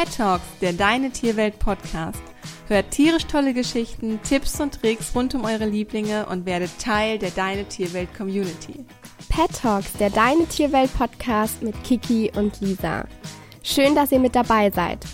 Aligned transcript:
Pet 0.00 0.16
Talks, 0.16 0.44
der 0.62 0.72
Deine 0.72 1.10
Tierwelt 1.10 1.58
Podcast. 1.58 2.22
Hört 2.68 2.90
tierisch 2.90 3.26
tolle 3.26 3.52
Geschichten, 3.52 4.18
Tipps 4.22 4.58
und 4.58 4.80
Tricks 4.80 5.14
rund 5.14 5.34
um 5.34 5.44
eure 5.44 5.66
Lieblinge 5.66 6.24
und 6.24 6.46
werdet 6.46 6.70
Teil 6.78 7.18
der 7.18 7.28
Deine 7.32 7.66
Tierwelt 7.66 8.08
Community. 8.16 8.86
Pet 9.28 9.50
Talks, 9.60 9.92
der 9.92 10.08
Deine 10.08 10.46
Tierwelt 10.46 10.90
Podcast 10.96 11.62
mit 11.62 11.74
Kiki 11.84 12.32
und 12.34 12.62
Lisa. 12.62 13.04
Schön, 13.62 13.94
dass 13.94 14.10
ihr 14.10 14.20
mit 14.20 14.34
dabei 14.34 14.70
seid. 14.70 15.04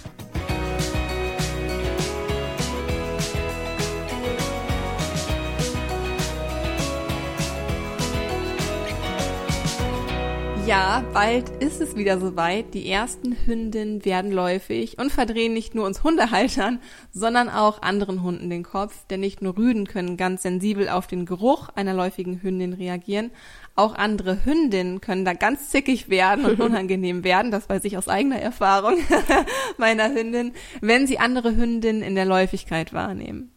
Ja, 10.66 11.04
bald 11.12 11.48
ist 11.62 11.80
es 11.80 11.94
wieder 11.94 12.18
soweit. 12.18 12.74
Die 12.74 12.90
ersten 12.90 13.36
Hündinnen 13.46 14.04
werden 14.04 14.32
läufig 14.32 14.98
und 14.98 15.12
verdrehen 15.12 15.54
nicht 15.54 15.76
nur 15.76 15.86
uns 15.86 16.02
Hundehaltern, 16.02 16.80
sondern 17.12 17.48
auch 17.48 17.82
anderen 17.82 18.24
Hunden 18.24 18.50
den 18.50 18.64
Kopf, 18.64 19.06
denn 19.08 19.20
nicht 19.20 19.42
nur 19.42 19.56
Rüden 19.56 19.86
können 19.86 20.16
ganz 20.16 20.42
sensibel 20.42 20.88
auf 20.88 21.06
den 21.06 21.24
Geruch 21.24 21.68
einer 21.76 21.94
läufigen 21.94 22.42
Hündin 22.42 22.72
reagieren, 22.72 23.30
auch 23.76 23.94
andere 23.94 24.44
Hündinnen 24.44 25.00
können 25.00 25.24
da 25.24 25.34
ganz 25.34 25.70
zickig 25.70 26.08
werden 26.08 26.44
und 26.44 26.58
unangenehm 26.60 27.22
werden, 27.22 27.52
das 27.52 27.68
weiß 27.68 27.84
ich 27.84 27.96
aus 27.96 28.08
eigener 28.08 28.40
Erfahrung 28.40 28.98
meiner 29.76 30.12
Hündin, 30.12 30.52
wenn 30.80 31.06
sie 31.06 31.20
andere 31.20 31.54
Hündinnen 31.54 32.02
in 32.02 32.16
der 32.16 32.24
Läufigkeit 32.24 32.92
wahrnehmen. 32.92 33.52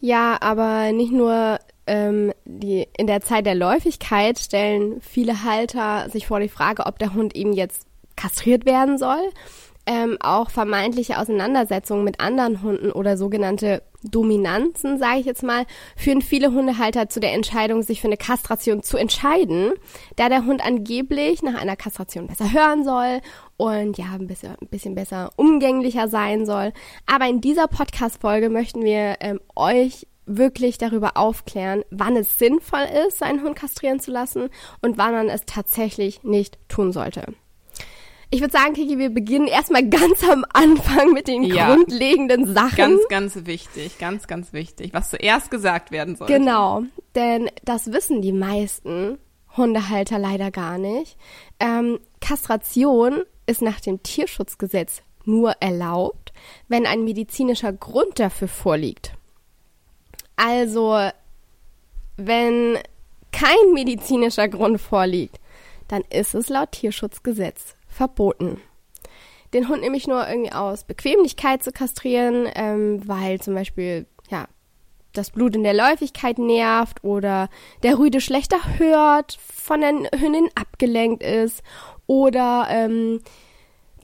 Ja, 0.00 0.36
aber 0.42 0.92
nicht 0.92 1.12
nur 1.12 1.60
ähm, 1.86 2.32
die, 2.44 2.86
in 2.96 3.06
der 3.06 3.20
Zeit 3.20 3.46
der 3.46 3.54
Läufigkeit 3.54 4.38
stellen 4.38 5.00
viele 5.00 5.44
Halter 5.44 6.08
sich 6.10 6.26
vor 6.26 6.40
die 6.40 6.48
Frage, 6.48 6.86
ob 6.86 6.98
der 6.98 7.14
Hund 7.14 7.36
eben 7.36 7.52
jetzt 7.52 7.86
kastriert 8.16 8.64
werden 8.64 8.98
soll. 8.98 9.30
Ähm, 9.86 10.16
auch 10.20 10.48
vermeintliche 10.48 11.18
Auseinandersetzungen 11.18 12.04
mit 12.04 12.18
anderen 12.18 12.62
Hunden 12.62 12.90
oder 12.90 13.18
sogenannte 13.18 13.82
Dominanzen, 14.02 14.98
sage 14.98 15.20
ich 15.20 15.26
jetzt 15.26 15.42
mal, 15.42 15.66
führen 15.94 16.22
viele 16.22 16.52
Hundehalter 16.52 17.10
zu 17.10 17.20
der 17.20 17.34
Entscheidung, 17.34 17.82
sich 17.82 18.00
für 18.00 18.06
eine 18.06 18.16
Kastration 18.16 18.82
zu 18.82 18.96
entscheiden, 18.96 19.72
da 20.16 20.30
der 20.30 20.46
Hund 20.46 20.64
angeblich 20.64 21.42
nach 21.42 21.60
einer 21.60 21.76
Kastration 21.76 22.28
besser 22.28 22.50
hören 22.50 22.84
soll 22.84 23.20
und 23.58 23.98
ja, 23.98 24.06
ein 24.14 24.26
bisschen, 24.26 24.54
ein 24.60 24.68
bisschen 24.68 24.94
besser 24.94 25.30
umgänglicher 25.36 26.08
sein 26.08 26.46
soll. 26.46 26.72
Aber 27.04 27.28
in 27.28 27.42
dieser 27.42 27.66
Podcast-Folge 27.66 28.48
möchten 28.48 28.84
wir 28.84 29.16
ähm, 29.20 29.40
euch 29.54 30.06
wirklich 30.26 30.78
darüber 30.78 31.16
aufklären, 31.16 31.84
wann 31.90 32.16
es 32.16 32.38
sinnvoll 32.38 32.86
ist, 33.06 33.18
seinen 33.18 33.42
Hund 33.42 33.56
kastrieren 33.56 34.00
zu 34.00 34.10
lassen 34.10 34.48
und 34.80 34.98
wann 34.98 35.12
man 35.12 35.28
es 35.28 35.42
tatsächlich 35.46 36.22
nicht 36.22 36.58
tun 36.68 36.92
sollte. 36.92 37.34
Ich 38.30 38.40
würde 38.40 38.52
sagen, 38.52 38.74
Kiki, 38.74 38.98
wir 38.98 39.10
beginnen 39.10 39.46
erstmal 39.46 39.88
ganz 39.88 40.28
am 40.28 40.44
Anfang 40.52 41.12
mit 41.12 41.28
den 41.28 41.44
ja. 41.44 41.74
grundlegenden 41.74 42.52
Sachen. 42.52 42.76
Ganz, 42.76 43.08
ganz 43.08 43.46
wichtig, 43.46 43.98
ganz, 43.98 44.26
ganz 44.26 44.52
wichtig, 44.52 44.92
was 44.92 45.10
zuerst 45.10 45.50
gesagt 45.50 45.90
werden 45.90 46.16
soll. 46.16 46.26
Genau, 46.26 46.82
denn 47.14 47.48
das 47.64 47.92
wissen 47.92 48.22
die 48.22 48.32
meisten 48.32 49.18
Hundehalter 49.56 50.18
leider 50.18 50.50
gar 50.50 50.78
nicht. 50.78 51.16
Ähm, 51.60 52.00
Kastration 52.20 53.22
ist 53.46 53.62
nach 53.62 53.80
dem 53.80 54.02
Tierschutzgesetz 54.02 55.02
nur 55.24 55.52
erlaubt, 55.60 56.32
wenn 56.68 56.86
ein 56.86 57.04
medizinischer 57.04 57.72
Grund 57.72 58.18
dafür 58.18 58.48
vorliegt. 58.48 59.12
Also, 60.36 61.10
wenn 62.16 62.78
kein 63.32 63.72
medizinischer 63.72 64.48
Grund 64.48 64.80
vorliegt, 64.80 65.40
dann 65.88 66.02
ist 66.10 66.34
es 66.34 66.48
laut 66.48 66.72
Tierschutzgesetz 66.72 67.76
verboten. 67.86 68.60
Den 69.52 69.68
Hund 69.68 69.82
nämlich 69.82 70.06
nur 70.06 70.28
irgendwie 70.28 70.52
aus 70.52 70.84
Bequemlichkeit 70.84 71.62
zu 71.62 71.70
kastrieren, 71.70 72.48
ähm, 72.54 73.06
weil 73.06 73.40
zum 73.40 73.54
Beispiel, 73.54 74.06
ja, 74.30 74.46
das 75.12 75.30
Blut 75.30 75.54
in 75.54 75.62
der 75.62 75.74
Läufigkeit 75.74 76.38
nervt 76.38 77.04
oder 77.04 77.48
der 77.84 77.98
Rüde 77.98 78.20
schlechter 78.20 78.58
hört, 78.78 79.38
von 79.40 79.80
der 79.80 79.92
Hündin 80.20 80.48
abgelenkt 80.56 81.22
ist 81.22 81.62
oder 82.06 82.66
ähm, 82.68 83.20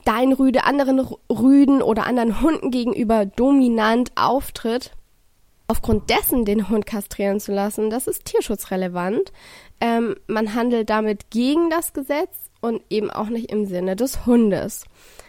dein 0.05 0.31
Rüde 0.31 0.63
anderen 0.63 0.99
Rüden 1.29 1.81
oder 1.81 2.07
anderen 2.07 2.41
Hunden 2.41 2.71
gegenüber 2.71 3.25
dominant 3.25 4.11
auftritt, 4.15 4.91
aufgrund 5.71 6.09
dessen 6.09 6.43
den 6.43 6.67
Hund 6.67 6.85
kastrieren 6.85 7.39
zu 7.39 7.53
lassen, 7.53 7.89
das 7.89 8.05
ist 8.05 8.25
tierschutzrelevant. 8.25 9.31
Ähm, 9.79 10.17
man 10.27 10.53
handelt 10.53 10.89
damit 10.89 11.29
gegen 11.29 11.69
das 11.69 11.93
Gesetz 11.93 12.35
und 12.59 12.81
eben 12.89 13.09
auch 13.09 13.29
nicht 13.29 13.49
im 13.49 13.65
Sinne 13.65 13.95
des 13.95 14.25
Hundes. 14.25 14.83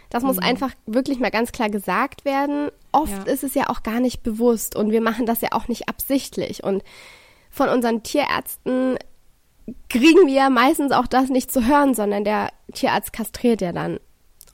Das 0.09 0.21
mhm. 0.21 0.27
muss 0.27 0.39
einfach 0.39 0.71
wirklich 0.85 1.21
mal 1.21 1.31
ganz 1.31 1.53
klar 1.53 1.69
gesagt 1.69 2.25
werden. 2.25 2.71
Oft 2.91 3.25
ja. 3.25 3.33
ist 3.33 3.45
es 3.45 3.53
ja 3.53 3.69
auch 3.69 3.83
gar 3.83 4.01
nicht 4.01 4.21
bewusst 4.21 4.75
und 4.75 4.91
wir 4.91 4.99
machen 4.99 5.25
das 5.25 5.39
ja 5.39 5.53
auch 5.53 5.69
nicht 5.69 5.87
absichtlich. 5.87 6.61
Und 6.61 6.83
von 7.49 7.69
unseren 7.69 8.03
Tierärzten 8.03 8.97
kriegen 9.87 10.27
wir 10.27 10.49
meistens 10.49 10.91
auch 10.91 11.07
das 11.07 11.29
nicht 11.29 11.53
zu 11.53 11.65
hören, 11.65 11.93
sondern 11.93 12.25
der 12.25 12.49
Tierarzt 12.73 13.13
kastriert 13.13 13.61
ja 13.61 13.71
dann 13.71 13.97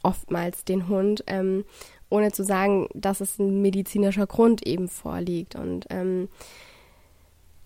oftmals 0.04 0.66
den 0.66 0.88
Hund. 0.88 1.24
Ähm, 1.26 1.66
ohne 2.10 2.32
zu 2.32 2.44
sagen, 2.44 2.88
dass 2.94 3.22
es 3.22 3.40
ein 3.40 3.62
medizinischer 3.62 4.28
Grund 4.28 4.66
eben 4.66 4.88
vorliegt. 4.88 5.56
Und 5.56 5.86
ähm, 5.90 6.30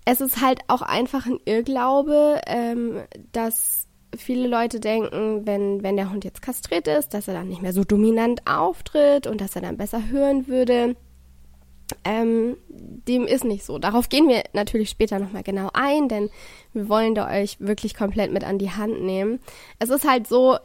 es 0.06 0.22
ist 0.22 0.42
halt 0.42 0.62
auch 0.68 0.82
einfach 0.82 1.26
ein 1.26 1.40
Irrglaube, 1.46 2.42
ähm, 2.48 3.04
dass 3.32 3.88
viele 4.16 4.48
Leute 4.48 4.80
denken, 4.80 5.46
wenn, 5.46 5.82
wenn 5.84 5.96
der 5.96 6.12
Hund 6.12 6.24
jetzt 6.24 6.42
kastriert 6.42 6.88
ist, 6.88 7.14
dass 7.14 7.28
er 7.28 7.34
dann 7.34 7.48
nicht 7.48 7.62
mehr 7.62 7.74
so 7.74 7.84
dominant 7.84 8.46
auftritt 8.46 9.28
und 9.28 9.42
dass 9.42 9.56
er 9.56 9.62
dann 9.62 9.78
besser 9.78 10.10
hören 10.10 10.48
würde. 10.48 10.96
Ähm, 12.04 12.58
dem 12.70 13.28
ist 13.28 13.44
nicht 13.44 13.66
so. 13.66 13.78
Darauf 13.78 14.10
gehen 14.10 14.28
wir 14.28 14.44
natürlich 14.54 14.90
später 14.90 15.20
nochmal 15.20 15.44
genau 15.44 15.70
ein, 15.74 16.08
denn 16.08 16.30
wir 16.74 16.90
wollen 16.90 17.16
da 17.16 17.30
euch 17.30 17.58
wirklich 17.60 17.96
komplett 17.96 18.32
mit 18.32 18.44
an 18.44 18.58
die 18.58 18.72
Hand 18.72 19.02
nehmen. 19.02 19.40
Es 19.80 19.90
ist 19.90 20.08
halt 20.08 20.28
so, 20.28 20.58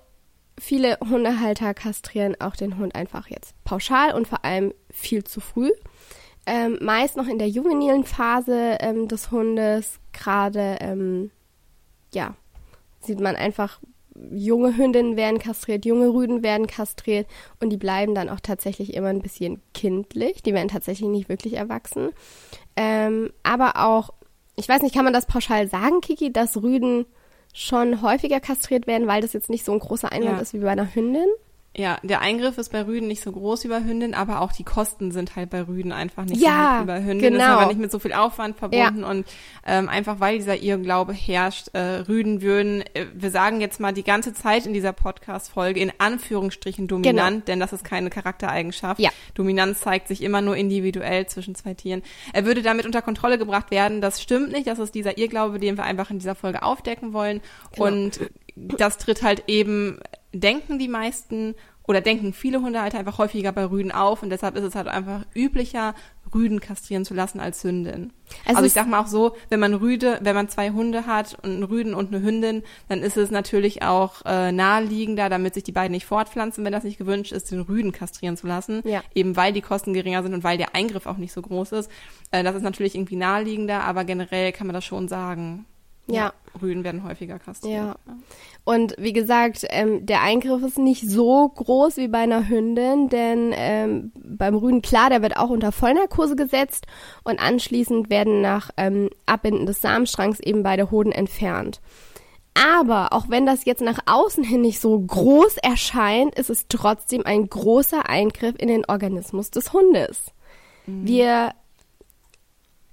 viele 0.61 0.99
Hundehalter 1.01 1.75
kastrieren 1.75 2.37
auch 2.41 2.57
den 2.57 2.79
Hund 2.79 2.95
einfach 2.95 3.29
jetzt 3.29 3.55
pauschal 3.65 4.15
und 4.15 4.29
vor 4.29 4.45
allem 4.45 4.73
viel 4.91 5.25
zu 5.25 5.41
früh. 5.41 5.71
Ähm, 6.47 6.79
meist 6.81 7.17
noch 7.17 7.29
in 7.29 7.39
der 7.39 7.49
juvenilen 7.49 8.05
Phase 8.05 8.79
ähm, 8.81 9.07
des 9.07 9.31
Hundes, 9.31 10.01
gerade, 10.13 10.79
ähm, 10.81 11.31
ja, 12.15 12.35
sieht 13.01 13.21
man 13.21 13.37
einfach, 13.37 13.81
junge 14.33 14.77
Hündinnen 14.77 15.17
werden 15.17 15.39
kastriert, 15.39 15.85
junge 15.85 16.09
Rüden 16.09 16.43
werden 16.43 16.67
kastriert 16.67 17.27
und 17.61 17.71
die 17.71 17.77
bleiben 17.77 18.15
dann 18.15 18.29
auch 18.29 18.41
tatsächlich 18.41 18.95
immer 18.95 19.09
ein 19.09 19.23
bisschen 19.23 19.61
kindlich. 19.75 20.43
Die 20.43 20.55
werden 20.55 20.69
tatsächlich 20.69 21.09
nicht 21.09 21.29
wirklich 21.29 21.55
erwachsen. 21.55 22.11
Ähm, 22.77 23.31
aber 23.43 23.85
auch, 23.85 24.11
ich 24.57 24.69
weiß 24.69 24.83
nicht, 24.83 24.95
kann 24.95 25.05
man 25.05 25.13
das 25.13 25.27
pauschal 25.27 25.69
sagen, 25.69 26.01
Kiki, 26.01 26.33
dass 26.33 26.57
Rüden 26.57 27.07
schon 27.53 28.03
häufiger 28.03 28.41
kastriert 28.41 28.87
werden, 28.87 29.07
weil 29.07 29.23
das 29.23 29.33
jetzt 29.33 29.51
nicht 29.51 29.65
so 29.65 29.73
ein 29.73 29.79
großer 29.79 30.13
Einwand 30.13 30.37
ja. 30.37 30.43
ist 30.43 30.55
wie 30.55 30.59
bei 30.59 30.71
einer 30.71 30.95
Hündin. 30.95 31.29
Ja, 31.79 31.99
der 32.03 32.21
Eingriff 32.21 32.59
ist 32.59 32.73
bei 32.73 32.85
Rüden 32.85 33.07
nicht 33.07 33.23
so 33.23 33.31
groß 33.31 33.63
wie 33.65 33.69
bei 33.69 33.83
Hündin, 33.83 34.13
aber 34.13 34.41
auch 34.41 34.53
die 34.53 34.65
Kosten 34.65 35.13
sind 35.13 35.37
halt 35.37 35.51
bei 35.51 35.63
Rüden 35.63 35.93
einfach 35.93 36.25
nicht 36.25 36.43
ja, 36.43 36.51
so 36.51 36.77
hoch 36.77 36.83
wie 36.83 36.87
bei 36.87 37.05
Hündin. 37.05 37.33
Genau. 37.35 37.45
Ist 37.45 37.51
aber 37.51 37.67
nicht 37.67 37.81
mit 37.81 37.93
so 37.93 38.01
viel 38.01 38.13
Aufwand 38.13 38.57
verbunden 38.57 39.01
ja. 39.01 39.09
und 39.09 39.27
ähm, 39.65 39.89
einfach 39.89 40.19
weil 40.19 40.39
dieser 40.39 40.61
Irrglaube 40.61 41.13
herrscht, 41.13 41.69
äh, 41.75 42.01
Rüden 42.09 42.43
würden, 42.43 42.83
äh, 42.95 43.07
wir 43.15 43.31
sagen 43.31 43.61
jetzt 43.61 43.79
mal 43.79 43.93
die 43.93 44.03
ganze 44.03 44.35
Zeit 44.35 44.67
in 44.67 44.73
dieser 44.73 44.93
Podcast-Folge 44.93 45.79
in 45.79 45.93
Anführungsstrichen 45.99 46.89
dominant, 46.89 47.31
genau. 47.31 47.45
denn 47.47 47.61
das 47.61 47.73
ist 47.73 47.85
keine 47.85 48.11
Charaktereigenschaft. 48.11 49.01
Ja. 49.01 49.11
Dominanz 49.35 49.81
zeigt 49.81 50.09
sich 50.09 50.23
immer 50.23 50.41
nur 50.41 50.57
individuell 50.57 51.27
zwischen 51.27 51.55
zwei 51.55 51.75
Tieren. 51.75 52.03
Er 52.33 52.45
würde 52.45 52.63
damit 52.63 52.87
unter 52.87 53.03
Kontrolle 53.03 53.39
gebracht 53.39 53.71
werden. 53.71 54.01
Das 54.01 54.21
stimmt 54.21 54.51
nicht. 54.51 54.67
Das 54.67 54.81
ist 54.81 54.95
dieser 54.97 55.17
Irrglaube, 55.17 55.61
den 55.61 55.77
wir 55.77 55.85
einfach 55.85 56.11
in 56.11 56.19
dieser 56.19 56.35
Folge 56.35 56.63
aufdecken 56.63 57.13
wollen. 57.13 57.41
Genau. 57.73 57.87
Und 57.87 58.21
das 58.57 58.99
tritt 58.99 59.23
halt 59.23 59.45
eben 59.47 60.01
denken 60.33 60.79
die 60.79 60.89
meisten 60.89 61.55
oder 61.89 62.03
denken 62.03 62.35
viele 62.35 62.61
Hundehalter 62.61 62.99
einfach 62.99 63.17
häufiger 63.17 63.51
bei 63.51 63.65
Rüden 63.65 63.91
auf 63.91 64.23
und 64.23 64.29
deshalb 64.29 64.57
ist 64.57 64.63
es 64.63 64.75
halt 64.75 64.89
einfach 64.89 65.25
üblicher, 65.35 65.95
Rüden 66.35 66.61
kastrieren 66.61 67.07
zu 67.07 67.15
lassen 67.15 67.41
als 67.41 67.65
Hündin. 67.65 68.13
Es 68.45 68.57
also 68.57 68.67
ich 68.67 68.75
sag 68.75 68.87
mal 68.87 69.01
auch 69.01 69.07
so, 69.07 69.35
wenn 69.49 69.59
man 69.59 69.73
Rüde, 69.73 70.19
wenn 70.21 70.35
man 70.35 70.51
zwei 70.51 70.71
Hunde 70.71 71.07
hat 71.07 71.39
und 71.43 71.51
einen 71.51 71.63
Rüden 71.63 71.95
und 71.95 72.13
eine 72.13 72.23
Hündin, 72.23 72.63
dann 72.89 73.01
ist 73.01 73.17
es 73.17 73.31
natürlich 73.31 73.83
auch 73.83 74.21
äh, 74.27 74.53
naheliegender, 74.53 75.31
damit 75.31 75.55
sich 75.55 75.65
die 75.65 75.73
beiden 75.73 75.93
nicht 75.93 76.05
fortpflanzen, 76.05 76.63
wenn 76.63 76.73
das 76.73 76.85
nicht 76.85 76.99
gewünscht 76.99 77.33
ist, 77.33 77.51
den 77.51 77.61
Rüden 77.61 77.93
kastrieren 77.93 78.37
zu 78.37 78.47
lassen. 78.47 78.83
Ja. 78.85 79.03
Eben 79.15 79.37
weil 79.37 79.55
die 79.55 79.63
Kosten 79.63 79.95
geringer 79.95 80.23
sind 80.23 80.35
und 80.35 80.45
weil 80.45 80.59
der 80.59 80.75
Eingriff 80.75 81.07
auch 81.07 81.17
nicht 81.17 81.33
so 81.33 81.41
groß 81.41 81.73
ist. 81.73 81.91
Äh, 82.33 82.45
das 82.45 82.55
ist 82.55 82.63
natürlich 82.63 82.97
irgendwie 82.97 83.17
naheliegender, 83.17 83.85
aber 83.85 84.05
generell 84.05 84.53
kann 84.53 84.67
man 84.67 84.75
das 84.75 84.85
schon 84.85 85.09
sagen. 85.09 85.65
Ja. 86.11 86.33
Rüden 86.61 86.85
werden 86.85 87.05
häufiger 87.05 87.39
kastriert. 87.39 87.75
Ja. 87.75 87.97
Und 88.65 88.95
wie 88.99 89.13
gesagt, 89.13 89.65
ähm, 89.71 90.05
der 90.07 90.23
Eingriff 90.23 90.63
ist 90.63 90.79
nicht 90.79 91.09
so 91.09 91.49
groß 91.49 91.97
wie 91.99 92.09
bei 92.09 92.19
einer 92.19 92.49
Hündin, 92.49 93.09
denn 93.09 93.53
ähm, 93.55 94.13
beim 94.15 94.55
Rüden, 94.55 94.83
klar, 94.83 95.11
der 95.11 95.23
wird 95.23 95.37
auch 95.37 95.51
unter 95.51 95.73
Vollnarkose 95.73 96.37
gesetzt 96.37 96.87
und 97.25 97.41
anschließend 97.41 98.11
werden 98.11 98.41
nach 98.41 98.71
ähm, 98.77 99.11
Abbinden 99.27 99.67
des 99.67 99.81
Samenstrangs 99.81 100.41
eben 100.41 100.63
beide 100.63 100.91
Hoden 100.91 101.13
entfernt. 101.13 101.81
Aber 102.55 103.13
auch 103.13 103.29
wenn 103.29 103.47
das 103.47 103.65
jetzt 103.65 103.83
nach 103.83 104.01
außen 104.07 104.43
hin 104.43 104.63
nicht 104.63 104.81
so 104.81 104.99
groß 104.99 105.59
erscheint, 105.59 106.35
ist 106.35 106.51
es 106.51 106.67
trotzdem 106.69 107.25
ein 107.25 107.49
großer 107.49 108.09
Eingriff 108.09 108.57
in 108.59 108.69
den 108.69 108.85
Organismus 108.87 109.51
des 109.51 109.73
Hundes. 109.73 110.33
Mhm. 110.87 111.07
Wir 111.07 111.53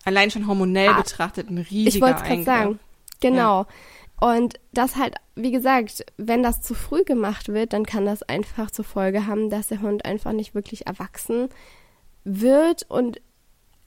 allein 0.03 0.29
schon 0.29 0.45
hormonell 0.45 0.89
ah, 0.89 1.01
betrachtet 1.01 1.49
ein 1.49 1.57
riesiger 1.57 1.87
Ich 1.87 2.01
wollte 2.01 2.17
es 2.17 2.23
gerade 2.23 2.43
sagen. 2.43 2.79
Genau. 3.19 3.61
Ja. 3.61 3.67
Und 4.21 4.59
das 4.71 4.95
halt, 4.95 5.15
wie 5.35 5.51
gesagt, 5.51 6.05
wenn 6.17 6.41
das 6.41 6.61
zu 6.61 6.73
früh 6.73 7.03
gemacht 7.03 7.49
wird, 7.49 7.73
dann 7.73 7.85
kann 7.85 8.05
das 8.05 8.23
einfach 8.23 8.71
zur 8.71 8.85
Folge 8.85 9.27
haben, 9.27 9.49
dass 9.49 9.67
der 9.67 9.81
Hund 9.81 10.05
einfach 10.05 10.31
nicht 10.31 10.55
wirklich 10.55 10.87
erwachsen 10.87 11.49
wird 12.23 12.89
und 12.89 13.21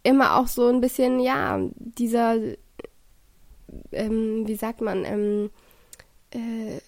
immer 0.03 0.37
auch 0.37 0.47
so 0.47 0.69
ein 0.69 0.81
bisschen, 0.81 1.19
ja, 1.21 1.61
dieser, 1.77 2.37
ähm, 3.93 4.47
wie 4.47 4.55
sagt 4.55 4.81
man, 4.81 5.05
ähm, 5.05 5.51
äh, 6.31 6.81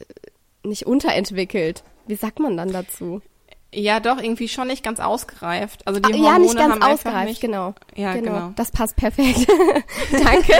nicht 0.66 0.86
unterentwickelt. 0.86 1.82
Wie 2.06 2.14
sagt 2.14 2.40
man 2.40 2.56
dann 2.56 2.72
dazu? 2.72 3.22
Ja, 3.72 4.00
doch, 4.00 4.20
irgendwie 4.20 4.48
schon 4.48 4.66
nicht 4.66 4.82
ganz 4.82 4.98
ausgereift. 4.98 5.86
Also 5.86 6.00
die 6.00 6.12
Hormone 6.12 6.28
ja, 6.28 6.38
nicht 6.38 6.56
ganz 6.56 6.74
haben 6.74 6.82
ausgereift, 6.82 7.28
nicht, 7.28 7.40
genau. 7.40 7.74
Ja, 7.94 8.14
genau. 8.14 8.32
genau. 8.32 8.52
Das 8.56 8.72
passt 8.72 8.96
perfekt. 8.96 9.46
Danke. 10.10 10.52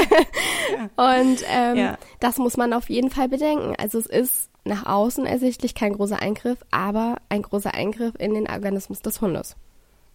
Und 0.94 1.44
ähm, 1.48 1.76
ja. 1.76 1.98
das 2.20 2.38
muss 2.38 2.56
man 2.56 2.72
auf 2.72 2.88
jeden 2.88 3.10
Fall 3.10 3.28
bedenken. 3.28 3.74
Also 3.78 3.98
es 3.98 4.06
ist 4.06 4.50
nach 4.64 4.86
außen 4.86 5.26
ersichtlich 5.26 5.74
kein 5.74 5.94
großer 5.94 6.20
Eingriff, 6.20 6.58
aber 6.70 7.16
ein 7.28 7.42
großer 7.42 7.74
Eingriff 7.74 8.14
in 8.18 8.34
den 8.34 8.48
Organismus 8.48 9.00
des 9.02 9.20
Hundes. 9.20 9.56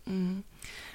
Mhm. 0.06 0.44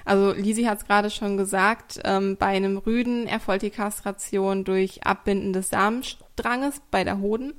Also 0.03 0.31
Lisi 0.33 0.63
hat 0.63 0.79
es 0.79 0.87
gerade 0.87 1.11
schon 1.11 1.37
gesagt, 1.37 1.99
ähm, 2.03 2.35
bei 2.37 2.47
einem 2.47 2.77
Rüden 2.77 3.27
erfolgt 3.27 3.61
die 3.61 3.69
Kastration 3.69 4.63
durch 4.63 5.05
Abbinden 5.05 5.53
des 5.53 5.69
Samenstranges 5.69 6.81
bei 6.89 7.03
der 7.03 7.19
Hoden. 7.19 7.53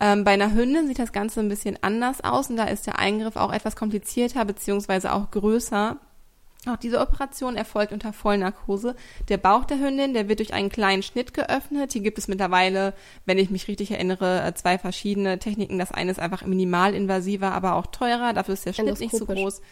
Ähm, 0.00 0.24
bei 0.24 0.32
einer 0.32 0.54
Hündin 0.54 0.86
sieht 0.86 0.98
das 0.98 1.12
Ganze 1.12 1.40
ein 1.40 1.48
bisschen 1.48 1.78
anders 1.82 2.22
aus 2.22 2.50
und 2.50 2.56
da 2.56 2.64
ist 2.64 2.86
der 2.86 2.98
Eingriff 2.98 3.36
auch 3.36 3.52
etwas 3.52 3.74
komplizierter 3.74 4.44
beziehungsweise 4.44 5.12
auch 5.12 5.30
größer. 5.30 5.96
Auch 6.66 6.76
diese 6.76 7.00
Operation 7.00 7.56
erfolgt 7.56 7.92
unter 7.92 8.12
Vollnarkose. 8.12 8.96
Der 9.28 9.38
Bauch 9.38 9.64
der 9.64 9.78
Hündin, 9.78 10.12
der 10.12 10.28
wird 10.28 10.40
durch 10.40 10.52
einen 10.52 10.70
kleinen 10.70 11.02
Schnitt 11.02 11.32
geöffnet. 11.32 11.92
Hier 11.92 12.02
gibt 12.02 12.18
es 12.18 12.28
mittlerweile, 12.28 12.94
wenn 13.26 13.38
ich 13.38 13.50
mich 13.50 13.68
richtig 13.68 13.92
erinnere, 13.92 14.42
äh, 14.42 14.54
zwei 14.54 14.76
verschiedene 14.76 15.38
Techniken. 15.38 15.78
Das 15.78 15.92
eine 15.92 16.10
ist 16.10 16.20
einfach 16.20 16.44
minimalinvasiver, 16.44 17.52
aber 17.52 17.74
auch 17.74 17.86
teurer. 17.86 18.32
Dafür 18.32 18.54
ist 18.54 18.66
der 18.66 18.72
Schnitt 18.72 19.00
nicht 19.00 19.16
so 19.16 19.24
groß. 19.24 19.62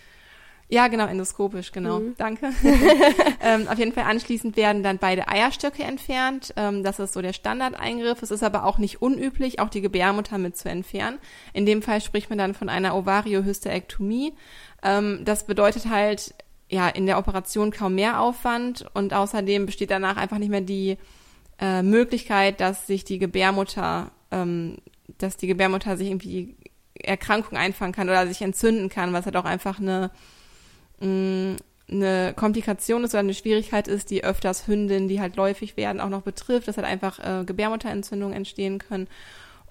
Ja, 0.68 0.88
genau, 0.88 1.06
endoskopisch, 1.06 1.70
genau. 1.70 2.00
Mhm. 2.00 2.14
Danke. 2.16 2.50
ähm, 3.40 3.68
auf 3.68 3.78
jeden 3.78 3.92
Fall 3.92 4.04
anschließend 4.04 4.56
werden 4.56 4.82
dann 4.82 4.98
beide 4.98 5.28
Eierstöcke 5.28 5.84
entfernt. 5.84 6.52
Ähm, 6.56 6.82
das 6.82 6.98
ist 6.98 7.12
so 7.12 7.22
der 7.22 7.32
Standardeingriff. 7.32 8.20
Es 8.22 8.32
ist 8.32 8.42
aber 8.42 8.64
auch 8.64 8.78
nicht 8.78 9.00
unüblich, 9.00 9.60
auch 9.60 9.68
die 9.68 9.80
Gebärmutter 9.80 10.38
mit 10.38 10.56
zu 10.56 10.68
entfernen. 10.68 11.18
In 11.52 11.66
dem 11.66 11.82
Fall 11.82 12.00
spricht 12.00 12.30
man 12.30 12.38
dann 12.38 12.54
von 12.54 12.68
einer 12.68 12.96
Ovariohysterektomie. 12.96 14.34
Ähm, 14.82 15.20
das 15.24 15.46
bedeutet 15.46 15.88
halt, 15.88 16.34
ja, 16.69 16.88
in 16.88 17.06
der 17.06 17.19
Operation 17.19 17.70
kaum 17.70 17.94
mehr 17.94 18.20
Aufwand 18.20 18.86
und 18.92 19.14
außerdem 19.14 19.66
besteht 19.66 19.92
danach 19.92 20.16
einfach 20.16 20.38
nicht 20.38 20.50
mehr 20.50 20.62
die 20.62 20.96
äh, 21.60 21.82
Möglichkeit, 21.82 22.60
dass 22.60 22.88
sich 22.88 23.04
die 23.04 23.20
Gebärmutter, 23.20 24.10
ähm, 24.32 24.78
dass 25.19 25.36
die 25.36 25.46
Gebärmutter 25.46 25.96
sich 25.96 26.08
irgendwie 26.08 26.56
Erkrankung 26.94 27.56
einfangen 27.56 27.92
kann 27.92 28.08
oder 28.08 28.26
sich 28.26 28.42
entzünden 28.42 28.88
kann, 28.88 29.12
was 29.12 29.26
halt 29.26 29.36
auch 29.36 29.44
einfach 29.44 29.78
eine 29.78 30.10
eine 31.00 32.34
Komplikation 32.34 33.04
ist 33.04 33.12
oder 33.12 33.20
eine 33.20 33.34
Schwierigkeit 33.34 33.88
ist, 33.88 34.10
die 34.10 34.25
öfters 34.25 34.66
Hündinnen, 34.66 35.08
die 35.08 35.20
halt 35.20 35.37
läufig 35.37 35.76
werden, 35.76 36.00
auch 36.00 36.08
noch 36.08 36.22
betrifft, 36.22 36.69
dass 36.69 36.76
halt 36.76 36.87
einfach 36.87 37.19
äh, 37.19 37.44
Gebärmutterentzündungen 37.44 38.37
entstehen 38.37 38.78
können. 38.78 39.08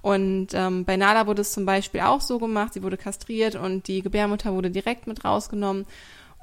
Und 0.02 0.50
ähm, 0.54 0.86
bei 0.86 0.98
Nala 0.98 1.26
wurde 1.26 1.42
es 1.42 1.52
zum 1.52 1.66
Beispiel 1.66 2.02
auch 2.02 2.22
so 2.22 2.38
gemacht, 2.38 2.74
sie 2.74 2.84
wurde 2.84 2.98
kastriert 2.98 3.56
und 3.56 3.88
die 3.88 4.04
Gebärmutter 4.04 4.54
wurde 4.54 4.70
direkt 4.70 5.08
mit 5.08 5.26
rausgenommen. 5.26 5.86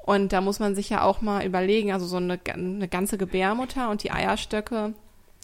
Und 0.04 0.32
da 0.32 0.40
muss 0.40 0.58
man 0.58 0.74
sich 0.74 0.90
ja 0.90 1.02
auch 1.02 1.20
mal 1.20 1.46
überlegen, 1.46 1.92
also 1.92 2.06
so 2.06 2.16
eine, 2.16 2.40
eine 2.52 2.88
ganze 2.88 3.18
Gebärmutter 3.18 3.88
und 3.88 4.02
die 4.02 4.10
Eierstöcke 4.10 4.94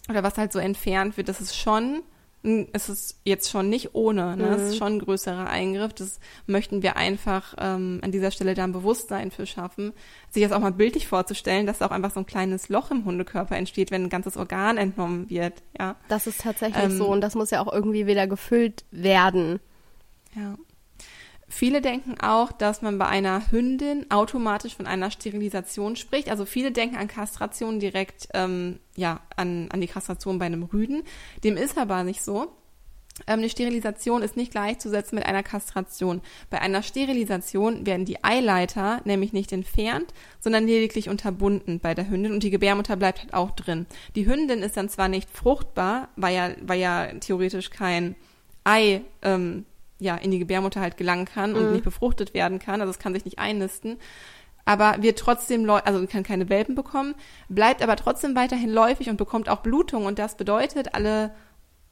oder 0.09 0.23
was 0.23 0.37
halt 0.37 0.51
so 0.51 0.59
entfernt 0.59 1.15
wird, 1.15 1.29
das 1.29 1.39
ist 1.39 1.55
schon 1.55 2.01
es 2.41 2.87
ist 2.87 3.19
jetzt 3.25 3.49
schon 3.49 3.69
nicht 3.69 3.95
ohne, 3.95 4.37
ne? 4.37 4.55
Es 4.55 4.61
ist 4.61 4.73
mhm. 4.73 4.77
schon 4.77 4.93
ein 4.93 4.99
größerer 4.99 5.49
Eingriff. 5.49 5.93
Das 5.93 6.19
möchten 6.47 6.81
wir 6.81 6.95
einfach 6.95 7.53
ähm, 7.59 7.99
an 8.01 8.11
dieser 8.11 8.31
Stelle 8.31 8.53
da 8.53 8.63
ein 8.63 8.71
Bewusstsein 8.71 9.29
für 9.29 9.45
schaffen, 9.45 9.91
sich 10.29 10.43
das 10.43 10.53
auch 10.53 10.59
mal 10.59 10.71
bildlich 10.71 11.07
vorzustellen, 11.07 11.65
dass 11.65 11.81
auch 11.81 11.91
einfach 11.91 12.11
so 12.11 12.21
ein 12.21 12.25
kleines 12.25 12.69
Loch 12.69 12.91
im 12.91 13.03
Hundekörper 13.03 13.57
entsteht, 13.57 13.91
wenn 13.91 14.03
ein 14.03 14.09
ganzes 14.09 14.37
Organ 14.37 14.77
entnommen 14.77 15.29
wird. 15.29 15.61
Ja, 15.77 15.97
das 16.07 16.27
ist 16.27 16.41
tatsächlich 16.41 16.85
ähm, 16.85 16.97
so 16.97 17.07
und 17.07 17.21
das 17.21 17.35
muss 17.35 17.51
ja 17.51 17.61
auch 17.61 17.71
irgendwie 17.71 18.07
wieder 18.07 18.25
gefüllt 18.25 18.85
werden. 18.91 19.59
Ja. 20.33 20.55
Viele 21.49 21.81
denken 21.81 22.15
auch, 22.21 22.51
dass 22.51 22.81
man 22.81 22.99
bei 22.99 23.07
einer 23.07 23.51
Hündin 23.51 24.09
automatisch 24.09 24.75
von 24.75 24.85
einer 24.85 25.09
Sterilisation 25.09 25.95
spricht. 25.95 26.29
Also 26.29 26.45
viele 26.45 26.71
denken 26.71 26.95
an 26.95 27.07
Kastration 27.07 27.79
direkt, 27.79 28.29
ähm, 28.35 28.79
ja, 28.95 29.19
an, 29.35 29.67
an 29.71 29.81
die 29.81 29.87
Kastration 29.87 30.37
bei 30.37 30.45
einem 30.45 30.63
Rüden. 30.63 31.03
Dem 31.43 31.57
ist 31.57 31.77
aber 31.77 32.03
nicht 32.03 32.21
so. 32.21 32.53
Ähm, 33.27 33.39
eine 33.39 33.49
Sterilisation 33.49 34.21
ist 34.21 34.37
nicht 34.37 34.51
gleichzusetzen 34.51 35.17
mit 35.17 35.25
einer 35.25 35.43
Kastration. 35.43 36.21
Bei 36.49 36.61
einer 36.61 36.83
Sterilisation 36.83 37.85
werden 37.85 38.05
die 38.05 38.23
Eileiter 38.23 39.01
nämlich 39.05 39.33
nicht 39.33 39.51
entfernt, 39.51 40.13
sondern 40.39 40.67
lediglich 40.67 41.09
unterbunden 41.09 41.79
bei 41.79 41.93
der 41.95 42.09
Hündin 42.09 42.31
und 42.31 42.43
die 42.43 42.51
Gebärmutter 42.51 42.95
bleibt 42.95 43.21
halt 43.21 43.33
auch 43.33 43.51
drin. 43.51 43.87
Die 44.15 44.27
Hündin 44.27 44.61
ist 44.61 44.77
dann 44.77 44.89
zwar 44.89 45.07
nicht 45.07 45.29
fruchtbar, 45.29 46.09
weil 46.15 46.35
ja, 46.35 46.49
weil 46.61 46.79
ja 46.79 47.07
theoretisch 47.19 47.71
kein 47.71 48.15
Ei 48.63 49.01
ähm, 49.21 49.65
ja 49.99 50.15
in 50.15 50.31
die 50.31 50.39
Gebärmutter 50.39 50.81
halt 50.81 50.97
gelangen 50.97 51.25
kann 51.25 51.55
und 51.55 51.67
mhm. 51.67 51.71
nicht 51.73 51.83
befruchtet 51.83 52.33
werden 52.33 52.59
kann, 52.59 52.81
also 52.81 52.91
es 52.91 52.99
kann 52.99 53.13
sich 53.13 53.25
nicht 53.25 53.39
einnisten, 53.39 53.97
aber 54.69 55.01
wird 55.01 55.17
trotzdem, 55.17 55.67
also 55.67 56.05
kann 56.05 56.21
keine 56.21 56.47
Welpen 56.47 56.75
bekommen, 56.75 57.15
bleibt 57.47 57.81
aber 57.81 57.95
trotzdem 57.95 58.35
weiterhin 58.35 58.69
läufig 58.69 59.09
und 59.09 59.17
bekommt 59.17 59.49
auch 59.49 59.61
Blutung. 59.61 60.05
Und 60.05 60.19
das 60.19 60.37
bedeutet 60.37 60.93
alle, 60.93 61.33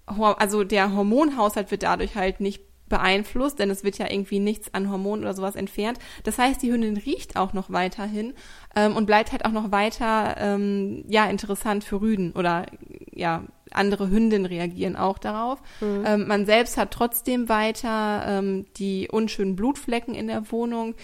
also 0.06 0.64
der 0.64 0.94
Hormonhaushalt 0.94 1.72
wird 1.72 1.82
dadurch 1.82 2.16
halt 2.16 2.40
nicht 2.40 2.67
beeinflusst, 2.90 3.60
denn 3.60 3.70
es 3.70 3.84
wird 3.84 3.98
ja 3.98 4.10
irgendwie 4.10 4.40
nichts 4.40 4.74
an 4.74 4.90
Hormonen 4.90 5.24
oder 5.24 5.34
sowas 5.34 5.56
entfernt. 5.56 6.00
Das 6.24 6.38
heißt, 6.38 6.62
die 6.62 6.72
Hündin 6.72 6.98
riecht 6.98 7.36
auch 7.36 7.54
noch 7.54 7.72
weiterhin 7.72 8.34
ähm, 8.76 8.96
und 8.96 9.06
bleibt 9.06 9.32
halt 9.32 9.46
auch 9.46 9.52
noch 9.52 9.72
weiter 9.72 10.36
ähm, 10.40 11.04
ja 11.08 11.26
interessant 11.26 11.84
für 11.84 12.02
Rüden 12.02 12.32
oder 12.32 12.66
ja 13.12 13.44
andere 13.72 14.10
Hündinnen 14.10 14.46
reagieren 14.46 14.96
auch 14.96 15.18
darauf. 15.18 15.60
Mhm. 15.82 16.04
Ähm, 16.06 16.28
man 16.28 16.46
selbst 16.46 16.78
hat 16.78 16.92
trotzdem 16.92 17.50
weiter 17.50 18.24
ähm, 18.26 18.66
die 18.78 19.10
unschönen 19.12 19.56
Blutflecken 19.56 20.16
in 20.16 20.28
der 20.28 20.52
Wohnung 20.52 20.96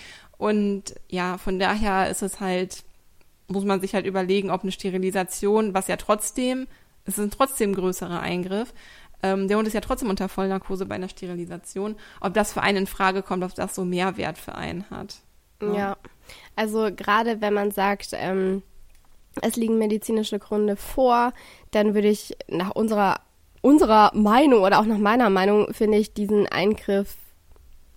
und 0.44 0.96
ja, 1.10 1.38
von 1.38 1.58
daher 1.58 2.10
ist 2.10 2.22
es 2.22 2.40
halt, 2.40 2.84
muss 3.48 3.64
man 3.64 3.80
sich 3.80 3.94
halt 3.96 4.06
überlegen, 4.06 4.50
ob 4.50 4.64
eine 4.64 4.74
Sterilisation, 4.74 5.74
was 5.74 5.88
ja 5.88 5.96
trotzdem, 5.96 6.68
es 7.06 7.18
ist 7.18 7.24
ein 7.24 7.32
trotzdem 7.32 7.74
größerer 7.74 8.20
Eingriff, 8.20 8.74
ähm, 9.24 9.48
der 9.48 9.58
Hund 9.58 9.68
ist 9.68 9.74
ja 9.74 9.82
trotzdem 9.82 10.10
unter 10.10 10.30
Vollnarkose 10.30 10.86
bei 10.86 10.96
einer 10.96 11.10
Sterilisation, 11.10 11.96
ob 12.22 12.34
das 12.34 12.54
für 12.54 12.62
einen 12.62 12.80
in 12.80 12.88
Frage 12.88 13.24
kommt, 13.24 13.44
ob 13.44 13.56
das 13.56 13.74
so 13.74 13.86
Mehrwert 13.86 14.38
für 14.38 14.56
einen 14.56 14.90
hat. 14.90 15.16
Ja, 15.62 15.74
ja. 15.74 15.98
also 16.56 16.90
gerade 16.94 17.42
wenn 17.42 17.54
man 17.54 17.72
sagt, 17.72 18.10
ähm, 18.14 18.64
es 19.42 19.56
liegen 19.56 19.78
medizinische 19.78 20.40
Gründe 20.40 20.76
vor, 20.76 21.34
dann 21.72 21.96
würde 21.96 22.10
ich 22.10 22.36
nach 22.50 22.72
unserer, 22.72 23.22
unserer 23.62 24.12
Meinung 24.14 24.62
oder 24.62 24.80
auch 24.80 24.86
nach 24.86 24.98
meiner 24.98 25.30
Meinung 25.30 25.74
finde 25.74 25.98
ich 25.98 26.14
diesen 26.14 26.48
Eingriff, 26.48 27.16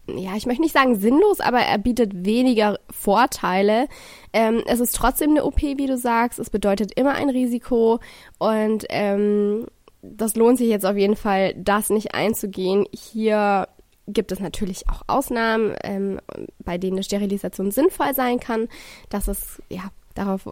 ja, 0.09 0.37
ich 0.37 0.47
möchte 0.47 0.63
nicht 0.63 0.75
sagen 0.75 1.01
sinnlos, 1.01 1.41
aber 1.41 1.59
er 1.59 1.79
bietet 1.79 2.25
weniger 2.25 2.79
Vorteile. 2.91 3.89
Ähm, 4.33 4.63
es 4.67 4.79
ist 4.79 4.95
trotzdem 4.95 5.31
eine 5.31 5.45
OP, 5.45 5.61
wie 5.61 5.87
du 5.87 5.99
sagst. 5.99 6.39
Es 6.39 6.49
bedeutet 6.49 6.93
immer 6.97 7.15
ein 7.15 7.29
Risiko 7.29 7.99
und 8.39 8.87
ähm, 8.89 9.67
das 10.17 10.37
lohnt 10.37 10.59
sich 10.59 10.69
jetzt 10.69 10.87
auf 10.87 10.97
jeden 10.97 11.17
Fall, 11.17 11.55
das 11.55 11.91
nicht 11.91 12.15
einzugehen. 12.15 12.87
Hier 12.93 13.69
gibt 14.07 14.33
es 14.33 14.41
natürlich 14.41 14.89
auch 14.89 15.03
Ausnahmen, 15.07 15.75
ähm, 15.83 16.21
bei 16.65 16.79
denen 16.79 16.95
eine 16.95 17.03
Sterilisation 17.03 17.71
sinnvoll 17.71 18.15
sein 18.15 18.39
kann. 18.41 18.69
Das 19.09 19.29
ist, 19.29 19.63
ja, 19.69 19.91
darauf 20.15 20.49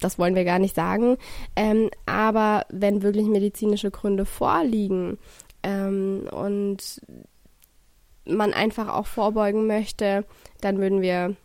das 0.00 0.18
wollen 0.18 0.34
wir 0.34 0.44
gar 0.44 0.58
nicht 0.58 0.74
sagen. 0.74 1.16
Ähm, 1.56 1.90
aber 2.06 2.66
wenn 2.70 3.02
wirklich 3.02 3.26
medizinische 3.26 3.90
Gründe 3.90 4.26
vorliegen 4.26 5.18
ähm, 5.62 6.28
und 6.30 7.00
man 8.26 8.52
einfach 8.52 8.88
auch 8.88 9.06
vorbeugen 9.06 9.66
möchte, 9.66 10.24
dann 10.60 10.78
würden 10.78 11.00
wir, 11.00 11.36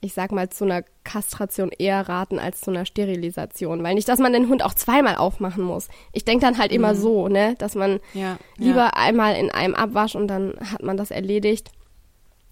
ich 0.00 0.14
sag 0.14 0.32
mal, 0.32 0.48
zu 0.48 0.64
einer 0.64 0.82
Kastration 1.04 1.70
eher 1.70 2.08
raten 2.08 2.38
als 2.38 2.60
zu 2.60 2.70
einer 2.70 2.86
Sterilisation. 2.86 3.82
Weil 3.82 3.94
nicht, 3.94 4.08
dass 4.08 4.18
man 4.18 4.32
den 4.32 4.48
Hund 4.48 4.64
auch 4.64 4.74
zweimal 4.74 5.16
aufmachen 5.16 5.62
muss. 5.62 5.88
Ich 6.12 6.24
denke 6.24 6.44
dann 6.44 6.58
halt 6.58 6.70
mhm. 6.70 6.76
immer 6.76 6.94
so, 6.94 7.28
ne, 7.28 7.54
dass 7.58 7.74
man 7.74 8.00
ja, 8.14 8.38
lieber 8.56 8.76
ja. 8.76 8.92
einmal 8.94 9.36
in 9.36 9.50
einem 9.50 9.74
Abwasch 9.74 10.14
und 10.14 10.28
dann 10.28 10.54
hat 10.72 10.82
man 10.82 10.96
das 10.96 11.10
erledigt, 11.10 11.70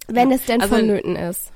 wenn 0.07 0.29
ja. 0.29 0.35
es 0.35 0.45
denn 0.45 0.61
also 0.61 0.75
vonnöten 0.75 1.15
ist. 1.15 1.51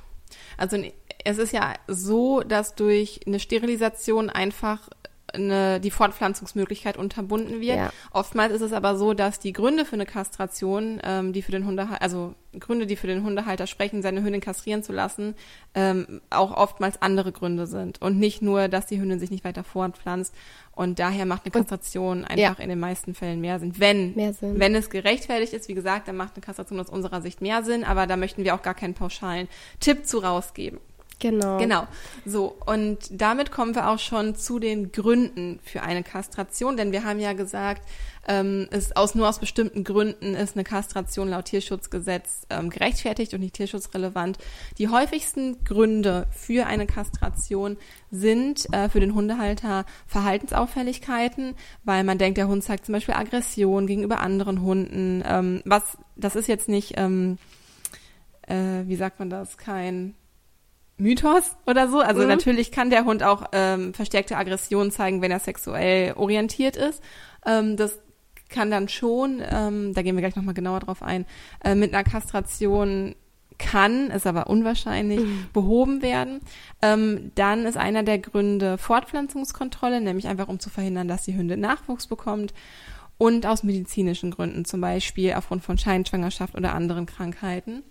Also 0.57 0.77
es 1.25 1.37
ist 1.37 1.53
ja 1.53 1.73
so, 1.87 2.41
dass 2.41 2.75
durch 2.75 3.21
eine 3.25 3.39
Sterilisation 3.39 4.29
einfach 4.29 4.89
eine, 5.33 5.79
die 5.79 5.91
Fortpflanzungsmöglichkeit 5.91 6.97
unterbunden 6.97 7.61
wird. 7.61 7.77
Ja. 7.77 7.91
Oftmals 8.11 8.53
ist 8.53 8.61
es 8.61 8.73
aber 8.73 8.97
so, 8.97 9.13
dass 9.13 9.39
die 9.39 9.53
Gründe 9.53 9.85
für 9.85 9.93
eine 9.93 10.05
Kastration, 10.05 10.99
ähm, 11.03 11.33
die 11.33 11.41
für 11.41 11.51
den 11.51 11.65
Hundehalter, 11.65 12.01
also 12.01 12.35
Gründe, 12.59 12.85
die 12.85 12.95
für 12.95 13.07
den 13.07 13.23
Hundehalter 13.23 13.67
sprechen, 13.67 14.01
seine 14.01 14.23
Hündin 14.23 14.41
kastrieren 14.41 14.83
zu 14.83 14.93
lassen, 14.93 15.35
ähm, 15.73 16.21
auch 16.29 16.55
oftmals 16.55 17.01
andere 17.01 17.31
Gründe 17.31 17.65
sind 17.67 18.01
und 18.01 18.19
nicht 18.19 18.41
nur, 18.41 18.67
dass 18.67 18.85
die 18.85 18.99
Hündin 18.99 19.19
sich 19.19 19.31
nicht 19.31 19.43
weiter 19.43 19.63
fortpflanzt. 19.63 20.33
Und 20.75 20.97
daher 20.97 21.25
macht 21.25 21.45
eine 21.45 21.51
Kastration 21.51 22.19
und, 22.19 22.25
einfach 22.25 22.57
ja. 22.57 22.63
in 22.63 22.69
den 22.69 22.79
meisten 22.79 23.13
Fällen 23.13 23.41
mehr 23.41 23.59
Sinn. 23.59 23.73
Wenn, 23.77 24.15
mehr 24.15 24.33
Sinn. 24.33 24.59
wenn 24.59 24.73
es 24.73 24.89
gerechtfertigt 24.89 25.53
ist, 25.53 25.67
wie 25.67 25.75
gesagt, 25.75 26.07
dann 26.07 26.17
macht 26.17 26.35
eine 26.35 26.41
Kastration 26.41 26.79
aus 26.79 26.89
unserer 26.89 27.21
Sicht 27.21 27.41
mehr 27.41 27.63
Sinn, 27.63 27.83
aber 27.83 28.07
da 28.07 28.17
möchten 28.17 28.43
wir 28.43 28.55
auch 28.55 28.63
gar 28.63 28.73
keinen 28.73 28.95
pauschalen 28.95 29.47
Tipp 29.79 30.07
zu 30.07 30.19
rausgeben. 30.19 30.79
Genau. 31.23 31.57
Genau. 31.57 31.87
So, 32.25 32.53
und 32.65 32.97
damit 33.09 33.49
kommen 33.49 33.75
wir 33.75 33.87
auch 33.87 33.99
schon 33.99 34.35
zu 34.35 34.59
den 34.59 34.91
Gründen 34.91 35.59
für 35.63 35.81
eine 35.81 36.03
Kastration, 36.03 36.75
denn 36.75 36.91
wir 36.91 37.05
haben 37.05 37.17
ja 37.17 37.31
gesagt, 37.31 37.87
ähm, 38.27 38.67
ist 38.71 38.97
aus 38.97 39.15
nur 39.15 39.29
aus 39.29 39.39
bestimmten 39.39 39.85
Gründen 39.85 40.35
ist 40.35 40.57
eine 40.57 40.65
Kastration 40.65 41.29
laut 41.29 41.45
Tierschutzgesetz 41.45 42.45
ähm, 42.49 42.69
gerechtfertigt 42.69 43.33
und 43.33 43.39
nicht 43.39 43.53
tierschutzrelevant. 43.55 44.37
Die 44.77 44.89
häufigsten 44.89 45.63
Gründe 45.63 46.27
für 46.31 46.65
eine 46.67 46.87
Kastration 46.87 47.77
sind 48.11 48.71
äh, 48.73 48.89
für 48.89 48.99
den 48.99 49.15
Hundehalter 49.15 49.85
Verhaltensauffälligkeiten, 50.07 51.55
weil 51.85 52.03
man 52.03 52.17
denkt, 52.17 52.37
der 52.37 52.49
Hund 52.49 52.65
zeigt 52.65 52.85
zum 52.85 52.93
Beispiel 52.93 53.15
Aggression 53.15 53.87
gegenüber 53.87 54.19
anderen 54.19 54.61
Hunden. 54.61 55.23
Ähm, 55.25 55.61
was, 55.63 55.97
das 56.17 56.35
ist 56.35 56.47
jetzt 56.47 56.67
nicht, 56.67 56.95
ähm, 56.97 57.37
äh, 58.41 58.83
wie 58.85 58.97
sagt 58.97 59.19
man 59.19 59.29
das, 59.29 59.57
kein 59.57 60.15
Mythos 60.97 61.55
oder 61.65 61.89
so. 61.89 61.99
Also 61.99 62.21
mhm. 62.21 62.27
natürlich 62.27 62.71
kann 62.71 62.89
der 62.89 63.05
Hund 63.05 63.23
auch 63.23 63.45
ähm, 63.51 63.93
verstärkte 63.93 64.37
Aggression 64.37 64.91
zeigen, 64.91 65.21
wenn 65.21 65.31
er 65.31 65.39
sexuell 65.39 66.13
orientiert 66.13 66.75
ist. 66.75 67.01
Ähm, 67.45 67.77
das 67.77 67.99
kann 68.49 68.69
dann 68.69 68.87
schon, 68.87 69.41
ähm, 69.49 69.93
da 69.93 70.01
gehen 70.01 70.15
wir 70.15 70.21
gleich 70.21 70.35
nochmal 70.35 70.53
genauer 70.53 70.81
drauf 70.81 71.01
ein, 71.01 71.25
äh, 71.63 71.75
mit 71.75 71.93
einer 71.93 72.03
Kastration 72.03 73.15
kann, 73.57 74.09
ist 74.09 74.27
aber 74.27 74.47
unwahrscheinlich, 74.47 75.21
mhm. 75.21 75.45
behoben 75.53 76.01
werden. 76.01 76.41
Ähm, 76.81 77.31
dann 77.35 77.65
ist 77.65 77.77
einer 77.77 78.03
der 78.03 78.19
Gründe 78.19 78.77
Fortpflanzungskontrolle, 78.77 80.01
nämlich 80.01 80.27
einfach 80.27 80.47
um 80.47 80.59
zu 80.59 80.69
verhindern, 80.69 81.07
dass 81.07 81.23
die 81.23 81.35
Hündin 81.35 81.59
Nachwuchs 81.59 82.07
bekommt. 82.07 82.53
Und 83.17 83.45
aus 83.45 83.63
medizinischen 83.63 84.31
Gründen, 84.31 84.65
zum 84.65 84.81
Beispiel 84.81 85.33
aufgrund 85.33 85.63
von 85.63 85.77
Scheinschwangerschaft 85.77 86.55
oder 86.55 86.73
anderen 86.73 87.05
Krankheiten. 87.05 87.83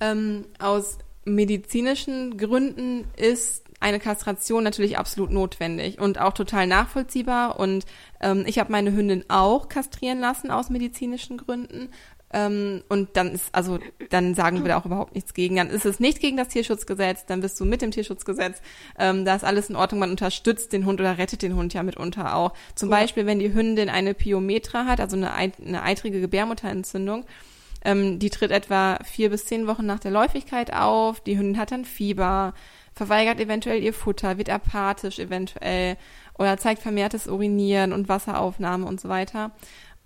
Ähm, 0.00 0.44
aus 0.58 0.98
medizinischen 1.24 2.36
Gründen 2.36 3.04
ist 3.16 3.64
eine 3.80 3.98
Kastration 3.98 4.62
natürlich 4.62 4.96
absolut 4.96 5.30
notwendig 5.30 6.00
und 6.00 6.20
auch 6.20 6.32
total 6.32 6.66
nachvollziehbar. 6.66 7.58
Und 7.58 7.84
ähm, 8.20 8.44
ich 8.46 8.58
habe 8.58 8.70
meine 8.70 8.92
Hündin 8.92 9.24
auch 9.28 9.68
kastrieren 9.68 10.20
lassen 10.20 10.50
aus 10.50 10.70
medizinischen 10.70 11.36
Gründen. 11.36 11.88
Ähm, 12.32 12.82
und 12.88 13.10
dann 13.16 13.32
ist, 13.32 13.46
also 13.52 13.78
dann 14.10 14.34
sagen 14.34 14.62
wir 14.62 14.68
da 14.68 14.78
auch 14.78 14.86
überhaupt 14.86 15.14
nichts 15.14 15.34
gegen. 15.34 15.56
Dann 15.56 15.68
ist 15.68 15.84
es 15.84 16.00
nicht 16.00 16.20
gegen 16.20 16.36
das 16.36 16.48
Tierschutzgesetz, 16.48 17.26
dann 17.26 17.40
bist 17.40 17.58
du 17.60 17.64
mit 17.64 17.82
dem 17.82 17.90
Tierschutzgesetz. 17.90 18.62
Ähm, 18.98 19.24
da 19.24 19.34
ist 19.34 19.44
alles 19.44 19.68
in 19.68 19.76
Ordnung. 19.76 20.00
Man 20.00 20.10
unterstützt 20.10 20.72
den 20.72 20.86
Hund 20.86 21.00
oder 21.00 21.18
rettet 21.18 21.42
den 21.42 21.56
Hund 21.56 21.74
ja 21.74 21.82
mitunter 21.82 22.36
auch. 22.36 22.54
Zum 22.74 22.88
cool. 22.88 22.96
Beispiel, 22.96 23.26
wenn 23.26 23.38
die 23.38 23.52
Hündin 23.52 23.90
eine 23.90 24.14
Pyometra 24.14 24.86
hat, 24.86 25.00
also 25.00 25.16
eine, 25.16 25.32
eine 25.32 25.82
eitrige 25.82 26.20
Gebärmutterentzündung, 26.20 27.24
ähm, 27.84 28.18
die 28.18 28.30
tritt 28.30 28.50
etwa 28.50 28.98
vier 29.04 29.30
bis 29.30 29.46
zehn 29.46 29.66
Wochen 29.66 29.86
nach 29.86 30.00
der 30.00 30.10
Läufigkeit 30.10 30.72
auf. 30.72 31.20
Die 31.20 31.38
Hündin 31.38 31.58
hat 31.58 31.72
dann 31.72 31.84
Fieber, 31.84 32.54
verweigert 32.94 33.40
eventuell 33.40 33.82
ihr 33.82 33.94
Futter, 33.94 34.38
wird 34.38 34.50
apathisch 34.50 35.18
eventuell 35.18 35.96
oder 36.38 36.56
zeigt 36.58 36.82
vermehrtes 36.82 37.26
Urinieren 37.26 37.92
und 37.92 38.08
Wasseraufnahme 38.08 38.86
und 38.86 39.00
so 39.00 39.08
weiter. 39.08 39.52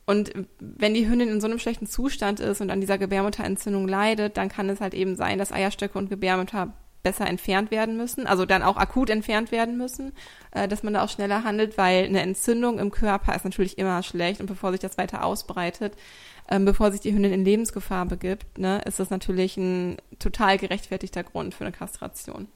Und 0.07 0.33
wenn 0.61 0.95
die 0.95 1.09
Hündin 1.09 1.29
in 1.29 1.41
so 1.41 1.49
einem 1.49 1.59
schlechten 1.59 1.87
Zustand 1.87 2.39
ist 2.39 2.61
und 2.61 2.71
an 2.71 2.81
dieser 2.81 2.97
Gebärmutterentzündung 2.97 3.89
leidet, 3.89 4.37
dann 4.37 4.49
kann 4.49 4.69
es 4.69 4.81
halt 4.81 4.95
eben 4.95 5.17
sein, 5.17 5.39
dass 5.39 5.53
Eierstöcke 5.53 5.99
und 5.99 6.09
Gebärmutter 6.11 6.73
besser 7.03 7.27
entfernt 7.29 7.71
werden 7.71 7.97
müssen, 7.97 8.27
also 8.27 8.47
dann 8.47 8.65
auch 8.65 8.77
akut 8.77 9.11
entfernt 9.11 9.53
werden 9.53 9.77
müssen, 9.77 10.13
äh, 10.51 10.67
dass 10.67 10.83
man 10.83 10.95
da 10.95 11.05
auch 11.05 11.09
schneller 11.09 11.45
handelt, 11.45 11.79
weil 11.79 12.05
eine 12.05 12.21
Entzündung 12.21 12.81
im 12.81 12.91
Körper 12.91 13.35
ist 13.37 13.45
natürlich 13.45 13.79
immer 13.79 14.03
schlecht 14.03 14.41
und 14.41 14.47
bevor 14.47 14.73
sich 14.73 14.81
das 14.81 14.99
weiter 14.99 15.25
ausbreitet, 15.25 15.95
ähm, 16.49 16.65
bevor 16.65 16.93
sich 16.93 17.01
die 17.01 17.13
Hündin 17.13 17.33
in 17.33 17.45
Lebensgefahr 17.45 18.07
begibt, 18.07 18.59
ne, 18.59 18.81
ist 18.85 18.99
das 18.99 19.11
natürlich 19.11 19.57
ein 19.57 19.97
total 20.19 20.59
gerechtfertigter 20.59 21.25
Grund 21.25 21.55
für 21.55 21.65
eine 21.65 21.73
Kastration. 21.73 22.49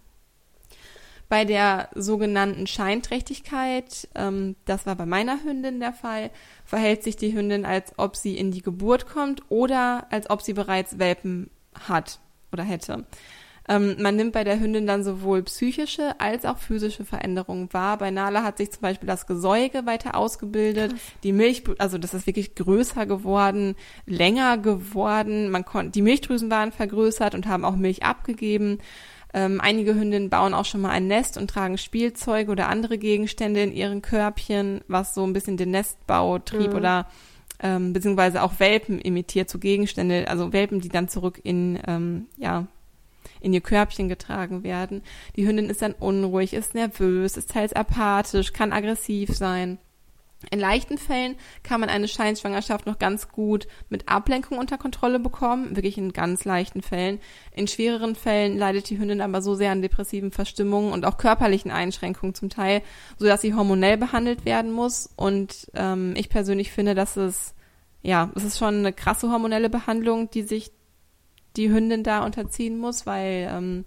Bei 1.28 1.44
der 1.44 1.90
sogenannten 1.94 2.66
Scheinträchtigkeit, 2.66 4.08
ähm, 4.16 4.56
das 4.64 4.84
war 4.86 4.96
bei 4.96 5.06
meiner 5.06 5.44
Hündin 5.44 5.78
der 5.78 5.92
Fall, 5.92 6.30
verhält 6.64 7.04
sich 7.04 7.16
die 7.16 7.32
Hündin, 7.32 7.64
als 7.64 7.92
ob 7.98 8.16
sie 8.16 8.36
in 8.36 8.50
die 8.50 8.62
Geburt 8.62 9.06
kommt 9.06 9.42
oder 9.48 10.08
als 10.10 10.28
ob 10.28 10.42
sie 10.42 10.54
bereits 10.54 10.98
Welpen 10.98 11.50
hat 11.74 12.18
oder 12.52 12.64
hätte. 12.64 13.06
Ähm, 13.70 13.94
man 14.00 14.16
nimmt 14.16 14.32
bei 14.32 14.42
der 14.42 14.58
Hündin 14.58 14.84
dann 14.84 15.04
sowohl 15.04 15.44
psychische 15.44 16.18
als 16.18 16.44
auch 16.44 16.58
physische 16.58 17.04
Veränderungen 17.04 17.72
wahr. 17.72 17.98
Bei 17.98 18.10
Nala 18.10 18.42
hat 18.42 18.58
sich 18.58 18.72
zum 18.72 18.82
Beispiel 18.82 19.06
das 19.06 19.28
Gesäuge 19.28 19.86
weiter 19.86 20.16
ausgebildet, 20.16 20.90
Krass. 20.90 21.00
die 21.22 21.32
Milch, 21.32 21.62
also 21.78 21.96
das 21.96 22.12
ist 22.12 22.26
wirklich 22.26 22.56
größer 22.56 23.06
geworden, 23.06 23.76
länger 24.06 24.58
geworden. 24.58 25.50
Man 25.50 25.64
konnte, 25.64 25.92
die 25.92 26.02
Milchdrüsen 26.02 26.50
waren 26.50 26.72
vergrößert 26.72 27.36
und 27.36 27.46
haben 27.46 27.64
auch 27.64 27.76
Milch 27.76 28.02
abgegeben. 28.02 28.78
Ähm, 29.32 29.60
einige 29.60 29.94
Hündinnen 29.94 30.30
bauen 30.30 30.52
auch 30.52 30.64
schon 30.64 30.80
mal 30.80 30.90
ein 30.90 31.06
Nest 31.06 31.38
und 31.38 31.48
tragen 31.48 31.78
Spielzeuge 31.78 32.50
oder 32.50 32.68
andere 32.68 32.98
Gegenstände 32.98 33.62
in 33.62 33.70
ihren 33.70 34.02
Körbchen, 34.02 34.80
was 34.88 35.14
so 35.14 35.22
ein 35.22 35.32
bisschen 35.32 35.56
den 35.56 35.70
Nestbautrieb 35.70 36.70
mhm. 36.70 36.76
oder 36.76 37.06
ähm, 37.62 37.92
beziehungsweise 37.92 38.42
auch 38.42 38.58
Welpen 38.58 38.98
imitiert, 39.00 39.48
so 39.48 39.60
Gegenstände, 39.60 40.26
also 40.26 40.52
Welpen, 40.52 40.80
die 40.80 40.88
dann 40.88 41.06
zurück 41.06 41.38
in 41.44 41.78
ähm, 41.86 42.26
ja 42.36 42.66
in 43.40 43.52
ihr 43.52 43.60
Körbchen 43.60 44.08
getragen 44.08 44.62
werden. 44.62 45.02
Die 45.36 45.46
Hündin 45.46 45.70
ist 45.70 45.82
dann 45.82 45.92
unruhig, 45.92 46.52
ist 46.52 46.74
nervös, 46.74 47.36
ist 47.36 47.50
teils 47.50 47.72
apathisch, 47.72 48.52
kann 48.52 48.72
aggressiv 48.72 49.30
sein. 49.30 49.78
In 50.50 50.58
leichten 50.58 50.96
Fällen 50.96 51.36
kann 51.62 51.80
man 51.80 51.90
eine 51.90 52.08
Scheinschwangerschaft 52.08 52.86
noch 52.86 52.98
ganz 52.98 53.28
gut 53.28 53.68
mit 53.90 54.08
Ablenkung 54.08 54.56
unter 54.56 54.78
Kontrolle 54.78 55.20
bekommen, 55.20 55.76
wirklich 55.76 55.98
in 55.98 56.14
ganz 56.14 56.46
leichten 56.46 56.80
Fällen. 56.80 57.20
In 57.52 57.68
schwereren 57.68 58.14
Fällen 58.14 58.56
leidet 58.56 58.88
die 58.88 58.98
Hündin 58.98 59.20
aber 59.20 59.42
so 59.42 59.54
sehr 59.54 59.70
an 59.70 59.82
depressiven 59.82 60.30
Verstimmungen 60.30 60.94
und 60.94 61.04
auch 61.04 61.18
körperlichen 61.18 61.70
Einschränkungen 61.70 62.34
zum 62.34 62.48
Teil, 62.48 62.80
so 63.18 63.26
dass 63.26 63.42
sie 63.42 63.54
hormonell 63.54 63.98
behandelt 63.98 64.46
werden 64.46 64.72
muss. 64.72 65.10
Und 65.14 65.70
ähm, 65.74 66.14
ich 66.16 66.30
persönlich 66.30 66.72
finde, 66.72 66.94
dass 66.94 67.18
es 67.18 67.54
ja, 68.02 68.30
es 68.34 68.44
ist 68.44 68.58
schon 68.58 68.76
eine 68.76 68.92
krasse 68.94 69.30
hormonelle 69.30 69.68
Behandlung, 69.68 70.30
die 70.30 70.42
sich 70.42 70.72
die 71.56 71.70
Hündin 71.70 72.02
da 72.02 72.24
unterziehen 72.24 72.78
muss, 72.78 73.06
weil 73.06 73.50
ähm, 73.52 73.84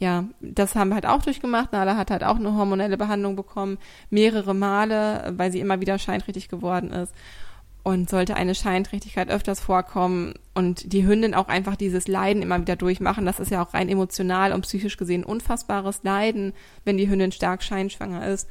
ja, 0.00 0.24
das 0.40 0.74
haben 0.74 0.88
wir 0.88 0.94
halt 0.94 1.06
auch 1.06 1.22
durchgemacht. 1.22 1.72
Nala 1.72 1.96
hat 1.96 2.10
halt 2.10 2.24
auch 2.24 2.36
eine 2.36 2.54
hormonelle 2.54 2.96
Behandlung 2.96 3.36
bekommen, 3.36 3.78
mehrere 4.08 4.54
Male, 4.54 5.34
weil 5.36 5.52
sie 5.52 5.60
immer 5.60 5.80
wieder 5.80 5.98
scheinträchtig 5.98 6.48
geworden 6.48 6.90
ist. 6.90 7.14
Und 7.82 8.10
sollte 8.10 8.34
eine 8.34 8.54
Scheinträchtigkeit 8.54 9.30
öfters 9.30 9.60
vorkommen 9.60 10.34
und 10.54 10.92
die 10.92 11.06
Hündin 11.06 11.34
auch 11.34 11.48
einfach 11.48 11.76
dieses 11.76 12.08
Leiden 12.08 12.42
immer 12.42 12.60
wieder 12.60 12.76
durchmachen, 12.76 13.24
das 13.24 13.40
ist 13.40 13.50
ja 13.50 13.62
auch 13.62 13.72
rein 13.72 13.88
emotional 13.88 14.52
und 14.52 14.62
psychisch 14.62 14.98
gesehen 14.98 15.24
unfassbares 15.24 16.02
Leiden, 16.02 16.52
wenn 16.84 16.98
die 16.98 17.08
Hündin 17.08 17.32
stark 17.32 17.62
scheinschwanger 17.62 18.26
ist, 18.26 18.48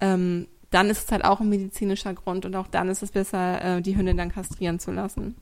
ähm, 0.00 0.48
dann 0.70 0.90
ist 0.90 1.04
es 1.04 1.12
halt 1.12 1.24
auch 1.24 1.40
ein 1.40 1.48
medizinischer 1.48 2.12
Grund 2.14 2.44
und 2.44 2.56
auch 2.56 2.66
dann 2.66 2.88
ist 2.88 3.02
es 3.02 3.12
besser, 3.12 3.76
äh, 3.76 3.82
die 3.82 3.96
Hündin 3.96 4.16
dann 4.16 4.32
kastrieren 4.32 4.80
zu 4.80 4.90
lassen. 4.90 5.36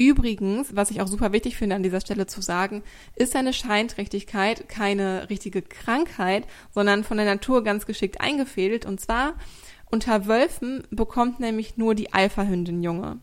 Übrigens, 0.00 0.74
was 0.74 0.90
ich 0.90 1.02
auch 1.02 1.08
super 1.08 1.30
wichtig 1.32 1.58
finde 1.58 1.76
an 1.76 1.82
dieser 1.82 2.00
Stelle 2.00 2.26
zu 2.26 2.40
sagen, 2.40 2.82
ist 3.16 3.36
eine 3.36 3.52
Scheinträchtigkeit 3.52 4.66
keine 4.66 5.28
richtige 5.28 5.60
Krankheit, 5.60 6.46
sondern 6.70 7.04
von 7.04 7.18
der 7.18 7.26
Natur 7.26 7.62
ganz 7.62 7.84
geschickt 7.84 8.18
eingefädelt. 8.18 8.86
Und 8.86 8.98
zwar 8.98 9.34
unter 9.90 10.26
Wölfen 10.26 10.84
bekommt 10.90 11.38
nämlich 11.38 11.76
nur 11.76 11.94
die 11.94 12.14
Alpha-Hündin 12.14 12.82
Junge. 12.82 13.18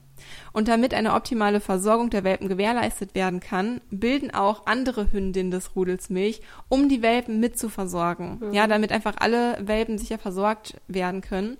Und 0.53 0.67
damit 0.67 0.93
eine 0.93 1.15
optimale 1.15 1.61
Versorgung 1.61 2.11
der 2.11 2.23
Welpen 2.23 2.47
gewährleistet 2.47 3.15
werden 3.15 3.39
kann, 3.39 3.81
bilden 3.89 4.31
auch 4.31 4.67
andere 4.67 5.11
Hündinnen 5.11 5.49
des 5.49 5.75
Rudels 5.75 6.11
Milch, 6.11 6.41
um 6.69 6.89
die 6.89 7.01
Welpen 7.01 7.39
mit 7.39 7.57
zu 7.57 7.69
versorgen. 7.69 8.37
Mhm. 8.39 8.53
Ja, 8.53 8.67
damit 8.67 8.91
einfach 8.91 9.15
alle 9.17 9.57
Welpen 9.61 9.97
sicher 9.97 10.19
versorgt 10.19 10.75
werden 10.87 11.21
können. 11.21 11.57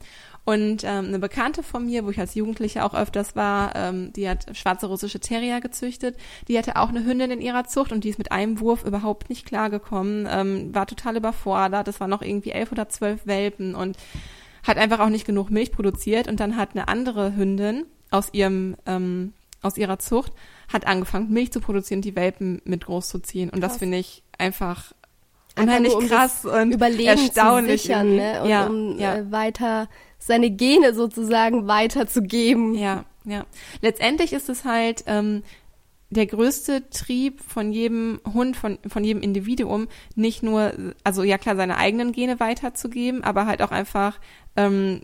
Und 0.48 0.86
ähm, 0.86 1.08
eine 1.08 1.20
Bekannte 1.20 1.62
von 1.62 1.86
mir, 1.86 2.06
wo 2.06 2.10
ich 2.10 2.22
als 2.22 2.34
Jugendliche 2.34 2.86
auch 2.86 2.94
öfters 2.94 3.36
war, 3.36 3.76
ähm, 3.76 4.14
die 4.14 4.30
hat 4.30 4.56
schwarze 4.56 4.86
russische 4.86 5.20
Terrier 5.20 5.60
gezüchtet. 5.60 6.16
Die 6.48 6.58
hatte 6.58 6.78
auch 6.78 6.88
eine 6.88 7.04
Hündin 7.04 7.32
in 7.32 7.42
ihrer 7.42 7.66
Zucht 7.66 7.92
und 7.92 8.06
die 8.06 8.10
ist 8.10 8.18
mit 8.18 8.32
einem 8.32 8.62
Wurf 8.62 8.86
überhaupt 8.86 9.30
nicht 9.30 9.46
klargekommen, 9.46 10.26
ähm, 10.32 10.74
war 10.74 10.88
total 10.88 11.18
überfordert. 11.18 11.90
Es 11.90 12.00
waren 12.00 12.10
noch 12.10 12.22
irgendwie 12.22 12.52
elf 12.52 12.72
oder 12.72 12.88
zwölf 12.88 13.28
Welpen 13.28 13.76
und 13.76 13.98
hat 14.66 14.78
einfach 14.78 15.02
auch 15.02 15.10
nicht 15.10 15.26
genug 15.26 15.50
Milch 15.50 15.74
produziert. 15.74 16.30
Und 16.30 16.40
dann 16.40 16.56
hat 16.56 16.70
eine 16.76 16.88
andere 16.88 17.36
Hündin 17.36 17.84
aus 18.10 18.30
ihrem 18.32 18.78
ähm, 18.86 19.34
aus 19.62 19.76
ihrer 19.76 20.00
Zucht 20.00 20.32
hat 20.70 20.88
angefangen 20.88 21.30
Milch 21.30 21.52
zu 21.52 21.60
produzieren, 21.60 22.02
die 22.02 22.16
Welpen 22.16 22.62
mit 22.64 22.86
groß 22.86 23.10
zu 23.10 23.20
ziehen. 23.20 23.50
Und 23.50 23.60
Krass. 23.60 23.74
das 23.74 23.80
finde 23.80 23.98
ich 23.98 24.24
einfach 24.38 24.94
unheimlich 25.60 25.94
um 25.94 26.08
krass 26.08 26.46
und 26.46 26.82
erstaunlich. 26.82 27.82
Zu 27.82 27.88
sichern, 27.88 28.16
ne? 28.16 28.44
Und 28.44 28.50
ja, 28.50 28.66
um 28.68 28.98
ja. 28.98 29.16
Äh, 29.16 29.32
weiter 29.32 29.90
seine 30.18 30.52
Gene 30.52 30.94
sozusagen 30.94 31.68
weiterzugeben. 31.68 32.76
Ja, 32.76 33.06
ja. 33.26 33.46
Letztendlich 33.82 34.34
ist 34.34 34.50
es 34.50 34.66
halt 34.66 35.04
ähm, 35.08 35.44
der 36.10 36.26
größte 36.26 36.90
Trieb 36.90 37.42
von 37.42 37.72
jedem 37.72 38.20
Hund, 38.34 38.56
von, 38.56 38.80
von 38.88 39.04
jedem 39.04 39.22
Individuum, 39.22 39.88
nicht 40.16 40.44
nur, 40.44 40.74
also 41.04 41.24
ja 41.24 41.38
klar, 41.38 41.56
seine 41.56 41.78
eigenen 41.78 42.12
Gene 42.12 42.40
weiterzugeben, 42.40 43.24
aber 43.24 43.46
halt 43.46 43.62
auch 43.62 43.72
einfach 43.72 44.20
ähm, 44.56 45.02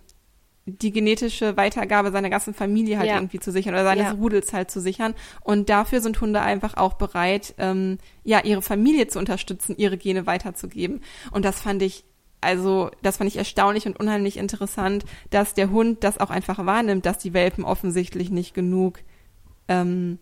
die 0.65 0.91
genetische 0.91 1.57
Weitergabe 1.57 2.11
seiner 2.11 2.29
ganzen 2.29 2.53
Familie 2.53 2.97
halt 2.97 3.09
ja. 3.09 3.15
irgendwie 3.15 3.39
zu 3.39 3.51
sichern 3.51 3.73
oder 3.73 3.83
seines 3.83 4.05
ja. 4.05 4.11
Rudels 4.11 4.53
halt 4.53 4.71
zu 4.71 4.79
sichern. 4.79 5.13
Und 5.41 5.67
dafür 5.67 5.99
sind 5.99 6.21
Hunde 6.21 6.41
einfach 6.41 6.77
auch 6.77 6.93
bereit, 6.93 7.53
ähm, 7.57 7.97
ja, 8.23 8.39
ihre 8.41 8.61
Familie 8.61 9.07
zu 9.07 9.19
unterstützen, 9.19 9.75
ihre 9.77 9.97
Gene 9.97 10.25
weiterzugeben. 10.25 11.01
Und 11.31 11.43
das 11.43 11.59
fand 11.59 11.81
ich 11.81 12.05
also 12.43 12.91
das 13.01 13.17
fand 13.17 13.29
ich 13.29 13.37
erstaunlich 13.37 13.85
und 13.85 13.99
unheimlich 13.99 14.37
interessant, 14.37 15.05
dass 15.29 15.53
der 15.53 15.71
Hund 15.71 16.03
das 16.03 16.19
auch 16.19 16.29
einfach 16.29 16.65
wahrnimmt, 16.65 17.05
dass 17.05 17.17
die 17.17 17.33
Welpen 17.33 17.63
offensichtlich 17.63 18.29
nicht 18.29 18.53
genug 18.53 18.99
ähm, 19.67 20.19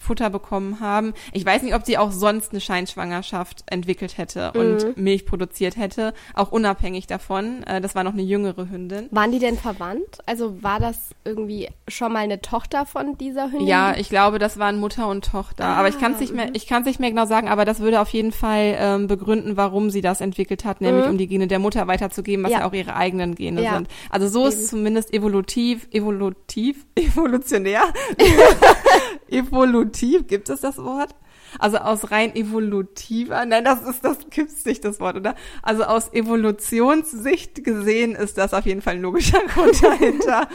Futter 0.00 0.30
bekommen 0.30 0.80
haben. 0.80 1.12
Ich 1.32 1.44
weiß 1.44 1.62
nicht, 1.62 1.74
ob 1.74 1.84
sie 1.84 1.98
auch 1.98 2.10
sonst 2.10 2.52
eine 2.52 2.60
Scheinschwangerschaft 2.60 3.64
entwickelt 3.66 4.16
hätte 4.16 4.50
mhm. 4.54 4.60
und 4.60 4.96
Milch 4.96 5.26
produziert 5.26 5.76
hätte, 5.76 6.14
auch 6.34 6.50
unabhängig 6.50 7.06
davon. 7.06 7.62
Äh, 7.64 7.80
das 7.80 7.94
war 7.94 8.02
noch 8.02 8.14
eine 8.14 8.22
jüngere 8.22 8.70
Hündin. 8.70 9.08
Waren 9.10 9.30
die 9.30 9.38
denn 9.38 9.58
verwandt? 9.58 10.18
Also 10.24 10.62
war 10.62 10.80
das 10.80 11.10
irgendwie 11.24 11.68
schon 11.86 12.12
mal 12.12 12.20
eine 12.20 12.40
Tochter 12.40 12.86
von 12.86 13.18
dieser 13.18 13.52
Hündin? 13.52 13.66
Ja, 13.66 13.94
ich 13.94 14.08
glaube, 14.08 14.38
das 14.38 14.58
waren 14.58 14.80
Mutter 14.80 15.06
und 15.06 15.24
Tochter. 15.24 15.64
Ah, 15.64 15.74
aber 15.74 15.88
ich 15.88 16.00
kann 16.00 16.14
es 16.14 16.20
nicht 16.20 16.34
mehr, 16.34 16.46
mhm. 16.46 16.54
ich 16.54 16.66
kann 16.66 16.80
es 16.82 16.86
nicht 16.86 16.98
mehr 16.98 17.10
genau 17.10 17.26
sagen, 17.26 17.48
aber 17.48 17.66
das 17.66 17.80
würde 17.80 18.00
auf 18.00 18.08
jeden 18.08 18.32
Fall 18.32 18.76
ähm, 18.78 19.06
begründen, 19.06 19.58
warum 19.58 19.90
sie 19.90 20.00
das 20.00 20.22
entwickelt 20.22 20.64
hat, 20.64 20.80
nämlich 20.80 21.04
mhm. 21.04 21.10
um 21.10 21.18
die 21.18 21.28
Gene 21.28 21.46
der 21.46 21.58
Mutter 21.58 21.86
weiterzugeben, 21.86 22.44
was 22.44 22.52
ja, 22.52 22.60
ja 22.60 22.68
auch 22.68 22.72
ihre 22.72 22.96
eigenen 22.96 23.34
Gene 23.34 23.62
ja. 23.62 23.74
sind. 23.74 23.88
Also 24.08 24.28
so 24.28 24.40
Eben. 24.40 24.48
ist 24.48 24.68
zumindest 24.68 25.12
evolutiv, 25.12 25.88
evolutiv, 25.92 26.86
evolutionär, 26.94 27.82
evolutiv 29.32 30.26
gibt 30.26 30.48
es 30.48 30.60
das 30.60 30.78
Wort? 30.78 31.14
Also 31.58 31.78
aus 31.78 32.10
rein 32.10 32.34
evolutiver, 32.36 33.44
nein, 33.44 33.64
das 33.64 33.82
ist, 33.82 34.04
das 34.04 34.18
gibt's 34.30 34.64
nicht, 34.64 34.84
das 34.84 35.00
Wort, 35.00 35.16
oder? 35.16 35.34
Also 35.62 35.82
aus 35.84 36.12
Evolutionssicht 36.12 37.64
gesehen 37.64 38.14
ist 38.14 38.38
das 38.38 38.54
auf 38.54 38.66
jeden 38.66 38.82
Fall 38.82 38.94
ein 38.94 39.02
logischer 39.02 39.40
Grund 39.48 39.82
dahinter. 39.82 40.48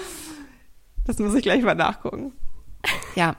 das 1.05 1.19
muss 1.19 1.35
ich 1.35 1.43
gleich 1.43 1.63
mal 1.63 1.75
nachgucken. 1.75 2.33
Ja, 3.15 3.37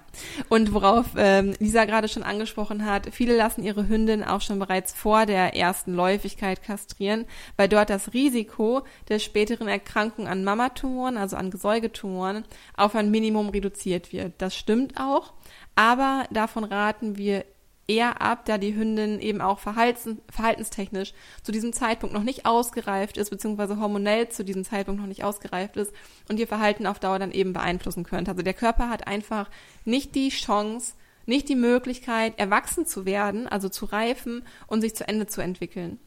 und 0.49 0.73
worauf 0.73 1.07
ähm, 1.17 1.55
Lisa 1.59 1.85
gerade 1.85 2.09
schon 2.09 2.23
angesprochen 2.23 2.87
hat, 2.87 3.09
viele 3.13 3.37
lassen 3.37 3.63
ihre 3.63 3.89
Hündin 3.89 4.25
auch 4.25 4.41
schon 4.41 4.59
bereits 4.59 4.95
vor 4.95 5.27
der 5.27 5.55
ersten 5.55 5.93
Läufigkeit 5.93 6.63
kastrieren, 6.63 7.27
weil 7.59 7.69
dort 7.69 7.91
das 7.91 8.15
Risiko 8.15 8.83
der 9.11 9.19
späteren 9.19 9.69
Erkrankung 9.69 10.29
an 10.29 10.45
Mamatumoren, 10.45 11.19
also 11.19 11.37
an 11.37 11.51
Gesäugetumoren, 11.51 12.45
auf 12.75 12.95
ein 12.95 13.11
Minimum 13.11 13.51
reduziert 13.51 14.13
wird. 14.13 14.33
Das 14.39 14.57
stimmt 14.57 14.99
auch, 14.99 15.35
aber 15.75 16.25
davon 16.31 16.65
raten 16.65 17.19
wir 17.19 17.45
eher 17.89 18.21
ab, 18.21 18.45
da 18.45 18.59
die 18.59 18.75
Hündin 18.75 19.21
eben 19.21 19.41
auch 19.41 19.59
verhaltens, 19.59 20.21
verhaltenstechnisch 20.31 21.13
zu 21.43 21.53
diesem 21.53 21.73
Zeitpunkt 21.73 22.15
noch 22.15 22.23
nicht 22.23 22.47
ausgereift 22.47 23.17
ist, 23.17 23.31
beziehungsweise 23.31 23.79
hormonell 23.79 24.29
zu 24.29 24.45
diesem 24.45 24.65
Zeitpunkt 24.65 25.01
noch 25.01 25.09
nicht 25.09 25.25
ausgereift 25.25 25.77
ist 25.77 25.93
und 26.29 26.41
ihr 26.41 26.49
Verhalten 26.49 26.87
auf 26.87 26.99
Dauer 26.99 27.19
dann 27.19 27.33
eben 27.33 27.53
beeinflussen 27.53 28.05
könnte. 28.05 28.33
Also 28.33 28.43
der 28.43 28.55
Körper 28.55 28.89
hat 28.89 29.07
einfach 29.07 29.49
nicht 29.85 30.15
die 30.15 30.31
Chance, 30.31 30.95
nicht 31.27 31.49
die 31.49 31.57
Möglichkeit, 31.57 32.39
erwachsen 32.39 32.87
zu 32.87 33.05
werden, 33.05 33.47
also 33.47 33.69
zu 33.69 33.85
reifen 33.87 34.45
und 34.67 34.81
sich 34.81 34.95
zu 34.95 35.07
Ende 35.07 35.27
zu 35.27 35.41
entwickeln. 35.41 35.99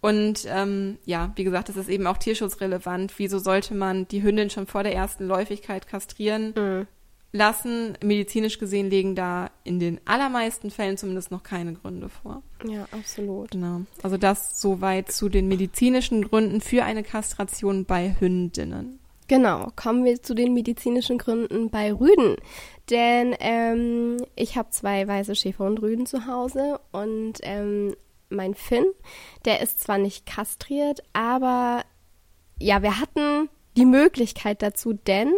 Und 0.00 0.46
ähm, 0.48 0.98
ja, 1.04 1.32
wie 1.36 1.44
gesagt, 1.44 1.68
das 1.68 1.76
ist 1.76 1.88
eben 1.88 2.06
auch 2.08 2.18
tierschutzrelevant. 2.18 3.14
Wieso 3.18 3.38
sollte 3.38 3.74
man 3.74 4.08
die 4.08 4.22
Hündin 4.22 4.50
schon 4.50 4.66
vor 4.66 4.82
der 4.82 4.94
ersten 4.94 5.26
Läufigkeit 5.26 5.86
kastrieren? 5.86 6.54
Mhm 6.56 6.86
lassen. 7.32 7.96
Medizinisch 8.02 8.58
gesehen 8.58 8.90
legen 8.90 9.14
da 9.14 9.50
in 9.64 9.80
den 9.80 10.00
allermeisten 10.04 10.70
Fällen 10.70 10.96
zumindest 10.96 11.30
noch 11.30 11.42
keine 11.42 11.72
Gründe 11.72 12.08
vor. 12.08 12.42
Ja, 12.66 12.86
absolut. 12.92 13.50
Genau. 13.50 13.82
Also 14.02 14.16
das 14.16 14.60
soweit 14.60 15.10
zu 15.10 15.28
den 15.28 15.48
medizinischen 15.48 16.28
Gründen 16.28 16.60
für 16.60 16.84
eine 16.84 17.02
Kastration 17.02 17.84
bei 17.84 18.14
Hündinnen. 18.20 19.00
Genau, 19.28 19.68
kommen 19.76 20.04
wir 20.04 20.20
zu 20.22 20.34
den 20.34 20.52
medizinischen 20.52 21.16
Gründen 21.16 21.70
bei 21.70 21.92
Rüden. 21.92 22.36
Denn 22.90 23.34
ähm, 23.40 24.18
ich 24.36 24.56
habe 24.56 24.70
zwei 24.70 25.08
weiße 25.08 25.34
Schäfer 25.34 25.64
und 25.64 25.80
Rüden 25.80 26.04
zu 26.04 26.26
Hause 26.26 26.80
und 26.90 27.38
ähm, 27.42 27.94
mein 28.28 28.54
Finn, 28.54 28.84
der 29.44 29.60
ist 29.60 29.80
zwar 29.80 29.98
nicht 29.98 30.26
kastriert, 30.26 31.02
aber 31.12 31.84
ja, 32.58 32.82
wir 32.82 33.00
hatten 33.00 33.48
die 33.76 33.86
Möglichkeit 33.86 34.62
dazu, 34.62 34.92
denn 34.92 35.32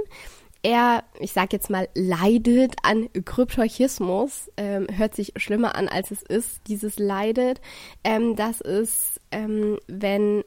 er, 0.64 1.04
ich 1.20 1.32
sag 1.32 1.52
jetzt 1.52 1.70
mal, 1.70 1.88
leidet 1.94 2.74
an 2.82 3.08
Kryptorchismus. 3.12 4.50
Ähm, 4.56 4.86
hört 4.90 5.14
sich 5.14 5.34
schlimmer 5.36 5.76
an, 5.76 5.88
als 5.88 6.10
es 6.10 6.22
ist, 6.22 6.62
dieses 6.66 6.98
leidet. 6.98 7.60
Ähm, 8.02 8.34
das 8.34 8.60
ist, 8.60 9.20
ähm, 9.30 9.78
wenn 9.86 10.42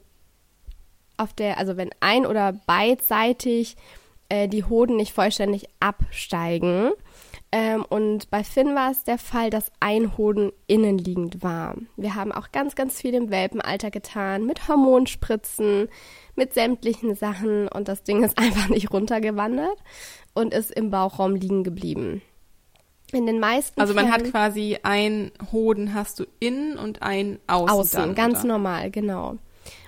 auf 1.16 1.32
der, 1.32 1.58
also 1.58 1.76
wenn 1.76 1.90
ein- 2.00 2.26
oder 2.26 2.52
beidseitig 2.66 3.76
äh, 4.28 4.48
die 4.48 4.64
Hoden 4.64 4.96
nicht 4.96 5.12
vollständig 5.12 5.66
absteigen. 5.80 6.90
Ähm, 7.50 7.84
und 7.88 8.30
bei 8.30 8.44
Finn 8.44 8.74
war 8.74 8.90
es 8.90 9.04
der 9.04 9.16
Fall, 9.16 9.48
dass 9.48 9.72
ein 9.80 10.18
Hoden 10.18 10.52
innenliegend 10.66 11.42
war. 11.42 11.76
Wir 11.96 12.14
haben 12.14 12.30
auch 12.30 12.52
ganz, 12.52 12.74
ganz 12.74 13.00
viel 13.00 13.14
im 13.14 13.30
Welpenalter 13.30 13.90
getan, 13.90 14.44
mit 14.44 14.68
Hormonspritzen, 14.68 15.88
mit 16.34 16.52
sämtlichen 16.52 17.14
Sachen 17.14 17.68
und 17.68 17.88
das 17.88 18.02
Ding 18.02 18.22
ist 18.22 18.36
einfach 18.38 18.68
nicht 18.68 18.92
runtergewandert 18.92 19.78
und 20.34 20.52
ist 20.52 20.70
im 20.70 20.90
Bauchraum 20.90 21.34
liegen 21.34 21.64
geblieben. 21.64 22.20
In 23.12 23.24
den 23.24 23.40
meisten 23.40 23.80
Also 23.80 23.94
man 23.94 24.08
Fällen, 24.08 24.24
hat 24.26 24.30
quasi 24.30 24.78
ein 24.82 25.32
Hoden 25.50 25.94
hast 25.94 26.20
du 26.20 26.26
innen 26.40 26.76
und 26.76 27.00
ein 27.00 27.38
außen. 27.46 27.70
Außen, 27.70 28.00
dann, 28.00 28.14
ganz 28.14 28.40
oder? 28.40 28.48
normal, 28.48 28.90
genau. 28.90 29.36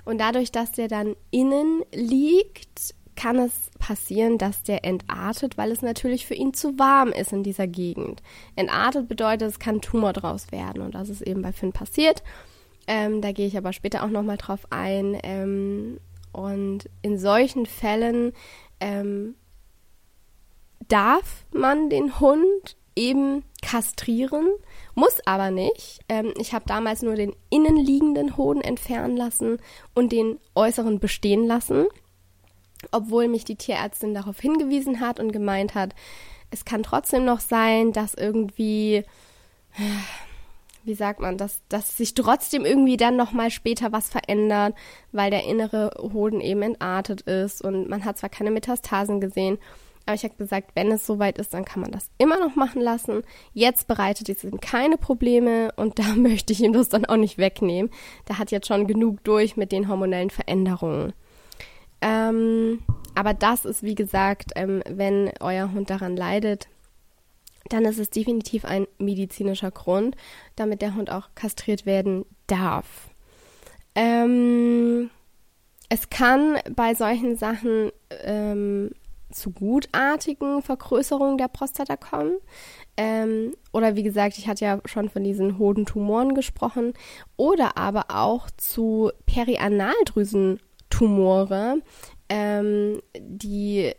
Und 0.07 0.19
dadurch, 0.19 0.51
dass 0.51 0.73
der 0.73 0.89
dann 0.89 1.15
innen 1.31 1.83
liegt, 1.93 2.95
kann 3.21 3.39
es 3.39 3.71
passieren, 3.79 4.39
dass 4.39 4.63
der 4.63 4.83
entartet, 4.83 5.59
weil 5.59 5.71
es 5.73 5.83
natürlich 5.83 6.25
für 6.25 6.33
ihn 6.33 6.55
zu 6.55 6.79
warm 6.79 7.11
ist 7.11 7.35
in 7.35 7.43
dieser 7.43 7.67
Gegend. 7.67 8.23
Entartet 8.57 9.09
bedeutet, 9.09 9.47
es 9.47 9.59
kann 9.59 9.83
Tumor 9.83 10.15
draus 10.15 10.51
werden 10.53 10.81
und 10.81 10.95
das 10.95 11.11
ist 11.11 11.21
eben 11.21 11.43
bei 11.43 11.53
Finn 11.53 11.73
passiert. 11.73 12.23
Ähm, 12.87 13.21
da 13.21 13.33
gehe 13.33 13.47
ich 13.47 13.59
aber 13.59 13.75
später 13.75 14.05
auch 14.05 14.09
nochmal 14.09 14.39
drauf 14.39 14.61
ein. 14.71 15.19
Ähm, 15.23 16.01
und 16.33 16.89
in 17.03 17.19
solchen 17.19 17.67
Fällen 17.67 18.33
ähm, 18.81 19.35
darf 20.89 21.45
man 21.53 21.91
den 21.91 22.21
Hund 22.21 22.79
eben 22.97 23.45
kastrieren, 23.61 24.49
muss 24.95 25.19
aber 25.27 25.51
nicht. 25.51 26.01
Ähm, 26.09 26.33
ich 26.39 26.55
habe 26.55 26.65
damals 26.67 27.03
nur 27.03 27.17
den 27.17 27.37
innenliegenden 27.51 28.39
Hoden 28.39 28.63
entfernen 28.63 29.19
lassen 29.19 29.59
und 29.95 30.11
den 30.11 30.39
äußeren 30.55 31.01
bestehen 31.01 31.47
lassen, 31.47 31.87
obwohl 32.91 33.29
mich 33.29 33.45
die 33.45 33.57
Tierärztin 33.57 34.15
darauf 34.15 34.41
hingewiesen 34.41 35.01
hat 35.01 35.21
und 35.21 35.33
gemeint 35.33 35.75
hat, 35.75 35.95
es 36.51 36.65
kann 36.65 36.83
trotzdem 36.83 37.25
noch 37.25 37.41
sein, 37.41 37.93
dass 37.93 38.15
irgendwie 38.15 39.05
wie 40.85 40.95
sagt 40.95 41.21
man, 41.21 41.37
dass, 41.37 41.61
dass 41.69 41.97
sich 41.97 42.15
trotzdem 42.15 42.65
irgendwie 42.65 42.97
dann 42.97 43.17
nochmal 43.17 43.51
später 43.51 43.93
was 43.93 44.09
verändert, 44.09 44.75
weil 45.13 45.31
der 45.31 45.45
innere 45.45 45.91
Hoden 45.99 46.41
eben 46.41 46.63
entartet 46.63 47.21
ist 47.23 47.63
und 47.63 47.89
man 47.89 48.05
hat 48.05 48.19
zwar 48.19 48.31
keine 48.31 48.51
Metastasen 48.51 49.21
gesehen, 49.21 49.59
aber 50.07 50.15
ich 50.15 50.25
habe 50.25 50.35
gesagt, 50.35 50.73
wenn 50.75 50.91
es 50.91 51.07
soweit 51.07 51.39
ist, 51.39 51.55
dann 51.55 51.65
kann 51.65 51.83
man 51.83 51.93
das 51.93 52.11
immer 52.19 52.39
noch 52.41 52.57
machen 52.57 52.81
lassen. 52.81 53.23
Jetzt 53.53 53.87
bereitet 53.87 54.29
es 54.29 54.43
ihm 54.43 54.59
keine 54.59 54.97
Probleme 54.97 55.73
und 55.77 55.99
da 56.01 56.15
möchte 56.15 56.53
ich 56.53 56.63
ihm 56.63 56.73
das 56.73 56.89
dann 56.89 57.05
auch 57.05 57.17
nicht 57.17 57.39
wegnehmen. 57.39 57.91
Der 58.29 58.39
hat 58.39 58.51
jetzt 58.51 58.67
schon 58.67 58.87
genug 58.87 59.23
durch 59.25 59.57
mit 59.57 59.73
den 59.73 59.89
hormonellen 59.89 60.31
Veränderungen. 60.31 61.13
Ähm, 62.01 62.81
aber 63.15 63.35
das 63.35 63.65
ist, 63.65 63.83
wie 63.83 63.95
gesagt, 63.95 64.53
ähm, 64.57 64.83
wenn 64.89 65.31
euer 65.41 65.73
Hund 65.73 65.91
daran 65.91 66.17
leidet, 66.17 66.69
dann 67.69 67.85
ist 67.85 67.99
es 67.99 68.11
definitiv 68.11 68.65
ein 68.65 68.87
medizinischer 68.99 69.71
Grund, 69.71 70.17
damit 70.57 70.83
der 70.83 70.95
Hund 70.95 71.11
auch 71.11 71.29
kastriert 71.35 71.87
werden 71.87 72.25
darf. 72.47 73.11
Ähm, 73.95 75.11
es 75.89 76.09
kann 76.11 76.59
bei 76.75 76.95
solchen 76.95 77.37
Sachen 77.37 77.91
ähm, 78.25 78.91
zu 79.31 79.51
gutartigen 79.51 80.63
Vergrößerungen 80.63 81.39
der 81.39 81.49
Prostata 81.49 81.97
kommen. 81.97 82.39
Ähm, 82.97 83.55
oder 83.73 83.97
wie 83.97 84.03
gesagt, 84.03 84.39
ich 84.39 84.49
hatte 84.49 84.65
ja 84.65 84.81
schon 84.85 85.09
von 85.09 85.25
diesen 85.25 85.59
Hodentumoren 85.59 86.35
gesprochen. 86.35 86.95
Oder 87.37 87.77
aber 87.77 88.07
auch 88.09 88.51
zu 88.57 89.11
Perianaldrüsentumore, 91.01 91.83
ähm, 92.29 93.01
die 93.19 93.93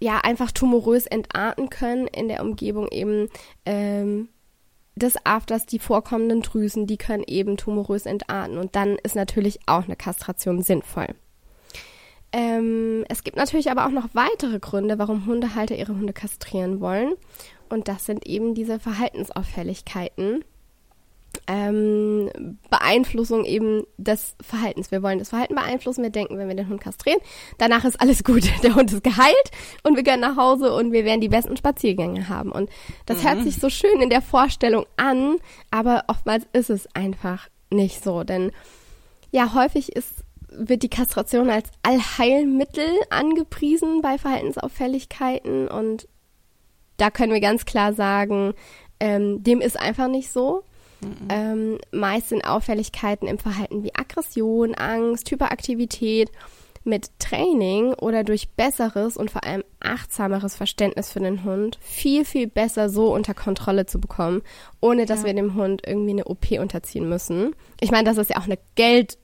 ja 0.00 0.18
einfach 0.18 0.52
tumorös 0.52 1.06
entarten 1.06 1.70
können 1.70 2.06
in 2.06 2.28
der 2.28 2.42
Umgebung 2.42 2.88
eben 2.88 3.28
ähm, 3.66 4.28
des 4.94 5.16
Afters, 5.24 5.66
die 5.66 5.78
vorkommenden 5.78 6.42
Drüsen, 6.42 6.86
die 6.86 6.98
können 6.98 7.24
eben 7.26 7.56
tumorös 7.56 8.06
entarten. 8.06 8.58
Und 8.58 8.76
dann 8.76 8.96
ist 9.02 9.16
natürlich 9.16 9.60
auch 9.66 9.84
eine 9.84 9.96
Kastration 9.96 10.62
sinnvoll. 10.62 11.08
Ähm, 12.30 13.04
es 13.08 13.24
gibt 13.24 13.36
natürlich 13.36 13.70
aber 13.70 13.86
auch 13.86 13.90
noch 13.90 14.08
weitere 14.12 14.58
Gründe, 14.58 14.98
warum 14.98 15.26
Hundehalter 15.26 15.76
ihre 15.76 15.94
Hunde 15.94 16.12
kastrieren 16.12 16.80
wollen. 16.80 17.14
Und 17.68 17.88
das 17.88 18.06
sind 18.06 18.26
eben 18.26 18.54
diese 18.54 18.78
Verhaltensauffälligkeiten. 18.78 20.44
Ähm, 21.50 22.58
Beeinflussung 22.68 23.46
eben 23.46 23.84
des 23.96 24.36
Verhaltens. 24.42 24.90
Wir 24.90 25.02
wollen 25.02 25.18
das 25.18 25.30
Verhalten 25.30 25.54
beeinflussen. 25.54 26.02
Wir 26.02 26.10
denken, 26.10 26.36
wenn 26.36 26.46
wir 26.46 26.54
den 26.54 26.68
Hund 26.68 26.80
kastrieren, 26.80 27.20
danach 27.56 27.84
ist 27.84 28.00
alles 28.00 28.22
gut. 28.22 28.42
Der 28.62 28.74
Hund 28.74 28.92
ist 28.92 29.02
geheilt 29.02 29.50
und 29.82 29.96
wir 29.96 30.02
gehen 30.02 30.20
nach 30.20 30.36
Hause 30.36 30.74
und 30.74 30.92
wir 30.92 31.04
werden 31.04 31.22
die 31.22 31.30
besten 31.30 31.56
Spaziergänge 31.56 32.28
haben. 32.28 32.52
Und 32.52 32.68
das 33.06 33.22
mhm. 33.22 33.28
hört 33.28 33.42
sich 33.44 33.56
so 33.56 33.70
schön 33.70 34.02
in 34.02 34.10
der 34.10 34.20
Vorstellung 34.20 34.84
an, 34.96 35.36
aber 35.70 36.04
oftmals 36.08 36.46
ist 36.52 36.68
es 36.68 36.86
einfach 36.94 37.48
nicht 37.70 38.04
so. 38.04 38.24
Denn 38.24 38.52
ja, 39.30 39.54
häufig 39.54 39.96
ist 39.96 40.24
wird 40.50 40.82
die 40.82 40.88
Kastration 40.88 41.50
als 41.50 41.70
Allheilmittel 41.82 42.88
angepriesen 43.10 44.00
bei 44.00 44.16
Verhaltensauffälligkeiten 44.16 45.68
und 45.68 46.08
da 46.96 47.10
können 47.10 47.32
wir 47.32 47.40
ganz 47.40 47.64
klar 47.64 47.92
sagen, 47.92 48.54
ähm, 49.00 49.42
dem 49.42 49.60
ist 49.60 49.78
einfach 49.78 50.08
nicht 50.08 50.30
so. 50.30 50.64
Mhm. 51.00 51.28
Ähm, 51.28 51.78
meist 51.92 52.30
sind 52.30 52.44
Auffälligkeiten 52.44 53.28
im 53.28 53.38
Verhalten 53.38 53.82
wie 53.82 53.94
Aggression, 53.94 54.74
Angst, 54.74 55.30
Hyperaktivität 55.30 56.30
mit 56.84 57.10
Training 57.18 57.92
oder 57.94 58.24
durch 58.24 58.48
besseres 58.50 59.16
und 59.16 59.30
vor 59.30 59.44
allem 59.44 59.62
achtsameres 59.80 60.56
Verständnis 60.56 61.12
für 61.12 61.20
den 61.20 61.44
Hund 61.44 61.78
viel, 61.82 62.24
viel 62.24 62.46
besser 62.46 62.88
so 62.88 63.12
unter 63.12 63.34
Kontrolle 63.34 63.86
zu 63.86 64.00
bekommen, 64.00 64.42
ohne 64.80 65.04
dass 65.04 65.20
ja. 65.20 65.26
wir 65.26 65.34
dem 65.34 65.54
Hund 65.54 65.82
irgendwie 65.86 66.12
eine 66.12 66.24
OP 66.24 66.50
unterziehen 66.52 67.08
müssen. 67.08 67.54
Ich 67.80 67.90
meine, 67.90 68.04
das 68.04 68.16
ist 68.16 68.30
ja 68.30 68.38
auch 68.38 68.46
eine 68.46 68.58
Geld, 68.74 69.18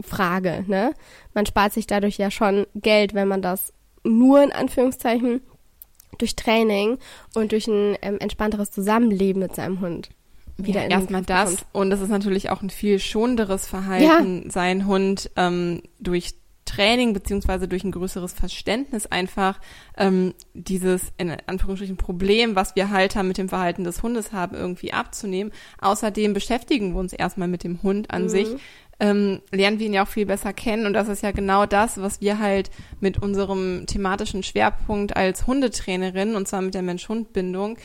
Frage. 0.00 0.64
Ne? 0.66 0.92
Man 1.34 1.46
spart 1.46 1.72
sich 1.72 1.86
dadurch 1.86 2.18
ja 2.18 2.30
schon 2.30 2.66
Geld, 2.74 3.14
wenn 3.14 3.28
man 3.28 3.42
das 3.42 3.72
nur 4.02 4.42
in 4.42 4.52
Anführungszeichen 4.52 5.40
durch 6.18 6.36
Training 6.36 6.98
und 7.34 7.52
durch 7.52 7.66
ein 7.66 7.96
ähm, 8.02 8.18
entspannteres 8.18 8.70
Zusammenleben 8.70 9.40
mit 9.40 9.54
seinem 9.54 9.80
Hund 9.80 10.10
wieder 10.56 10.80
ja, 10.80 10.86
in 10.86 10.90
erstmal 10.90 11.22
das 11.22 11.56
kommt. 11.56 11.66
und 11.72 11.90
das 11.90 12.00
ist 12.00 12.10
natürlich 12.10 12.50
auch 12.50 12.62
ein 12.62 12.70
viel 12.70 12.98
schonenderes 12.98 13.66
Verhalten, 13.66 14.42
ja. 14.44 14.50
sein 14.50 14.86
Hund 14.86 15.30
ähm, 15.36 15.82
durch 15.98 16.34
Training 16.64 17.12
beziehungsweise 17.12 17.68
durch 17.68 17.84
ein 17.84 17.92
größeres 17.92 18.32
Verständnis 18.32 19.06
einfach 19.06 19.60
ähm, 19.96 20.34
dieses 20.54 21.12
in 21.18 21.30
Anführungsstrichen 21.46 21.96
Problem, 21.96 22.56
was 22.56 22.74
wir 22.74 22.90
Halter 22.90 23.22
mit 23.22 23.38
dem 23.38 23.48
Verhalten 23.48 23.84
des 23.84 24.02
Hundes 24.02 24.32
haben, 24.32 24.56
irgendwie 24.56 24.92
abzunehmen. 24.92 25.52
Außerdem 25.80 26.32
beschäftigen 26.32 26.92
wir 26.94 27.00
uns 27.00 27.12
erstmal 27.12 27.48
mit 27.48 27.64
dem 27.64 27.82
Hund 27.82 28.10
an 28.10 28.24
mhm. 28.24 28.28
sich, 28.28 28.48
ähm, 29.00 29.40
lernen 29.50 29.78
wir 29.78 29.86
ihn 29.86 29.94
ja 29.94 30.04
auch 30.04 30.08
viel 30.08 30.26
besser 30.26 30.52
kennen. 30.52 30.86
Und 30.86 30.92
das 30.92 31.08
ist 31.08 31.22
ja 31.22 31.32
genau 31.32 31.66
das, 31.66 32.00
was 32.00 32.20
wir 32.20 32.38
halt 32.38 32.70
mit 33.00 33.18
unserem 33.18 33.86
thematischen 33.86 34.42
Schwerpunkt 34.42 35.16
als 35.16 35.46
Hundetrainerin, 35.46 36.34
und 36.34 36.48
zwar 36.48 36.62
mit 36.62 36.74
der 36.74 36.82
Mensch-Hund-Bindung, 36.82 37.78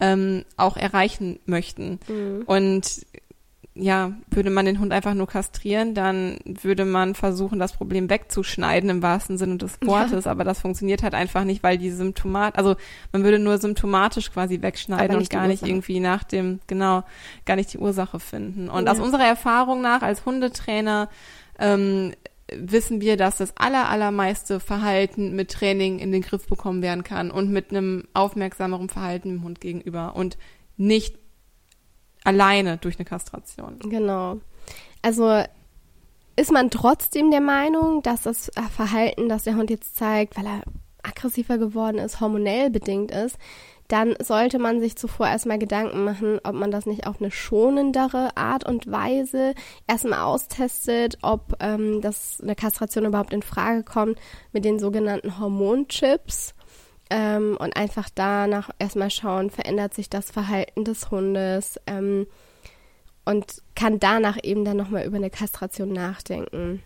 ähm, 0.00 0.44
auch 0.56 0.76
erreichen 0.76 1.38
möchten. 1.46 1.98
Mhm. 2.08 2.42
Und 2.46 3.06
ja, 3.78 4.12
würde 4.30 4.48
man 4.48 4.64
den 4.64 4.80
Hund 4.80 4.92
einfach 4.92 5.12
nur 5.12 5.26
kastrieren, 5.26 5.94
dann 5.94 6.38
würde 6.44 6.86
man 6.86 7.14
versuchen, 7.14 7.58
das 7.58 7.74
Problem 7.74 8.08
wegzuschneiden 8.08 8.88
im 8.88 9.02
wahrsten 9.02 9.36
Sinne 9.36 9.58
des 9.58 9.78
Wortes. 9.84 10.24
Ja. 10.24 10.30
Aber 10.30 10.44
das 10.44 10.60
funktioniert 10.60 11.02
halt 11.02 11.14
einfach 11.14 11.44
nicht, 11.44 11.62
weil 11.62 11.76
die 11.76 11.90
Symptomat, 11.90 12.56
also 12.56 12.76
man 13.12 13.22
würde 13.22 13.38
nur 13.38 13.58
symptomatisch 13.58 14.32
quasi 14.32 14.62
wegschneiden 14.62 15.16
und 15.16 15.28
gar 15.28 15.46
nicht 15.46 15.62
irgendwie 15.62 16.00
nach 16.00 16.24
dem, 16.24 16.60
genau, 16.66 17.04
gar 17.44 17.56
nicht 17.56 17.72
die 17.72 17.78
Ursache 17.78 18.18
finden. 18.18 18.70
Und 18.70 18.86
ja. 18.86 18.92
aus 18.92 18.98
unserer 18.98 19.26
Erfahrung 19.26 19.82
nach 19.82 20.00
als 20.00 20.24
Hundetrainer 20.24 21.10
ähm, 21.58 22.14
wissen 22.50 23.02
wir, 23.02 23.18
dass 23.18 23.36
das 23.36 23.56
aller, 23.58 23.90
allermeiste 23.90 24.58
Verhalten 24.58 25.36
mit 25.36 25.50
Training 25.50 25.98
in 25.98 26.12
den 26.12 26.22
Griff 26.22 26.46
bekommen 26.46 26.80
werden 26.80 27.04
kann 27.04 27.30
und 27.30 27.50
mit 27.50 27.70
einem 27.70 28.04
aufmerksameren 28.14 28.88
Verhalten 28.88 29.28
dem 29.28 29.42
Hund 29.42 29.60
gegenüber 29.60 30.16
und 30.16 30.38
nicht 30.78 31.18
alleine 32.26 32.76
durch 32.78 32.98
eine 32.98 33.04
Kastration. 33.04 33.78
Genau. 33.80 34.38
Also 35.02 35.42
ist 36.36 36.52
man 36.52 36.70
trotzdem 36.70 37.30
der 37.30 37.40
Meinung, 37.40 38.02
dass 38.02 38.22
das 38.22 38.50
Verhalten, 38.74 39.28
das 39.28 39.44
der 39.44 39.56
Hund 39.56 39.70
jetzt 39.70 39.96
zeigt, 39.96 40.36
weil 40.36 40.46
er 40.46 40.62
aggressiver 41.02 41.56
geworden 41.56 41.98
ist, 41.98 42.20
hormonell 42.20 42.70
bedingt 42.70 43.10
ist, 43.10 43.38
dann 43.88 44.16
sollte 44.20 44.58
man 44.58 44.80
sich 44.80 44.96
zuvor 44.96 45.28
erstmal 45.28 45.60
Gedanken 45.60 46.02
machen, 46.02 46.40
ob 46.42 46.54
man 46.54 46.72
das 46.72 46.86
nicht 46.86 47.06
auf 47.06 47.20
eine 47.20 47.30
schonendere 47.30 48.36
Art 48.36 48.66
und 48.66 48.90
Weise 48.90 49.54
erstmal 49.86 50.22
austestet, 50.22 51.18
ob 51.22 51.54
ähm, 51.60 52.00
das 52.00 52.40
eine 52.42 52.56
Kastration 52.56 53.04
überhaupt 53.04 53.32
in 53.32 53.42
Frage 53.42 53.84
kommt 53.84 54.18
mit 54.52 54.64
den 54.64 54.80
sogenannten 54.80 55.38
Hormonchips. 55.38 56.55
Ähm, 57.08 57.56
und 57.58 57.76
einfach 57.76 58.08
danach 58.14 58.70
erstmal 58.78 59.10
schauen, 59.10 59.50
verändert 59.50 59.94
sich 59.94 60.10
das 60.10 60.30
Verhalten 60.30 60.84
des 60.84 61.10
Hundes 61.10 61.78
ähm, 61.86 62.26
und 63.24 63.62
kann 63.76 64.00
danach 64.00 64.38
eben 64.42 64.64
dann 64.64 64.76
nochmal 64.76 65.04
über 65.04 65.16
eine 65.16 65.30
Kastration 65.30 65.92
nachdenken. 65.92 66.82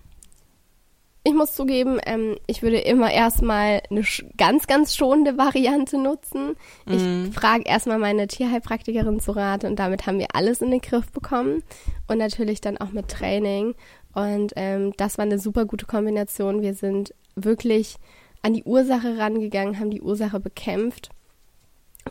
Ich 1.22 1.34
muss 1.34 1.52
zugeben, 1.52 1.98
ähm, 2.06 2.38
ich 2.46 2.62
würde 2.62 2.78
immer 2.78 3.12
erstmal 3.12 3.82
eine 3.90 4.02
ganz, 4.38 4.66
ganz 4.66 4.96
schonende 4.96 5.36
Variante 5.36 5.98
nutzen. 5.98 6.56
Ich 6.86 7.02
mm. 7.02 7.32
frage 7.32 7.64
erstmal 7.66 7.98
meine 7.98 8.26
Tierheilpraktikerin 8.26 9.20
zu 9.20 9.32
Rat 9.32 9.64
und 9.64 9.78
damit 9.78 10.06
haben 10.06 10.18
wir 10.18 10.34
alles 10.34 10.62
in 10.62 10.70
den 10.70 10.80
Griff 10.80 11.12
bekommen. 11.12 11.62
Und 12.08 12.16
natürlich 12.16 12.62
dann 12.62 12.78
auch 12.78 12.92
mit 12.92 13.08
Training. 13.08 13.74
Und 14.14 14.54
ähm, 14.56 14.94
das 14.96 15.18
war 15.18 15.26
eine 15.26 15.38
super 15.38 15.66
gute 15.66 15.84
Kombination. 15.84 16.62
Wir 16.62 16.72
sind 16.72 17.14
wirklich 17.34 17.96
an 18.42 18.54
die 18.54 18.64
Ursache 18.64 19.18
rangegangen, 19.18 19.78
haben 19.78 19.90
die 19.90 20.02
Ursache 20.02 20.40
bekämpft 20.40 21.10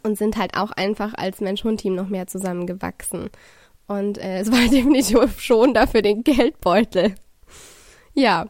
und 0.03 0.17
sind 0.17 0.37
halt 0.37 0.55
auch 0.55 0.71
einfach 0.71 1.13
als 1.15 1.41
Mensch-Hund-Team 1.41 1.95
noch 1.95 2.09
mehr 2.09 2.27
zusammengewachsen. 2.27 3.29
Und 3.87 4.17
äh, 4.19 4.39
es 4.39 4.51
war 4.51 4.59
definitiv 4.71 5.39
schon 5.39 5.73
dafür 5.73 6.01
den 6.01 6.23
Geldbeutel. 6.23 7.15
Ja. 8.13 8.47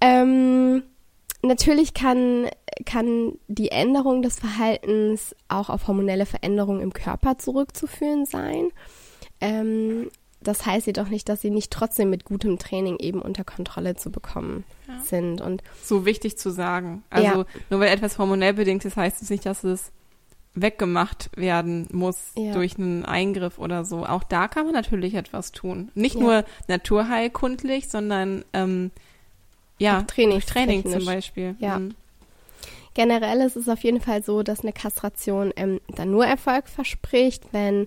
Ähm, 0.00 0.82
natürlich 1.42 1.94
kann, 1.94 2.48
kann 2.84 3.38
die 3.46 3.70
Änderung 3.70 4.22
des 4.22 4.40
Verhaltens 4.40 5.36
auch 5.48 5.70
auf 5.70 5.86
hormonelle 5.86 6.26
Veränderungen 6.26 6.80
im 6.80 6.92
Körper 6.92 7.38
zurückzuführen 7.38 8.26
sein. 8.26 8.70
Ähm, 9.40 10.10
das 10.40 10.66
heißt 10.66 10.88
jedoch 10.88 11.08
nicht, 11.08 11.28
dass 11.28 11.40
sie 11.40 11.50
nicht 11.50 11.70
trotzdem 11.70 12.10
mit 12.10 12.24
gutem 12.24 12.58
Training 12.58 12.96
eben 12.98 13.22
unter 13.22 13.44
Kontrolle 13.44 13.94
zu 13.94 14.10
bekommen 14.10 14.64
ja. 14.98 15.04
sind. 15.04 15.40
Und 15.40 15.62
so 15.82 16.04
wichtig 16.04 16.38
zu 16.38 16.50
sagen. 16.50 17.02
Also 17.10 17.40
ja. 17.40 17.46
nur 17.70 17.80
weil 17.80 17.88
etwas 17.88 18.18
hormonell 18.18 18.54
bedingt 18.54 18.84
ist, 18.84 18.96
heißt 18.96 19.22
es 19.22 19.30
nicht, 19.30 19.46
dass 19.46 19.64
es 19.64 19.92
weggemacht 20.54 21.30
werden 21.34 21.88
muss 21.92 22.32
ja. 22.36 22.52
durch 22.52 22.78
einen 22.78 23.04
Eingriff 23.04 23.58
oder 23.58 23.84
so. 23.84 24.04
Auch 24.04 24.22
da 24.22 24.48
kann 24.48 24.66
man 24.66 24.74
natürlich 24.74 25.14
etwas 25.14 25.52
tun. 25.52 25.90
Nicht 25.94 26.16
nur 26.16 26.44
naturheilkundlich, 26.68 27.88
sondern 27.88 28.44
ähm, 28.52 28.90
ja, 29.78 30.02
Training, 30.02 30.40
Training 30.40 30.86
zum 30.86 31.04
Beispiel. 31.04 31.56
Ja. 31.58 31.78
Mhm. 31.78 31.94
Generell 32.94 33.40
ist 33.40 33.56
es 33.56 33.68
auf 33.68 33.82
jeden 33.82 34.00
Fall 34.00 34.22
so, 34.22 34.42
dass 34.42 34.60
eine 34.60 34.74
Kastration 34.74 35.52
ähm, 35.56 35.80
dann 35.88 36.10
nur 36.10 36.26
Erfolg 36.26 36.68
verspricht, 36.68 37.44
wenn 37.52 37.86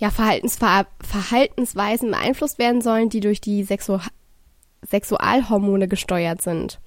ja, 0.00 0.10
Verhaltensver 0.10 0.86
Verhaltensweisen 1.00 2.10
beeinflusst 2.10 2.58
werden 2.58 2.80
sollen, 2.80 3.10
die 3.10 3.20
durch 3.20 3.40
die 3.40 3.62
Sexu 3.62 3.98
Sexualhormone 4.88 5.88
gesteuert 5.88 6.42
sind. 6.42 6.80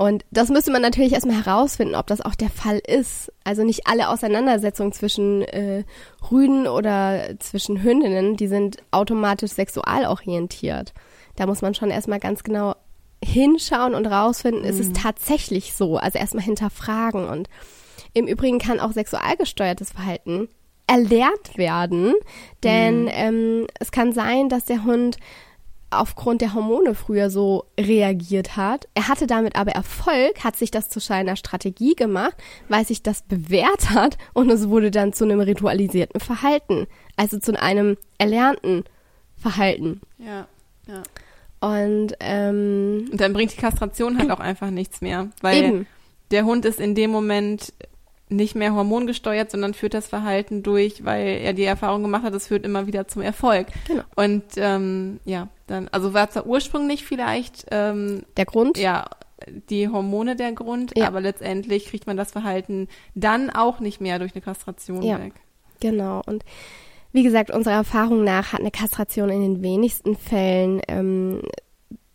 Und 0.00 0.24
das 0.30 0.48
müsste 0.48 0.70
man 0.70 0.80
natürlich 0.80 1.12
erstmal 1.12 1.44
herausfinden, 1.44 1.94
ob 1.94 2.06
das 2.06 2.22
auch 2.22 2.34
der 2.34 2.48
Fall 2.48 2.78
ist. 2.78 3.30
Also 3.44 3.64
nicht 3.64 3.86
alle 3.86 4.08
Auseinandersetzungen 4.08 4.92
zwischen 4.92 5.42
äh, 5.42 5.84
Rüden 6.30 6.66
oder 6.66 7.38
zwischen 7.38 7.82
Hündinnen, 7.82 8.38
die 8.38 8.46
sind 8.46 8.78
automatisch 8.92 9.50
sexualorientiert. 9.50 10.94
Da 11.36 11.44
muss 11.44 11.60
man 11.60 11.74
schon 11.74 11.90
erstmal 11.90 12.18
ganz 12.18 12.42
genau 12.44 12.76
hinschauen 13.22 13.94
und 13.94 14.06
rausfinden, 14.06 14.62
mhm. 14.62 14.68
ist 14.68 14.80
es 14.80 14.88
mhm. 14.88 14.94
tatsächlich 14.94 15.74
so? 15.74 15.98
Also 15.98 16.18
erstmal 16.18 16.44
hinterfragen. 16.44 17.28
Und 17.28 17.50
im 18.14 18.26
Übrigen 18.26 18.58
kann 18.58 18.80
auch 18.80 18.92
sexualgesteuertes 18.92 19.92
Verhalten 19.92 20.48
erlernt 20.86 21.56
werden. 21.56 22.14
Denn 22.62 23.02
mhm. 23.02 23.10
ähm, 23.12 23.66
es 23.78 23.92
kann 23.92 24.12
sein, 24.12 24.48
dass 24.48 24.64
der 24.64 24.84
Hund 24.84 25.18
aufgrund 25.90 26.40
der 26.40 26.54
Hormone 26.54 26.94
früher 26.94 27.30
so 27.30 27.64
reagiert 27.78 28.56
hat. 28.56 28.88
Er 28.94 29.08
hatte 29.08 29.26
damit 29.26 29.56
aber 29.56 29.72
Erfolg, 29.72 30.44
hat 30.44 30.56
sich 30.56 30.70
das 30.70 30.88
zu 30.88 31.00
seiner 31.00 31.36
Strategie 31.36 31.94
gemacht, 31.94 32.36
weil 32.68 32.86
sich 32.86 33.02
das 33.02 33.22
bewährt 33.22 33.90
hat 33.90 34.16
und 34.32 34.50
es 34.50 34.68
wurde 34.68 34.90
dann 34.90 35.12
zu 35.12 35.24
einem 35.24 35.40
ritualisierten 35.40 36.20
Verhalten, 36.20 36.86
also 37.16 37.38
zu 37.38 37.60
einem 37.60 37.96
erlernten 38.18 38.84
Verhalten. 39.36 40.00
Ja, 40.18 40.46
ja. 40.86 41.02
Und, 41.60 42.14
ähm, 42.20 43.08
und 43.12 43.20
dann 43.20 43.32
bringt 43.32 43.52
die 43.52 43.60
Kastration 43.60 44.18
halt 44.18 44.30
auch 44.32 44.40
einfach 44.40 44.70
nichts 44.70 45.00
mehr, 45.00 45.28
weil 45.42 45.64
Eben. 45.64 45.86
der 46.30 46.44
Hund 46.44 46.64
ist 46.64 46.80
in 46.80 46.94
dem 46.94 47.10
Moment 47.10 47.72
nicht 48.30 48.54
mehr 48.54 48.74
hormongesteuert, 48.74 49.50
sondern 49.50 49.74
führt 49.74 49.94
das 49.94 50.08
Verhalten 50.08 50.62
durch, 50.62 51.04
weil 51.04 51.26
er 51.26 51.52
die 51.52 51.64
Erfahrung 51.64 52.02
gemacht 52.02 52.22
hat, 52.22 52.34
es 52.34 52.46
führt 52.46 52.64
immer 52.64 52.86
wieder 52.86 53.08
zum 53.08 53.22
Erfolg. 53.22 53.66
Genau. 53.86 54.02
Und 54.16 54.44
ähm, 54.56 55.20
ja, 55.24 55.48
dann, 55.66 55.88
also 55.88 56.14
war 56.14 56.30
zwar 56.30 56.46
ursprünglich 56.46 57.04
vielleicht 57.04 57.66
ähm, 57.70 58.22
der 58.36 58.44
Grund, 58.46 58.78
ja, 58.78 59.06
die 59.68 59.88
Hormone 59.88 60.36
der 60.36 60.52
Grund, 60.52 60.92
ja. 60.96 61.06
aber 61.06 61.20
letztendlich 61.20 61.86
kriegt 61.86 62.06
man 62.06 62.16
das 62.16 62.32
Verhalten 62.32 62.88
dann 63.14 63.50
auch 63.50 63.80
nicht 63.80 64.00
mehr 64.00 64.18
durch 64.18 64.34
eine 64.34 64.42
Kastration 64.42 65.02
ja. 65.02 65.18
weg. 65.18 65.34
Genau. 65.80 66.22
Und 66.26 66.44
wie 67.12 67.22
gesagt, 67.22 67.50
unserer 67.50 67.74
Erfahrung 67.74 68.22
nach 68.22 68.52
hat 68.52 68.60
eine 68.60 68.70
Kastration 68.70 69.30
in 69.30 69.40
den 69.42 69.62
wenigsten 69.62 70.16
Fällen 70.16 70.80
ähm, 70.88 71.42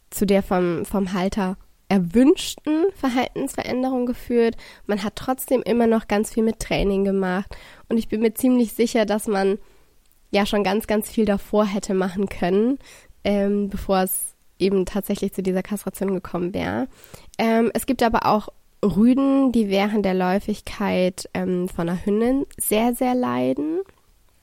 zu 0.10 0.26
der 0.26 0.44
vom, 0.44 0.86
vom 0.86 1.14
Halter 1.14 1.58
erwünschten 1.90 2.86
Verhaltensveränderung 2.96 4.06
geführt. 4.06 4.56
Man 4.88 5.04
hat 5.04 5.16
trotzdem 5.16 5.62
immer 5.62 5.88
noch 5.88 6.08
ganz 6.08 6.34
viel 6.34 6.44
mit 6.44 6.60
Training 6.60 7.04
gemacht. 7.04 7.56
Und 7.90 7.98
ich 7.98 8.08
bin 8.08 8.22
mir 8.22 8.34
ziemlich 8.34 8.74
sicher, 8.74 9.06
dass 9.06 9.28
man 9.28 9.60
ja 10.32 10.46
schon 10.46 10.64
ganz, 10.64 10.88
ganz 10.88 11.10
viel 11.10 11.26
davor 11.26 11.66
hätte 11.66 11.94
machen 11.94 12.28
können, 12.28 12.80
ähm, 13.24 13.70
bevor 13.70 14.02
es 14.02 14.36
eben 14.60 14.86
tatsächlich 14.86 15.34
zu 15.34 15.44
dieser 15.44 15.64
Kastration 15.64 16.14
gekommen 16.14 16.54
wäre. 16.54 16.88
Ähm, 17.38 17.72
es 17.74 17.86
gibt 17.86 18.04
aber 18.04 18.26
auch 18.26 18.50
Rüden, 18.84 19.52
die 19.52 19.70
während 19.70 20.06
der 20.06 20.14
Läufigkeit 20.14 21.30
ähm, 21.34 21.68
von 21.68 21.90
einer 21.90 22.06
Hündin 22.06 22.46
sehr, 22.58 22.94
sehr 22.94 23.16
leiden. 23.16 23.80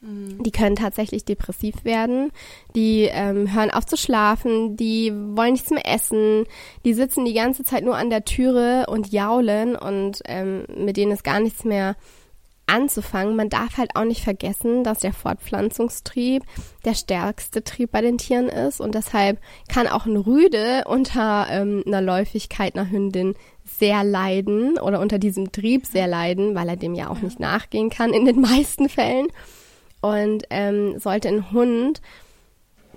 Die 0.05 0.51
können 0.51 0.75
tatsächlich 0.75 1.25
depressiv 1.25 1.85
werden. 1.85 2.33
Die 2.75 3.05
ähm, 3.05 3.55
hören 3.55 3.71
auf 3.71 3.87
zu 3.87 3.97
schlafen. 3.97 4.77
Die 4.77 5.13
wollen 5.13 5.53
nichts 5.53 5.71
mehr 5.71 5.87
essen. 5.87 6.45
Die 6.85 6.93
sitzen 6.93 7.25
die 7.25 7.35
ganze 7.35 7.63
Zeit 7.63 7.85
nur 7.85 7.97
an 7.97 8.11
der 8.11 8.25
Türe 8.25 8.87
und 8.89 9.13
jaulen 9.13 9.77
und 9.77 10.21
ähm, 10.25 10.65
mit 10.77 10.97
denen 10.97 11.13
ist 11.13 11.23
gar 11.23 11.39
nichts 11.39 11.65
mehr 11.65 11.95
anzufangen. 12.67 13.37
Man 13.37 13.49
darf 13.49 13.77
halt 13.77 13.95
auch 13.95 14.05
nicht 14.05 14.25
vergessen, 14.25 14.83
dass 14.83 15.01
der 15.01 15.13
Fortpflanzungstrieb 15.13 16.43
der 16.85 16.95
stärkste 16.95 17.63
Trieb 17.63 17.93
bei 17.93 18.01
den 18.01 18.19
Tieren 18.19 18.49
ist 18.49 18.81
und 18.81 18.95
deshalb 18.95 19.39
kann 19.69 19.87
auch 19.87 20.07
ein 20.07 20.17
Rüde 20.17 20.85
unter 20.87 21.47
ähm, 21.51 21.85
einer 21.87 22.01
Läufigkeit 22.01 22.75
einer 22.75 22.91
Hündin 22.91 23.35
sehr 23.65 24.03
leiden 24.03 24.79
oder 24.79 25.01
unter 25.01 25.19
diesem 25.19 25.53
Trieb 25.53 25.87
sehr 25.87 26.09
leiden, 26.09 26.55
weil 26.57 26.69
er 26.69 26.77
dem 26.77 26.95
ja 26.95 27.09
auch 27.09 27.21
nicht 27.21 27.39
nachgehen 27.39 27.91
kann 27.91 28.13
in 28.13 28.25
den 28.25 28.41
meisten 28.41 28.89
Fällen. 28.89 29.29
Und 30.03 30.45
ähm, 30.51 30.99
sollte 30.99 31.29
ein 31.29 31.51
Hund 31.53 32.03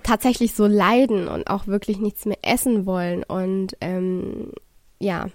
tatsächlich 0.02 0.54
so 0.54 0.66
leiden 0.66 1.28
und 1.28 1.48
auch 1.48 1.66
wirklich 1.66 1.98
nichts 1.98 2.26
mehr 2.26 2.38
essen 2.42 2.86
wollen 2.86 3.24
und 3.24 3.76
ähm, 3.80 4.52
ja, 5.00 5.28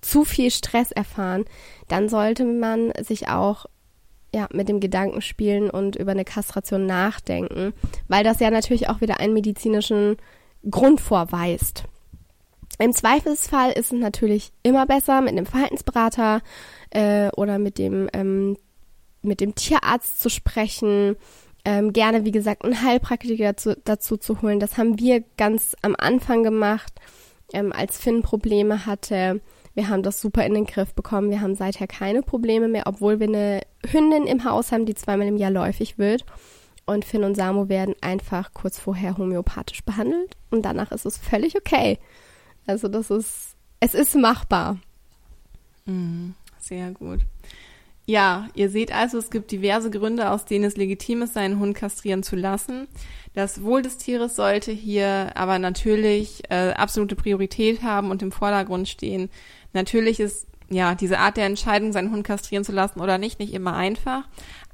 zu 0.00 0.24
viel 0.24 0.50
Stress 0.50 0.92
erfahren, 0.92 1.44
dann 1.88 2.08
sollte 2.08 2.44
man 2.44 2.92
sich 3.02 3.28
auch 3.28 3.66
ja, 4.34 4.48
mit 4.52 4.68
dem 4.68 4.80
Gedanken 4.80 5.22
spielen 5.22 5.70
und 5.70 5.96
über 5.96 6.12
eine 6.12 6.24
Kastration 6.24 6.86
nachdenken, 6.86 7.72
weil 8.06 8.22
das 8.22 8.40
ja 8.40 8.50
natürlich 8.50 8.88
auch 8.88 9.00
wieder 9.00 9.18
einen 9.18 9.32
medizinischen 9.32 10.16
Grund 10.70 11.00
vorweist. 11.00 11.84
Im 12.78 12.92
Zweifelsfall 12.92 13.72
ist 13.72 13.92
es 13.92 13.98
natürlich 13.98 14.52
immer 14.62 14.84
besser, 14.86 15.22
mit 15.22 15.30
einem 15.30 15.46
Verhaltensberater 15.46 16.42
äh, 16.90 17.30
oder 17.30 17.58
mit 17.58 17.78
dem 17.78 18.08
ähm, 18.12 18.56
mit 19.26 19.40
dem 19.40 19.54
Tierarzt 19.54 20.20
zu 20.20 20.28
sprechen, 20.28 21.16
ähm, 21.64 21.92
gerne, 21.92 22.24
wie 22.24 22.30
gesagt, 22.30 22.64
einen 22.64 22.82
Heilpraktiker 22.82 23.44
dazu, 23.44 23.74
dazu, 23.84 24.16
zu 24.16 24.40
holen. 24.40 24.60
Das 24.60 24.78
haben 24.78 24.98
wir 25.00 25.24
ganz 25.36 25.76
am 25.82 25.96
Anfang 25.98 26.42
gemacht, 26.42 26.92
ähm, 27.52 27.72
als 27.72 27.98
Finn 27.98 28.22
Probleme 28.22 28.86
hatte. 28.86 29.40
Wir 29.74 29.88
haben 29.88 30.02
das 30.02 30.20
super 30.20 30.46
in 30.46 30.54
den 30.54 30.64
Griff 30.64 30.94
bekommen. 30.94 31.30
Wir 31.30 31.40
haben 31.40 31.54
seither 31.54 31.86
keine 31.86 32.22
Probleme 32.22 32.68
mehr, 32.68 32.84
obwohl 32.86 33.20
wir 33.20 33.28
eine 33.28 33.60
Hündin 33.84 34.26
im 34.26 34.44
Haus 34.44 34.72
haben, 34.72 34.86
die 34.86 34.94
zweimal 34.94 35.26
im 35.26 35.36
Jahr 35.36 35.50
läufig 35.50 35.98
wird. 35.98 36.24
Und 36.86 37.04
Finn 37.04 37.24
und 37.24 37.34
Samu 37.34 37.68
werden 37.68 37.96
einfach 38.00 38.54
kurz 38.54 38.78
vorher 38.78 39.18
homöopathisch 39.18 39.84
behandelt 39.84 40.36
und 40.50 40.62
danach 40.62 40.92
ist 40.92 41.04
es 41.04 41.18
völlig 41.18 41.56
okay. 41.56 41.98
Also 42.66 42.86
das 42.86 43.10
ist, 43.10 43.56
es 43.80 43.94
ist 43.94 44.14
machbar. 44.14 44.78
Mhm, 45.84 46.34
sehr 46.60 46.92
gut. 46.92 47.20
Ja, 48.08 48.48
ihr 48.54 48.70
seht 48.70 48.92
also, 48.92 49.18
es 49.18 49.30
gibt 49.30 49.50
diverse 49.50 49.90
Gründe, 49.90 50.30
aus 50.30 50.44
denen 50.44 50.64
es 50.64 50.76
legitim 50.76 51.22
ist, 51.22 51.34
seinen 51.34 51.58
Hund 51.58 51.74
kastrieren 51.74 52.22
zu 52.22 52.36
lassen. 52.36 52.86
Das 53.34 53.62
Wohl 53.62 53.82
des 53.82 53.98
Tieres 53.98 54.36
sollte 54.36 54.70
hier 54.70 55.32
aber 55.34 55.58
natürlich 55.58 56.44
äh, 56.48 56.70
absolute 56.70 57.16
Priorität 57.16 57.82
haben 57.82 58.12
und 58.12 58.22
im 58.22 58.30
Vordergrund 58.30 58.88
stehen. 58.88 59.28
Natürlich 59.72 60.20
ist 60.20 60.46
ja 60.70 60.94
diese 60.94 61.18
Art 61.18 61.36
der 61.36 61.46
Entscheidung, 61.46 61.92
seinen 61.92 62.12
Hund 62.12 62.24
kastrieren 62.24 62.64
zu 62.64 62.72
lassen 62.72 63.00
oder 63.00 63.18
nicht, 63.18 63.40
nicht 63.40 63.52
immer 63.52 63.74
einfach. 63.74 64.22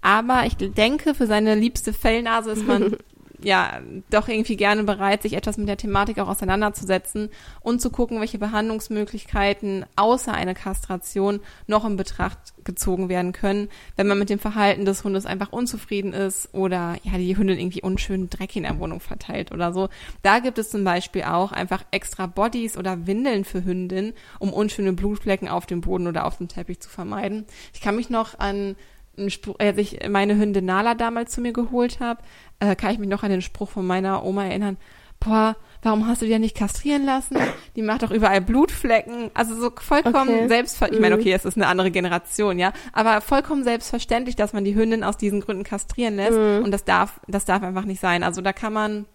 Aber 0.03 0.45
ich 0.47 0.57
denke, 0.57 1.14
für 1.14 1.27
seine 1.27 1.55
liebste 1.55 1.95
Fellnase 1.95 2.51
ist 2.51 2.66
man 2.66 2.97
ja 3.44 3.81
doch 4.11 4.28
irgendwie 4.28 4.57
gerne 4.57 4.85
bereit, 4.85 5.22
sich 5.22 5.35
etwas 5.35 5.59
mit 5.59 5.68
der 5.68 5.76
Thematik 5.76 6.18
auch 6.18 6.28
auseinanderzusetzen 6.28 7.31
und 7.61 7.81
zu 7.81 7.90
gucken, 7.90 8.20
welche 8.20 8.38
Behandlungsmöglichkeiten 8.38 9.85
außer 9.96 10.33
einer 10.33 10.55
Kastration 10.55 11.40
noch 11.66 11.85
in 11.85 11.96
Betracht 11.96 12.38
gezogen 12.64 13.09
werden 13.09 13.33
können, 13.33 13.68
wenn 13.96 14.07
man 14.07 14.18
mit 14.18 14.31
dem 14.31 14.38
Verhalten 14.38 14.85
des 14.85 15.05
Hundes 15.05 15.26
einfach 15.26 15.52
unzufrieden 15.52 16.12
ist 16.12 16.52
oder 16.55 16.96
ja 17.02 17.18
die 17.18 17.37
Hündin 17.37 17.59
irgendwie 17.59 17.83
unschön 17.83 18.31
Dreck 18.31 18.57
in 18.57 18.62
der 18.62 18.78
Wohnung 18.78 19.00
verteilt 19.00 19.52
oder 19.52 19.72
so. 19.72 19.88
Da 20.22 20.38
gibt 20.38 20.59
es 20.59 20.70
zum 20.70 20.85
Beispiel 20.85 21.24
auch 21.24 21.52
einfach 21.52 21.85
extra 21.90 22.26
Bodies 22.26 22.76
oder 22.76 23.07
Windeln 23.07 23.44
für 23.44 23.64
Hündinnen, 23.64 24.12
um 24.38 24.52
unschöne 24.52 24.92
Blutflecken 24.92 25.48
auf 25.48 25.66
dem 25.66 25.81
Boden 25.81 26.07
oder 26.07 26.26
auf 26.26 26.38
dem 26.38 26.48
Teppich 26.48 26.81
zu 26.81 26.88
vermeiden. 26.88 27.46
Ich 27.74 27.81
kann 27.81 27.96
mich 27.96 28.11
noch 28.11 28.38
an 28.38 28.76
einen 29.16 29.31
Spruch, 29.31 29.57
als 29.59 29.79
ich 29.79 29.98
meine 30.09 30.37
Hündin 30.38 30.64
Nala 30.64 30.94
damals 30.94 31.33
zu 31.33 31.40
mir 31.40 31.53
geholt 31.53 32.01
habe, 32.01 32.22
äh, 32.61 32.77
kann 32.77 32.92
ich 32.92 32.98
mich 32.98 33.09
noch 33.09 33.22
an 33.22 33.31
den 33.31 33.42
Spruch 33.42 33.70
von 33.70 33.87
meiner 33.87 34.25
Oma 34.25 34.44
erinnern. 34.46 34.77
Boah, 35.20 35.57
warum 35.83 36.07
hast 36.09 36.22
du 36.22 36.27
die 36.27 36.33
ja 36.33 36.38
nicht 36.38 36.57
kastrieren 36.57 37.05
lassen? 37.05 37.37
Die 37.77 37.83
macht 37.83 38.03
doch 38.03 38.11
überall 38.11 38.40
Blutflecken. 38.40 39.31
Also 39.35 39.55
so 39.55 39.70
vollkommen 39.75 40.31
okay. 40.31 40.48
selbstverständlich. 40.48 40.98
Ich 40.98 41.03
meine, 41.03 41.16
mhm. 41.16 41.20
okay, 41.20 41.33
es 41.33 41.44
ist 41.44 41.57
eine 41.57 41.68
andere 41.68 41.90
Generation, 41.90 42.59
ja. 42.59 42.72
Aber 42.92 43.20
vollkommen 43.20 43.62
selbstverständlich, 43.62 44.35
dass 44.35 44.53
man 44.53 44.64
die 44.64 44.75
Hündin 44.75 45.05
aus 45.05 45.16
diesen 45.16 45.40
Gründen 45.40 45.64
kastrieren 45.64 46.16
lässt. 46.16 46.38
Mhm. 46.38 46.64
Und 46.64 46.70
das 46.72 46.85
darf, 46.85 47.20
das 47.29 47.44
darf 47.44 47.62
einfach 47.62 47.85
nicht 47.85 48.01
sein. 48.01 48.22
Also 48.22 48.40
da 48.40 48.53
kann 48.53 48.72
man 48.72 49.07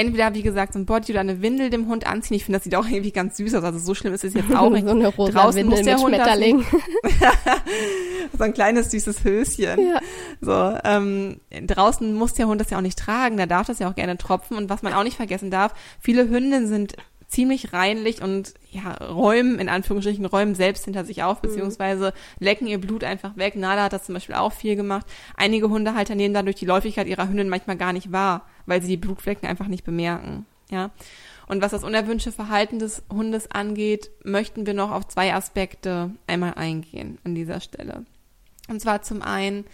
entweder, 0.00 0.34
wie 0.34 0.42
gesagt, 0.42 0.72
so 0.72 0.78
ein 0.78 0.86
Body 0.86 1.12
oder 1.12 1.20
eine 1.20 1.42
Windel 1.42 1.68
dem 1.68 1.86
Hund 1.86 2.06
anziehen. 2.06 2.36
Ich 2.36 2.44
finde, 2.44 2.58
das 2.58 2.64
sieht 2.64 2.74
auch 2.74 2.86
irgendwie 2.86 3.12
ganz 3.12 3.36
süß 3.36 3.54
aus. 3.54 3.64
Also 3.64 3.78
so 3.78 3.94
schlimm 3.94 4.14
ist 4.14 4.24
es 4.24 4.34
jetzt 4.34 4.54
auch 4.54 4.70
nicht. 4.70 4.86
so 4.86 4.92
eine 4.92 5.08
rosa 5.08 5.32
Draußen 5.32 5.60
Windel 5.60 5.78
muss 5.78 5.84
der 5.84 5.94
mit 5.96 6.04
Hund 6.04 6.14
Schmetterling. 6.14 6.64
so 8.38 8.44
ein 8.44 8.54
kleines 8.54 8.90
süßes 8.90 9.24
Höschen. 9.24 9.78
Ja. 9.78 10.00
So, 10.40 10.78
ähm, 10.84 11.40
draußen 11.50 12.14
muss 12.14 12.32
der 12.32 12.46
Hund 12.46 12.60
das 12.60 12.70
ja 12.70 12.78
auch 12.78 12.82
nicht 12.82 12.98
tragen. 12.98 13.36
Da 13.36 13.46
darf 13.46 13.66
das 13.66 13.78
ja 13.78 13.90
auch 13.90 13.94
gerne 13.94 14.16
tropfen. 14.16 14.56
Und 14.56 14.70
was 14.70 14.82
man 14.82 14.94
auch 14.94 15.04
nicht 15.04 15.16
vergessen 15.16 15.50
darf, 15.50 15.74
viele 16.00 16.28
Hündinnen 16.28 16.66
sind 16.66 16.96
ziemlich 17.30 17.72
reinlich 17.72 18.22
und 18.22 18.54
ja, 18.70 18.92
räumen, 18.92 19.60
in 19.60 19.68
Anführungsstrichen, 19.68 20.24
räumen 20.26 20.56
selbst 20.56 20.84
hinter 20.84 21.04
sich 21.04 21.22
auf, 21.22 21.40
mhm. 21.40 21.48
beziehungsweise 21.48 22.12
lecken 22.40 22.66
ihr 22.66 22.80
Blut 22.80 23.04
einfach 23.04 23.36
weg. 23.36 23.54
Nala 23.54 23.84
hat 23.84 23.92
das 23.92 24.04
zum 24.04 24.14
Beispiel 24.14 24.34
auch 24.34 24.52
viel 24.52 24.74
gemacht. 24.74 25.06
Einige 25.36 25.70
Hundehalter 25.70 26.16
nehmen 26.16 26.34
dadurch 26.34 26.56
die 26.56 26.66
Läufigkeit 26.66 27.06
ihrer 27.06 27.28
Hündin 27.28 27.48
manchmal 27.48 27.76
gar 27.76 27.92
nicht 27.92 28.10
wahr, 28.10 28.46
weil 28.70 28.80
sie 28.80 28.88
die 28.88 28.96
Blutflecken 28.96 29.48
einfach 29.48 29.66
nicht 29.66 29.84
bemerken. 29.84 30.46
Ja. 30.70 30.92
Und 31.48 31.60
was 31.60 31.72
das 31.72 31.82
unerwünschte 31.82 32.30
Verhalten 32.30 32.78
des 32.78 33.02
Hundes 33.10 33.50
angeht, 33.50 34.10
möchten 34.24 34.64
wir 34.64 34.74
noch 34.74 34.92
auf 34.92 35.08
zwei 35.08 35.34
Aspekte 35.34 36.12
einmal 36.28 36.54
eingehen 36.54 37.18
an 37.24 37.34
dieser 37.34 37.60
Stelle. 37.60 38.04
Und 38.68 38.80
zwar 38.80 39.02
zum 39.02 39.22
einen, 39.22 39.64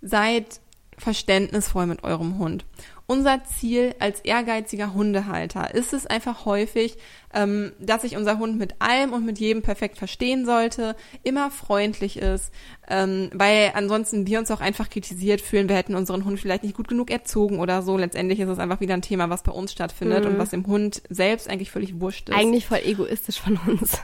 seid 0.00 0.60
verständnisvoll 0.98 1.86
mit 1.86 2.04
eurem 2.04 2.38
Hund 2.38 2.64
unser 3.06 3.44
Ziel 3.44 3.94
als 3.98 4.20
ehrgeiziger 4.20 4.94
Hundehalter 4.94 5.74
ist 5.74 5.92
es 5.92 6.06
einfach 6.06 6.46
häufig, 6.46 6.96
ähm, 7.34 7.72
dass 7.78 8.02
sich 8.02 8.16
unser 8.16 8.38
Hund 8.38 8.58
mit 8.58 8.80
allem 8.80 9.12
und 9.12 9.26
mit 9.26 9.38
jedem 9.38 9.62
perfekt 9.62 9.98
verstehen 9.98 10.46
sollte, 10.46 10.96
immer 11.22 11.50
freundlich 11.50 12.16
ist, 12.16 12.50
ähm, 12.88 13.28
weil 13.34 13.72
ansonsten 13.74 14.26
wir 14.26 14.38
uns 14.38 14.50
auch 14.50 14.60
einfach 14.60 14.88
kritisiert 14.88 15.42
fühlen, 15.42 15.68
wir 15.68 15.76
hätten 15.76 15.94
unseren 15.94 16.24
Hund 16.24 16.40
vielleicht 16.40 16.62
nicht 16.62 16.76
gut 16.76 16.88
genug 16.88 17.10
erzogen 17.10 17.58
oder 17.60 17.82
so. 17.82 17.98
Letztendlich 17.98 18.40
ist 18.40 18.48
es 18.48 18.58
einfach 18.58 18.80
wieder 18.80 18.94
ein 18.94 19.02
Thema, 19.02 19.28
was 19.28 19.42
bei 19.42 19.52
uns 19.52 19.72
stattfindet 19.72 20.24
mhm. 20.24 20.30
und 20.30 20.38
was 20.38 20.50
dem 20.50 20.66
Hund 20.66 21.02
selbst 21.10 21.48
eigentlich 21.50 21.70
völlig 21.70 22.00
wurscht 22.00 22.30
ist. 22.30 22.36
Eigentlich 22.36 22.66
voll 22.66 22.80
egoistisch 22.84 23.40
von 23.40 23.58
uns. 23.66 23.98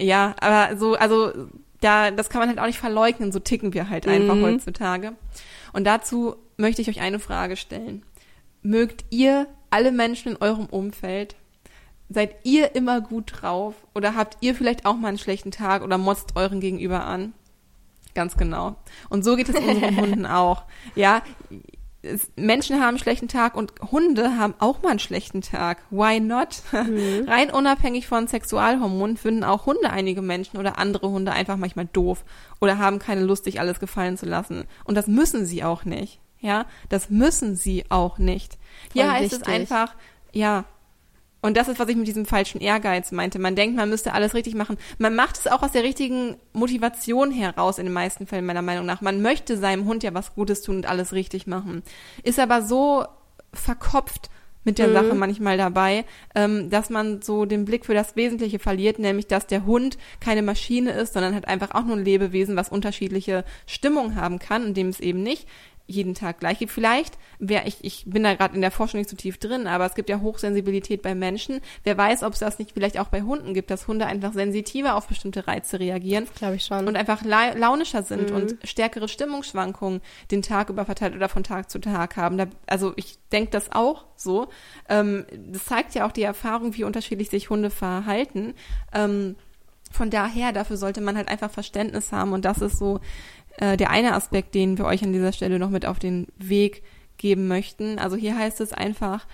Ja, 0.00 0.34
aber 0.40 0.76
so, 0.76 0.94
also 0.94 1.32
da, 1.80 2.10
das 2.10 2.28
kann 2.28 2.40
man 2.40 2.48
halt 2.48 2.58
auch 2.58 2.66
nicht 2.66 2.78
verleugnen, 2.78 3.32
so 3.32 3.38
ticken 3.38 3.74
wir 3.74 3.88
halt 3.88 4.06
einfach 4.06 4.34
mhm. 4.34 4.42
heutzutage. 4.42 5.12
Und 5.72 5.84
dazu 5.84 6.36
möchte 6.56 6.82
ich 6.82 6.88
euch 6.88 7.00
eine 7.00 7.18
Frage 7.18 7.56
stellen 7.56 8.02
mögt 8.62 9.04
ihr 9.10 9.46
alle 9.70 9.92
Menschen 9.92 10.32
in 10.32 10.42
eurem 10.42 10.66
Umfeld? 10.66 11.36
Seid 12.08 12.36
ihr 12.44 12.74
immer 12.74 13.00
gut 13.00 13.32
drauf? 13.40 13.74
Oder 13.94 14.14
habt 14.14 14.38
ihr 14.40 14.54
vielleicht 14.54 14.86
auch 14.86 14.96
mal 14.96 15.08
einen 15.08 15.18
schlechten 15.18 15.50
Tag 15.50 15.82
oder 15.82 15.98
motzt 15.98 16.36
euren 16.36 16.60
Gegenüber 16.60 17.04
an? 17.04 17.34
Ganz 18.14 18.36
genau. 18.36 18.76
Und 19.10 19.24
so 19.24 19.36
geht 19.36 19.48
es 19.48 19.56
unseren 19.56 19.96
Hunden 20.00 20.26
auch. 20.26 20.64
Ja, 20.94 21.22
Menschen 22.36 22.76
haben 22.76 22.88
einen 22.88 22.98
schlechten 22.98 23.26
Tag 23.26 23.56
und 23.56 23.72
Hunde 23.90 24.36
haben 24.36 24.54
auch 24.60 24.82
mal 24.82 24.90
einen 24.90 24.98
schlechten 25.00 25.40
Tag. 25.40 25.78
Why 25.90 26.20
not? 26.20 26.62
Mhm. 26.72 27.24
Rein 27.28 27.50
unabhängig 27.50 28.06
von 28.06 28.28
Sexualhormonen 28.28 29.16
finden 29.16 29.42
auch 29.42 29.66
Hunde 29.66 29.90
einige 29.90 30.22
Menschen 30.22 30.58
oder 30.58 30.78
andere 30.78 31.10
Hunde 31.10 31.32
einfach 31.32 31.56
manchmal 31.56 31.86
doof 31.86 32.24
oder 32.60 32.78
haben 32.78 33.00
keine 33.00 33.22
Lust, 33.22 33.44
sich 33.44 33.58
alles 33.58 33.80
gefallen 33.80 34.16
zu 34.16 34.26
lassen. 34.26 34.64
Und 34.84 34.94
das 34.94 35.08
müssen 35.08 35.44
sie 35.44 35.64
auch 35.64 35.84
nicht. 35.84 36.20
Ja, 36.40 36.66
das 36.88 37.10
müssen 37.10 37.56
sie 37.56 37.84
auch 37.88 38.18
nicht. 38.18 38.58
Hier 38.92 39.04
Voll 39.04 39.12
heißt 39.12 39.32
wichtig. 39.32 39.48
es 39.48 39.52
einfach, 39.52 39.94
ja, 40.32 40.66
und 41.40 41.56
das 41.56 41.68
ist, 41.68 41.78
was 41.78 41.88
ich 41.88 41.96
mit 41.96 42.08
diesem 42.08 42.26
falschen 42.26 42.60
Ehrgeiz 42.60 43.12
meinte. 43.12 43.38
Man 43.38 43.54
denkt, 43.54 43.76
man 43.76 43.88
müsste 43.88 44.12
alles 44.12 44.34
richtig 44.34 44.54
machen. 44.54 44.76
Man 44.98 45.14
macht 45.14 45.38
es 45.38 45.46
auch 45.46 45.62
aus 45.62 45.72
der 45.72 45.84
richtigen 45.84 46.36
Motivation 46.52 47.30
heraus, 47.30 47.78
in 47.78 47.86
den 47.86 47.92
meisten 47.92 48.26
Fällen 48.26 48.46
meiner 48.46 48.62
Meinung 48.62 48.86
nach. 48.86 49.00
Man 49.00 49.22
möchte 49.22 49.56
seinem 49.56 49.84
Hund 49.84 50.02
ja 50.02 50.14
was 50.14 50.34
Gutes 50.34 50.62
tun 50.62 50.76
und 50.76 50.86
alles 50.86 51.12
richtig 51.12 51.46
machen. 51.46 51.82
Ist 52.24 52.40
aber 52.40 52.62
so 52.62 53.04
verkopft 53.52 54.30
mit 54.64 54.78
der 54.78 54.88
mhm. 54.88 54.92
Sache 54.92 55.14
manchmal 55.14 55.56
dabei, 55.56 56.04
ähm, 56.34 56.68
dass 56.68 56.90
man 56.90 57.22
so 57.22 57.46
den 57.46 57.64
Blick 57.64 57.86
für 57.86 57.94
das 57.94 58.16
Wesentliche 58.16 58.58
verliert, 58.58 58.98
nämlich 58.98 59.26
dass 59.26 59.46
der 59.46 59.64
Hund 59.64 59.96
keine 60.20 60.42
Maschine 60.42 60.90
ist, 60.90 61.14
sondern 61.14 61.34
halt 61.34 61.48
einfach 61.48 61.70
auch 61.70 61.84
nur 61.84 61.96
ein 61.96 62.04
Lebewesen, 62.04 62.56
was 62.56 62.68
unterschiedliche 62.68 63.44
Stimmungen 63.66 64.16
haben 64.16 64.38
kann 64.38 64.64
und 64.64 64.76
dem 64.76 64.88
es 64.88 65.00
eben 65.00 65.22
nicht 65.22 65.46
jeden 65.88 66.14
Tag 66.14 66.38
gleich 66.38 66.58
gibt. 66.58 66.70
Vielleicht 66.70 67.18
wäre 67.38 67.66
ich, 67.66 67.82
ich 67.82 68.04
bin 68.06 68.22
da 68.22 68.34
gerade 68.34 68.54
in 68.54 68.60
der 68.60 68.70
Forschung 68.70 68.98
nicht 68.98 69.10
so 69.10 69.16
tief 69.16 69.38
drin, 69.38 69.66
aber 69.66 69.86
es 69.86 69.94
gibt 69.94 70.10
ja 70.10 70.20
Hochsensibilität 70.20 71.02
bei 71.02 71.14
Menschen. 71.14 71.60
Wer 71.82 71.96
weiß, 71.96 72.22
ob 72.22 72.34
es 72.34 72.38
das 72.38 72.58
nicht 72.58 72.72
vielleicht 72.72 73.00
auch 73.00 73.08
bei 73.08 73.22
Hunden 73.22 73.54
gibt, 73.54 73.70
dass 73.70 73.88
Hunde 73.88 74.06
einfach 74.06 74.34
sensitiver 74.34 74.94
auf 74.94 75.08
bestimmte 75.08 75.48
Reize 75.48 75.80
reagieren. 75.80 76.26
Glaube 76.36 76.56
ich 76.56 76.64
schon. 76.64 76.86
Und 76.86 76.96
einfach 76.96 77.24
la 77.24 77.54
launischer 77.54 78.02
sind 78.02 78.30
mhm. 78.30 78.36
und 78.36 78.56
stärkere 78.64 79.08
Stimmungsschwankungen 79.08 80.02
den 80.30 80.42
Tag 80.42 80.68
über 80.68 80.84
verteilt 80.84 81.16
oder 81.16 81.28
von 81.28 81.42
Tag 81.42 81.70
zu 81.70 81.78
Tag 81.78 82.16
haben. 82.16 82.36
Da, 82.36 82.46
also 82.66 82.92
ich 82.96 83.18
denke 83.32 83.50
das 83.50 83.72
auch 83.72 84.04
so. 84.14 84.48
Ähm, 84.88 85.24
das 85.50 85.64
zeigt 85.64 85.94
ja 85.94 86.06
auch 86.06 86.12
die 86.12 86.22
Erfahrung, 86.22 86.76
wie 86.76 86.84
unterschiedlich 86.84 87.30
sich 87.30 87.48
Hunde 87.48 87.70
verhalten. 87.70 88.54
Ähm, 88.92 89.36
von 89.90 90.10
daher, 90.10 90.52
dafür 90.52 90.76
sollte 90.76 91.00
man 91.00 91.16
halt 91.16 91.28
einfach 91.28 91.50
Verständnis 91.50 92.12
haben 92.12 92.32
und 92.32 92.44
das 92.44 92.58
ist 92.60 92.78
so 92.78 93.00
äh, 93.58 93.76
der 93.76 93.90
eine 93.90 94.14
Aspekt, 94.14 94.54
den 94.54 94.78
wir 94.78 94.86
euch 94.86 95.02
an 95.02 95.12
dieser 95.12 95.32
Stelle 95.32 95.58
noch 95.58 95.70
mit 95.70 95.86
auf 95.86 95.98
den 95.98 96.26
Weg 96.36 96.82
geben 97.16 97.48
möchten. 97.48 97.98
Also 97.98 98.16
hier 98.16 98.36
heißt 98.36 98.60
es 98.60 98.72
einfach, 98.72 99.26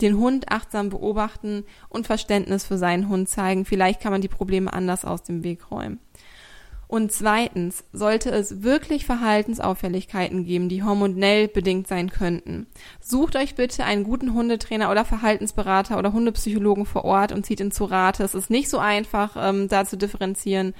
den 0.00 0.18
Hund 0.18 0.50
achtsam 0.50 0.90
beobachten 0.90 1.64
und 1.88 2.06
Verständnis 2.06 2.64
für 2.64 2.78
seinen 2.78 3.08
Hund 3.08 3.28
zeigen. 3.28 3.64
Vielleicht 3.64 4.00
kann 4.00 4.12
man 4.12 4.20
die 4.20 4.28
Probleme 4.28 4.72
anders 4.72 5.04
aus 5.04 5.22
dem 5.22 5.44
Weg 5.44 5.70
räumen. 5.70 5.98
Und 6.86 7.10
zweitens, 7.10 7.82
sollte 7.92 8.30
es 8.30 8.62
wirklich 8.62 9.06
Verhaltensauffälligkeiten 9.06 10.44
geben, 10.44 10.68
die 10.68 10.82
hormonell 10.82 11.48
bedingt 11.48 11.88
sein 11.88 12.10
könnten, 12.10 12.66
sucht 13.00 13.36
euch 13.36 13.54
bitte 13.54 13.84
einen 13.84 14.04
guten 14.04 14.34
Hundetrainer 14.34 14.90
oder 14.90 15.04
Verhaltensberater 15.04 15.98
oder 15.98 16.12
Hundepsychologen 16.12 16.84
vor 16.84 17.04
Ort 17.04 17.32
und 17.32 17.44
zieht 17.46 17.60
ihn 17.60 17.72
zu 17.72 17.84
Rate. 17.86 18.22
Es 18.22 18.34
ist 18.34 18.50
nicht 18.50 18.68
so 18.68 18.78
einfach, 18.78 19.34
ähm, 19.36 19.68
da 19.68 19.84
zu 19.86 19.96
differenzieren, 19.96 20.74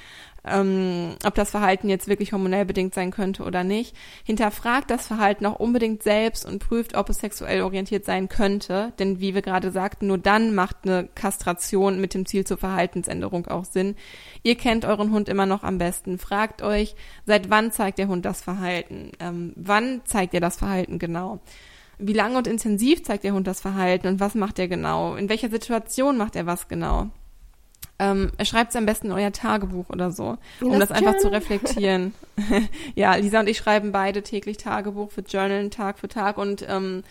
ähm, 0.46 1.16
ob 1.24 1.34
das 1.34 1.50
Verhalten 1.50 1.88
jetzt 1.88 2.08
wirklich 2.08 2.32
hormonell 2.32 2.64
bedingt 2.64 2.94
sein 2.94 3.10
könnte 3.10 3.44
oder 3.44 3.64
nicht. 3.64 3.96
Hinterfragt 4.24 4.90
das 4.90 5.06
Verhalten 5.06 5.46
auch 5.46 5.58
unbedingt 5.58 6.02
selbst 6.02 6.44
und 6.44 6.58
prüft, 6.58 6.96
ob 6.96 7.08
es 7.08 7.18
sexuell 7.18 7.62
orientiert 7.62 8.04
sein 8.04 8.28
könnte. 8.28 8.92
Denn 8.98 9.20
wie 9.20 9.34
wir 9.34 9.42
gerade 9.42 9.70
sagten, 9.70 10.06
nur 10.06 10.18
dann 10.18 10.54
macht 10.54 10.76
eine 10.84 11.08
Kastration 11.14 12.00
mit 12.00 12.14
dem 12.14 12.26
Ziel 12.26 12.44
zur 12.44 12.58
Verhaltensänderung 12.58 13.46
auch 13.46 13.64
Sinn. 13.64 13.96
Ihr 14.42 14.56
kennt 14.56 14.84
euren 14.84 15.10
Hund 15.10 15.28
immer 15.28 15.46
noch 15.46 15.62
am 15.62 15.78
besten. 15.78 16.18
Fragt 16.18 16.62
euch, 16.62 16.94
seit 17.24 17.50
wann 17.50 17.72
zeigt 17.72 17.98
der 17.98 18.08
Hund 18.08 18.24
das 18.24 18.42
Verhalten? 18.42 19.12
Ähm, 19.20 19.52
wann 19.56 20.02
zeigt 20.04 20.34
er 20.34 20.40
das 20.40 20.56
Verhalten 20.56 20.98
genau? 20.98 21.40
Wie 21.98 22.12
lange 22.12 22.36
und 22.36 22.46
intensiv 22.46 23.04
zeigt 23.04 23.24
der 23.24 23.32
Hund 23.32 23.46
das 23.46 23.60
Verhalten 23.60 24.08
und 24.08 24.20
was 24.20 24.34
macht 24.34 24.58
er 24.58 24.68
genau? 24.68 25.14
In 25.14 25.28
welcher 25.28 25.48
Situation 25.48 26.16
macht 26.16 26.36
er 26.36 26.44
was 26.44 26.68
genau? 26.68 27.10
Ähm, 27.98 28.32
schreibt 28.42 28.70
es 28.70 28.76
am 28.76 28.86
besten 28.86 29.08
in 29.08 29.12
euer 29.12 29.30
Tagebuch 29.30 29.88
oder 29.88 30.10
so, 30.10 30.36
um 30.60 30.72
das, 30.72 30.88
das 30.88 30.90
einfach 30.90 31.18
zu 31.18 31.30
reflektieren. 31.30 32.12
ja, 32.96 33.14
Lisa 33.14 33.40
und 33.40 33.48
ich 33.48 33.58
schreiben 33.58 33.92
beide 33.92 34.22
täglich 34.22 34.56
Tagebuch 34.56 35.12
für 35.12 35.20
Journalen 35.20 35.70
Tag 35.70 36.00
für 36.00 36.08
Tag 36.08 36.36
und 36.36 36.66
ähm, 36.68 37.04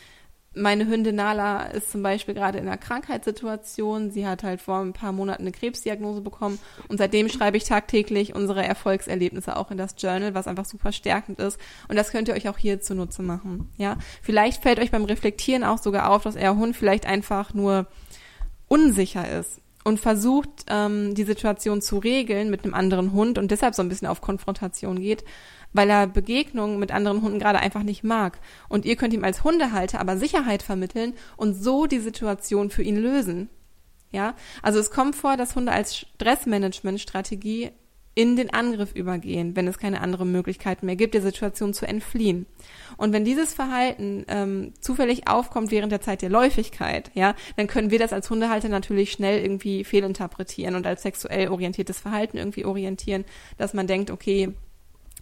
meine 0.56 0.86
Hündin 0.88 1.16
Nala 1.16 1.64
ist 1.68 1.92
zum 1.92 2.04
Beispiel 2.04 2.36
gerade 2.36 2.60
in 2.60 2.68
einer 2.68 2.78
Krankheitssituation. 2.78 4.12
Sie 4.12 4.28
hat 4.28 4.44
halt 4.44 4.62
vor 4.62 4.80
ein 4.80 4.94
paar 4.94 5.12
Monaten 5.12 5.44
eine 5.44 5.52
Krebsdiagnose 5.52 6.22
bekommen 6.22 6.60
und 6.90 6.98
seitdem 6.98 7.30
schreibe 7.30 7.58
ich 7.58 7.64
tagtäglich 7.64 8.36
unsere 8.36 8.64
Erfolgserlebnisse 8.64 9.56
auch 9.56 9.72
in 9.72 9.78
das 9.78 9.96
Journal, 9.98 10.36
was 10.36 10.48
einfach 10.48 10.66
super 10.66 10.92
stärkend 10.92 11.40
ist. 11.40 11.60
Und 11.88 11.96
das 11.96 12.12
könnt 12.12 12.28
ihr 12.28 12.36
euch 12.36 12.50
auch 12.50 12.58
hier 12.58 12.82
zunutze 12.82 13.24
machen. 13.24 13.72
Ja, 13.78 13.98
vielleicht 14.22 14.62
fällt 14.62 14.80
euch 14.80 14.92
beim 14.92 15.06
Reflektieren 15.06 15.64
auch 15.64 15.80
sogar 15.80 16.12
auf, 16.12 16.24
dass 16.24 16.36
euer 16.36 16.56
Hund 16.56 16.76
vielleicht 16.76 17.08
einfach 17.08 17.54
nur 17.54 17.88
unsicher 18.68 19.40
ist 19.40 19.63
und 19.84 20.00
versucht, 20.00 20.66
ähm, 20.68 21.16
die 21.16 21.24
Situation 21.24 21.82
zu 21.82 21.98
regeln 21.98 22.50
mit 22.50 22.64
einem 22.64 22.74
anderen 22.74 23.14
Hund 23.14 23.38
und 23.38 23.52
deshalb 23.52 23.76
so 23.76 23.82
ein 23.82 23.90
bisschen 23.90 24.08
auf 24.08 24.22
Konfrontation 24.22 25.00
geht, 25.00 25.24
weil 25.74 25.90
er 25.90 26.08
Begegnungen 26.08 26.80
mit 26.80 26.92
anderen 26.92 27.22
Hunden 27.22 27.40
gerade 27.40 27.60
einfach 27.60 27.84
nicht 27.84 28.04
mag. 28.04 28.40
Und 28.70 28.86
ihr 28.86 28.96
könnt 28.96 29.14
ihm 29.14 29.24
als 29.24 29.44
Hundehalter 29.44 30.00
aber 30.00 30.18
Sicherheit 30.18 30.64
vermitteln 30.64 31.14
und 31.36 31.54
so 31.54 31.86
die 31.86 32.00
Situation 32.00 32.70
für 32.70 32.84
ihn 32.84 32.98
lösen. 32.98 33.50
Ja, 34.12 34.36
also 34.62 34.80
es 34.80 34.92
kommt 34.92 35.16
vor, 35.16 35.38
dass 35.38 35.56
Hunde 35.56 35.72
als 35.72 35.98
Stressmanagement-Strategie 35.98 37.72
in 38.16 38.36
den 38.36 38.54
Angriff 38.54 38.94
übergehen, 38.94 39.56
wenn 39.56 39.68
es 39.68 39.78
keine 39.78 40.02
andere 40.02 40.26
Möglichkeit 40.26 40.84
mehr 40.84 40.96
gibt, 40.96 41.16
der 41.16 41.22
Situation 41.22 41.74
zu 41.74 41.88
entfliehen. 41.88 42.46
Und 42.98 43.12
wenn 43.12 43.26
dieses 43.26 43.54
Verhalten 43.54 44.26
ähm, 44.28 44.74
zufällig 44.80 45.28
aufkommt 45.28 45.72
während 45.72 45.92
der 45.92 46.02
Zeit 46.02 46.22
der 46.22 46.30
Läufigkeit, 46.30 47.12
ja, 47.16 47.36
dann 47.56 47.68
können 47.68 47.90
wir 47.90 48.00
das 48.00 48.14
als 48.14 48.30
Hundehalter 48.30 48.70
natürlich 48.70 49.12
schnell 49.12 49.42
irgendwie 49.42 49.84
fehlinterpretieren 49.84 50.76
und 50.76 50.86
als 50.86 51.02
sexuell 51.02 51.48
orientiertes 51.48 52.00
Verhalten 52.00 52.38
irgendwie 52.38 52.66
orientieren, 52.66 53.26
dass 53.58 53.74
man 53.74 53.88
denkt, 53.88 54.12
okay, 54.12 54.54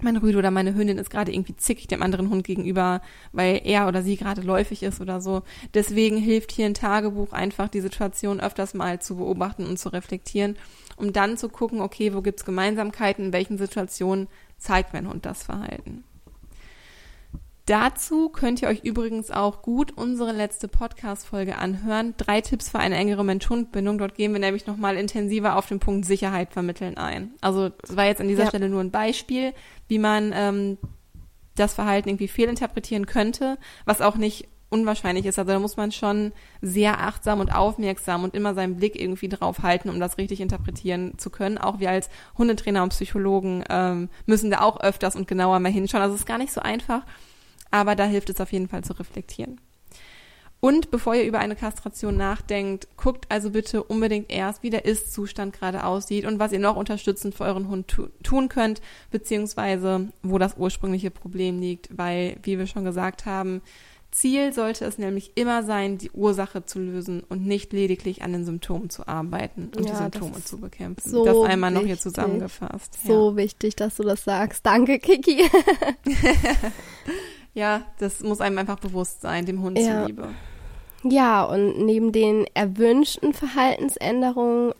mein 0.04 0.18
Rüde 0.18 0.38
oder 0.38 0.52
meine 0.52 0.76
Hündin 0.76 0.98
ist 0.98 1.10
gerade 1.10 1.34
irgendwie 1.34 1.56
zickig 1.56 1.88
dem 1.88 2.04
anderen 2.04 2.30
Hund 2.30 2.44
gegenüber, 2.44 3.02
weil 3.32 3.62
er 3.64 3.88
oder 3.88 4.04
sie 4.04 4.18
gerade 4.18 4.42
läufig 4.42 4.84
ist 4.84 5.02
oder 5.02 5.22
so. 5.22 5.44
Deswegen 5.74 6.18
hilft 6.18 6.52
hier 6.52 6.66
ein 6.66 6.74
Tagebuch 6.74 7.34
einfach, 7.34 7.70
die 7.70 7.82
Situation 7.82 8.40
öfters 8.40 8.74
mal 8.74 9.02
zu 9.02 9.18
beobachten 9.18 9.66
und 9.66 9.78
zu 9.78 9.90
reflektieren, 9.90 10.58
um 10.96 11.14
dann 11.14 11.38
zu 11.38 11.50
gucken, 11.50 11.82
okay, 11.82 12.14
wo 12.14 12.22
gibt's 12.22 12.46
Gemeinsamkeiten, 12.46 13.26
in 13.26 13.34
welchen 13.34 13.58
Situationen 13.58 14.28
zeigt 14.58 14.94
mein 14.94 15.08
Hund 15.08 15.26
das 15.26 15.44
Verhalten. 15.44 16.04
Dazu 17.65 18.30
könnt 18.30 18.62
ihr 18.62 18.67
euch 18.67 18.84
übrigens 18.84 19.30
auch 19.30 19.62
gut 19.62 19.91
unsere 19.95 20.32
letzte 20.32 20.67
Podcast-Folge 20.67 21.58
anhören. 21.58 22.15
Drei 22.17 22.41
Tipps 22.41 22.69
für 22.69 22.80
eine 22.80 22.95
engere 22.95 23.24
Mensch-Hund-Bindung. 23.24 23.97
Dort 23.97 24.15
gehen 24.15 24.34
wir 24.34 24.39
nämlich 24.39 24.65
nochmal 24.65 24.97
intensiver 24.97 25.56
auf 25.56 25.67
den 25.67 25.80
Punkt 25.80 26.06
Sicherheit 26.06 26.54
vermitteln 26.54 26.97
ein. 26.97 27.36
Also, 27.39 27.69
das 27.69 27.95
war 27.95 28.06
jetzt 28.06 28.19
an 28.19 28.28
dieser 28.28 28.43
ja. 28.43 28.50
Stelle 28.50 28.67
nur 28.67 28.82
ein 28.82 28.91
Beispiel, 28.91 29.54
wie 29.88 30.00
man 30.00 30.34
ähm, 30.36 30.78
das 31.56 31.74
Verhalten 31.74 32.10
irgendwie 32.10 32.28
fehlinterpretieren 32.28 33.06
könnte, 33.06 33.58
was 33.86 34.02
auch 34.02 34.15
nicht 34.15 34.47
unwahrscheinlich 34.71 35.26
ist. 35.26 35.38
Also 35.38 35.52
da 35.52 35.60
muss 35.60 35.76
man 35.78 35.91
schon 35.91 36.32
sehr 36.62 37.02
achtsam 37.02 37.41
und 37.41 37.54
aufmerksam 37.54 38.24
und 38.24 38.34
immer 38.34 38.56
seinen 38.56 38.78
Blick 38.78 39.00
irgendwie 39.00 39.28
drauf 39.28 39.60
halten, 39.63 39.89
um 39.89 40.00
das 40.00 40.17
richtig 40.17 40.39
interpretieren 40.39 41.17
zu 41.17 41.30
können. 41.30 41.58
Auch 41.58 41.80
wir 41.80 41.91
als 41.91 42.10
Hundetrainer 42.38 42.82
und 42.82 42.89
Psychologen 42.89 43.65
ähm, 43.69 44.10
müssen 44.26 44.50
da 44.50 44.62
auch 44.62 44.80
öfters 44.80 45.17
und 45.17 45.28
genauer 45.28 45.60
mal 45.60 45.71
hinschauen. 45.71 46.02
Also 46.02 46.15
es 46.15 46.21
ist 46.21 46.26
gar 46.26 46.38
nicht 46.38 46.54
so 46.54 46.62
einfach 46.62 47.04
aber 47.71 47.95
da 47.95 48.05
hilft 48.05 48.29
es 48.29 48.41
auf 48.41 48.51
jeden 48.51 48.67
Fall 48.67 48.84
zu 48.84 48.93
reflektieren. 48.93 49.60
Und 50.62 50.91
bevor 50.91 51.15
ihr 51.15 51.25
über 51.25 51.39
eine 51.39 51.55
Kastration 51.55 52.15
nachdenkt, 52.15 52.88
guckt 52.95 53.25
also 53.29 53.49
bitte 53.49 53.84
unbedingt 53.84 54.31
erst, 54.31 54.62
wie 54.62 54.69
der 54.69 54.86
Ist-Zustand 54.86 55.53
gerade 55.53 55.84
aussieht 55.84 56.23
und 56.23 56.38
was 56.38 56.51
ihr 56.51 56.60
noch 56.60 56.75
unterstützend 56.75 57.34
für 57.34 57.45
euren 57.45 57.67
Hund 57.67 57.88
tu 57.88 58.10
tun 58.21 58.47
könnt, 58.47 58.79
beziehungsweise 59.10 60.10
wo 60.21 60.38
das 60.38 60.57
ursprüngliche 60.57 61.10
Problem 61.10 61.60
liegt, 61.60 61.89
weil, 61.97 62.38
wie 62.43 62.60
wir 62.60 62.67
schon 62.67 62.86
gesagt 62.86 63.25
haben, 63.25 63.63
Ziel 64.12 64.53
sollte 64.53 64.86
es 64.86 64.97
nämlich 64.97 65.31
immer 65.36 65.63
sein, 65.63 65.97
die 65.97 66.12
Ursache 66.12 66.65
zu 66.65 66.79
lösen 66.79 67.23
und 67.27 67.45
nicht 67.45 67.73
lediglich 67.73 68.21
an 68.21 68.34
den 68.34 68.45
Symptomen 68.45 68.89
zu 68.89 69.07
arbeiten 69.07 69.71
und 69.75 69.86
ja, 69.86 69.93
die 69.93 69.97
Symptome 69.97 70.43
zu 70.43 70.60
bekämpfen. 70.60 71.10
So 71.10 71.25
das 71.25 71.49
einmal 71.49 71.71
noch 71.71 71.86
hier 71.86 71.97
zusammengefasst. 71.97 72.99
So 73.03 73.31
ja. 73.31 73.38
wichtig, 73.38 73.77
dass 73.77 73.95
du 73.95 74.03
das 74.03 74.25
sagst. 74.25 74.65
Danke, 74.65 74.99
Kiki. 74.99 75.41
Ja, 77.54 77.84
das 78.00 78.22
muss 78.22 78.42
einem 78.42 78.58
einfach 78.58 78.80
bewusst 78.80 79.22
sein, 79.22 79.45
dem 79.45 79.62
Hund 79.62 79.78
ja. 79.78 80.02
zuliebe. 80.02 80.30
Ja, 81.04 81.43
und 81.43 81.84
neben 81.86 82.12
den 82.12 82.45
erwünschten 82.54 83.34
Verhaltensänderungen 83.34 84.74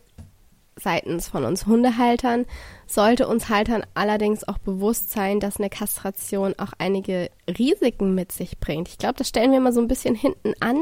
seitens 0.80 1.28
von 1.28 1.44
uns 1.44 1.66
Hundehaltern 1.66 2.46
sollte 2.88 3.28
uns 3.28 3.50
Haltern 3.50 3.84
allerdings 3.94 4.48
auch 4.48 4.58
bewusst 4.58 5.12
sein, 5.12 5.40
dass 5.40 5.58
eine 5.58 5.70
Kastration 5.70 6.56
auch 6.58 6.74
einige 6.78 7.30
Risiken 7.48 8.16
mit 8.16 8.32
sich 8.32 8.60
bringt. 8.60 8.88
Ich 8.88 8.98
glaube, 8.98 9.16
das 9.16 9.30
stellen 9.30 9.52
wir 9.52 9.60
mal 9.60 9.74
so 9.74 9.82
ein 9.82 9.88
bisschen 9.88 10.16
hinten 10.16 10.54
an. 10.60 10.78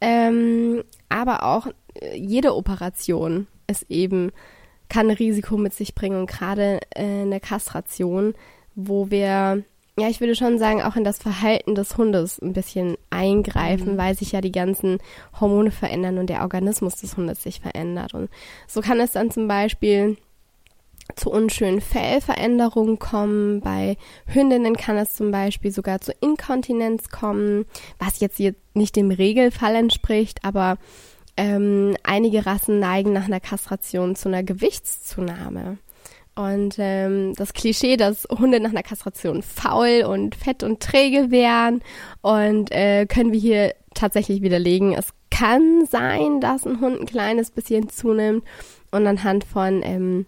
Ähm, 0.00 0.82
aber 1.08 1.44
auch 1.44 1.66
äh, 1.94 2.16
jede 2.16 2.54
Operation 2.54 3.46
ist 3.66 3.86
eben, 3.90 4.32
kann 4.88 5.10
ein 5.10 5.16
Risiko 5.16 5.56
mit 5.56 5.74
sich 5.74 5.94
bringen. 5.94 6.20
Und 6.20 6.30
gerade 6.30 6.80
äh, 6.94 7.22
eine 7.22 7.40
Kastration, 7.40 8.34
wo 8.74 9.10
wir 9.10 9.64
ja, 9.98 10.08
ich 10.08 10.20
würde 10.20 10.34
schon 10.34 10.58
sagen, 10.58 10.82
auch 10.82 10.96
in 10.96 11.04
das 11.04 11.18
Verhalten 11.18 11.74
des 11.74 11.96
Hundes 11.96 12.40
ein 12.40 12.52
bisschen 12.52 12.96
eingreifen, 13.10 13.94
mhm. 13.94 13.98
weil 13.98 14.16
sich 14.16 14.32
ja 14.32 14.40
die 14.40 14.52
ganzen 14.52 14.98
Hormone 15.38 15.70
verändern 15.70 16.18
und 16.18 16.30
der 16.30 16.42
Organismus 16.42 16.96
des 16.96 17.16
Hundes 17.16 17.42
sich 17.42 17.60
verändert. 17.60 18.14
Und 18.14 18.30
so 18.66 18.80
kann 18.80 19.00
es 19.00 19.12
dann 19.12 19.30
zum 19.30 19.48
Beispiel 19.48 20.16
zu 21.16 21.30
unschönen 21.30 21.80
Fellveränderungen 21.80 22.98
kommen. 22.98 23.60
Bei 23.60 23.96
Hündinnen 24.26 24.76
kann 24.76 24.96
es 24.96 25.14
zum 25.14 25.30
Beispiel 25.30 25.70
sogar 25.70 26.00
zu 26.00 26.12
Inkontinenz 26.20 27.08
kommen, 27.08 27.66
was 27.98 28.20
jetzt, 28.20 28.38
jetzt 28.38 28.60
nicht 28.74 28.96
dem 28.96 29.10
Regelfall 29.10 29.74
entspricht, 29.74 30.44
aber 30.44 30.78
ähm, 31.36 31.96
einige 32.02 32.46
Rassen 32.46 32.78
neigen 32.78 33.12
nach 33.12 33.24
einer 33.24 33.40
Kastration 33.40 34.14
zu 34.14 34.28
einer 34.28 34.42
Gewichtszunahme. 34.42 35.78
Und 36.34 36.76
ähm, 36.78 37.34
das 37.34 37.52
Klischee, 37.52 37.96
dass 37.96 38.26
Hunde 38.30 38.60
nach 38.60 38.70
einer 38.70 38.82
Kastration 38.82 39.42
faul 39.42 40.04
und 40.06 40.34
fett 40.34 40.62
und 40.62 40.80
träge 40.80 41.30
wären 41.30 41.82
und 42.22 42.70
äh, 42.72 43.06
können 43.06 43.32
wir 43.32 43.40
hier 43.40 43.74
tatsächlich 43.94 44.40
widerlegen. 44.40 44.92
Es 44.94 45.12
kann 45.30 45.86
sein, 45.86 46.40
dass 46.40 46.66
ein 46.66 46.80
Hund 46.80 47.00
ein 47.00 47.06
kleines 47.06 47.50
bisschen 47.50 47.88
zunimmt 47.88 48.44
und 48.90 49.06
anhand 49.06 49.44
von 49.44 49.82
ähm, 49.82 50.26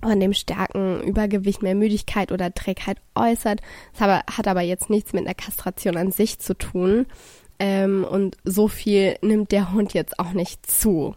von 0.00 0.18
dem 0.18 0.32
starken 0.32 1.02
Übergewicht 1.02 1.62
mehr 1.62 1.74
Müdigkeit 1.74 2.32
oder 2.32 2.54
Trägheit 2.54 2.98
äußert. 3.14 3.60
Das 3.98 4.08
hat 4.08 4.48
aber 4.48 4.62
jetzt 4.62 4.88
nichts 4.88 5.12
mit 5.12 5.26
einer 5.26 5.34
Kastration 5.34 5.96
an 5.96 6.12
sich 6.12 6.38
zu 6.38 6.54
tun. 6.54 7.06
Ähm, 7.62 8.04
und 8.04 8.36
so 8.42 8.66
viel 8.66 9.14
nimmt 9.22 9.52
der 9.52 9.72
Hund 9.72 9.94
jetzt 9.94 10.18
auch 10.18 10.32
nicht 10.32 10.68
zu. 10.68 11.14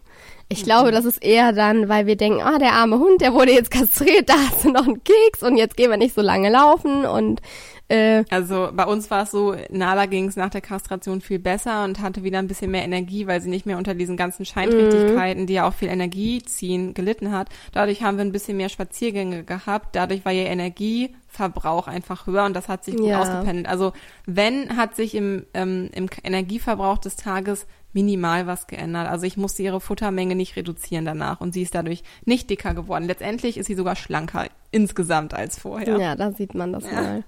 Ich 0.48 0.62
glaube, 0.62 0.92
das 0.92 1.04
ist 1.04 1.20
eher 1.20 1.52
dann, 1.52 1.88
weil 1.88 2.06
wir 2.06 2.14
denken, 2.14 2.40
ah, 2.40 2.60
der 2.60 2.74
arme 2.74 3.00
Hund, 3.00 3.20
der 3.20 3.34
wurde 3.34 3.50
jetzt 3.50 3.72
kastriert, 3.72 4.28
da 4.28 4.34
hast 4.34 4.64
du 4.64 4.70
noch 4.70 4.86
einen 4.86 5.02
Keks 5.02 5.42
und 5.42 5.56
jetzt 5.56 5.76
gehen 5.76 5.90
wir 5.90 5.96
nicht 5.96 6.14
so 6.14 6.22
lange 6.22 6.48
laufen 6.48 7.04
und 7.04 7.42
äh, 7.88 8.24
also 8.30 8.70
bei 8.72 8.84
uns 8.84 9.10
war 9.10 9.22
es 9.22 9.30
so, 9.30 9.54
Nala 9.70 10.06
ging 10.06 10.26
es 10.26 10.36
nach 10.36 10.50
der 10.50 10.60
Kastration 10.60 11.20
viel 11.20 11.38
besser 11.38 11.84
und 11.84 12.00
hatte 12.00 12.24
wieder 12.24 12.38
ein 12.38 12.48
bisschen 12.48 12.70
mehr 12.70 12.82
Energie, 12.82 13.26
weil 13.26 13.40
sie 13.40 13.48
nicht 13.48 13.64
mehr 13.64 13.78
unter 13.78 13.94
diesen 13.94 14.16
ganzen 14.16 14.44
Scheinträchtigkeiten, 14.44 15.42
mhm. 15.42 15.46
die 15.46 15.54
ja 15.54 15.68
auch 15.68 15.74
viel 15.74 15.88
Energie 15.88 16.42
ziehen, 16.42 16.94
gelitten 16.94 17.30
hat. 17.30 17.48
Dadurch 17.72 18.02
haben 18.02 18.16
wir 18.16 18.24
ein 18.24 18.32
bisschen 18.32 18.56
mehr 18.56 18.70
Spaziergänge 18.70 19.44
gehabt. 19.44 19.94
Dadurch 19.94 20.24
war 20.24 20.32
ihr 20.32 20.46
Energieverbrauch 20.46 21.86
einfach 21.86 22.26
höher 22.26 22.44
und 22.44 22.54
das 22.54 22.68
hat 22.68 22.84
sich 22.84 22.96
gut 22.96 23.06
ja. 23.06 23.20
ausgependelt. 23.20 23.68
Also 23.68 23.92
wenn, 24.26 24.76
hat 24.76 24.96
sich 24.96 25.14
im, 25.14 25.46
ähm, 25.54 25.88
im 25.92 26.08
Energieverbrauch 26.24 26.98
des 26.98 27.14
Tages 27.14 27.66
minimal 27.96 28.46
was 28.46 28.66
geändert. 28.66 29.08
Also 29.08 29.24
ich 29.24 29.38
musste 29.38 29.62
ihre 29.62 29.80
Futtermenge 29.80 30.34
nicht 30.34 30.54
reduzieren 30.56 31.06
danach 31.06 31.40
und 31.40 31.54
sie 31.54 31.62
ist 31.62 31.74
dadurch 31.74 32.02
nicht 32.26 32.50
dicker 32.50 32.74
geworden. 32.74 33.04
Letztendlich 33.04 33.56
ist 33.56 33.66
sie 33.66 33.74
sogar 33.74 33.96
schlanker 33.96 34.48
insgesamt 34.70 35.32
als 35.32 35.58
vorher. 35.58 35.98
Ja, 35.98 36.14
da 36.14 36.30
sieht 36.30 36.54
man 36.54 36.74
das 36.74 36.84
ja. 36.84 36.92
mal. 36.92 37.24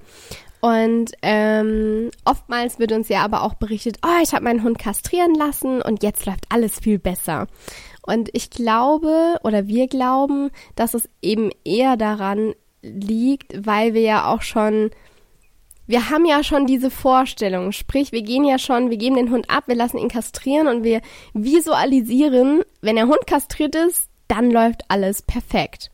Und 0.60 1.12
ähm, 1.22 2.10
oftmals 2.24 2.78
wird 2.78 2.92
uns 2.92 3.08
ja 3.08 3.22
aber 3.22 3.42
auch 3.42 3.54
berichtet, 3.54 3.98
oh, 4.04 4.22
ich 4.22 4.32
habe 4.32 4.44
meinen 4.44 4.64
Hund 4.64 4.78
kastrieren 4.78 5.34
lassen 5.34 5.80
und 5.82 6.02
jetzt 6.02 6.26
läuft 6.26 6.46
alles 6.48 6.80
viel 6.80 6.98
besser. 6.98 7.46
Und 8.02 8.30
ich 8.32 8.50
glaube 8.50 9.38
oder 9.44 9.66
wir 9.66 9.86
glauben, 9.86 10.50
dass 10.74 10.94
es 10.94 11.08
eben 11.22 11.50
eher 11.64 11.96
daran 11.96 12.54
liegt, 12.82 13.66
weil 13.66 13.94
wir 13.94 14.00
ja 14.00 14.32
auch 14.32 14.42
schon, 14.42 14.90
wir 15.86 16.10
haben 16.10 16.24
ja 16.24 16.42
schon 16.42 16.66
diese 16.66 16.90
Vorstellung, 16.90 17.72
sprich, 17.72 18.10
wir 18.12 18.22
gehen 18.22 18.44
ja 18.44 18.58
schon, 18.58 18.90
wir 18.90 18.96
geben 18.96 19.16
den 19.16 19.30
Hund 19.30 19.50
ab, 19.50 19.64
wir 19.66 19.76
lassen 19.76 19.98
ihn 19.98 20.08
kastrieren 20.08 20.68
und 20.68 20.82
wir 20.82 21.02
visualisieren, 21.34 22.62
wenn 22.80 22.96
der 22.96 23.06
Hund 23.06 23.26
kastriert 23.26 23.74
ist, 23.74 24.08
dann 24.26 24.50
läuft 24.50 24.82
alles 24.88 25.22
perfekt. 25.22 25.90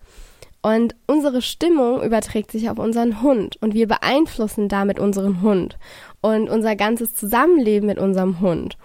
Und 0.65 0.95
unsere 1.07 1.43
Stimmung 1.43 2.03
überträgt 2.03 2.51
sich 2.51 2.71
auf 2.71 2.79
unseren 2.79 3.21
Hund 3.21 3.59
und 3.61 3.75
wir 3.75 3.87
beeinflussen 3.87 4.71
damit 4.71 4.99
unseren 4.99 5.43
Hund 5.43 5.77
und 6.23 6.49
unser 6.49 6.75
ganzes 6.75 7.15
Zusammenleben 7.15 7.87
mit 7.87 7.99
unserem 7.99 8.41
Hund. 8.41 8.79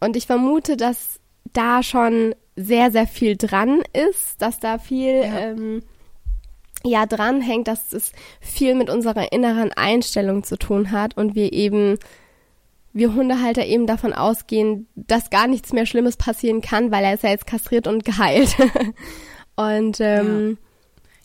Und 0.00 0.16
ich 0.16 0.26
vermute, 0.26 0.78
dass 0.78 1.20
da 1.52 1.82
schon 1.82 2.34
sehr, 2.56 2.90
sehr 2.90 3.06
viel 3.06 3.36
dran 3.36 3.82
ist, 3.92 4.40
dass 4.40 4.58
da 4.58 4.78
viel 4.78 5.20
ja, 5.20 5.38
ähm, 5.38 5.82
ja 6.82 7.04
dran 7.04 7.42
hängt, 7.42 7.68
dass 7.68 7.92
es 7.92 8.12
viel 8.40 8.74
mit 8.74 8.88
unserer 8.88 9.30
inneren 9.30 9.70
Einstellung 9.72 10.44
zu 10.44 10.56
tun 10.56 10.92
hat 10.92 11.14
und 11.18 11.34
wir 11.34 11.52
eben 11.52 11.98
wir 12.94 13.12
Hundehalter 13.12 13.66
eben 13.66 13.86
davon 13.86 14.14
ausgehen, 14.14 14.88
dass 14.94 15.28
gar 15.28 15.46
nichts 15.46 15.74
mehr 15.74 15.84
Schlimmes 15.84 16.16
passieren 16.16 16.62
kann, 16.62 16.90
weil 16.90 17.04
er 17.04 17.12
ist 17.12 17.22
ja 17.22 17.28
jetzt 17.28 17.46
kastriert 17.46 17.86
und 17.86 18.06
geheilt. 18.06 18.56
und 19.56 20.00
ähm, 20.00 20.56
ja 20.58 20.67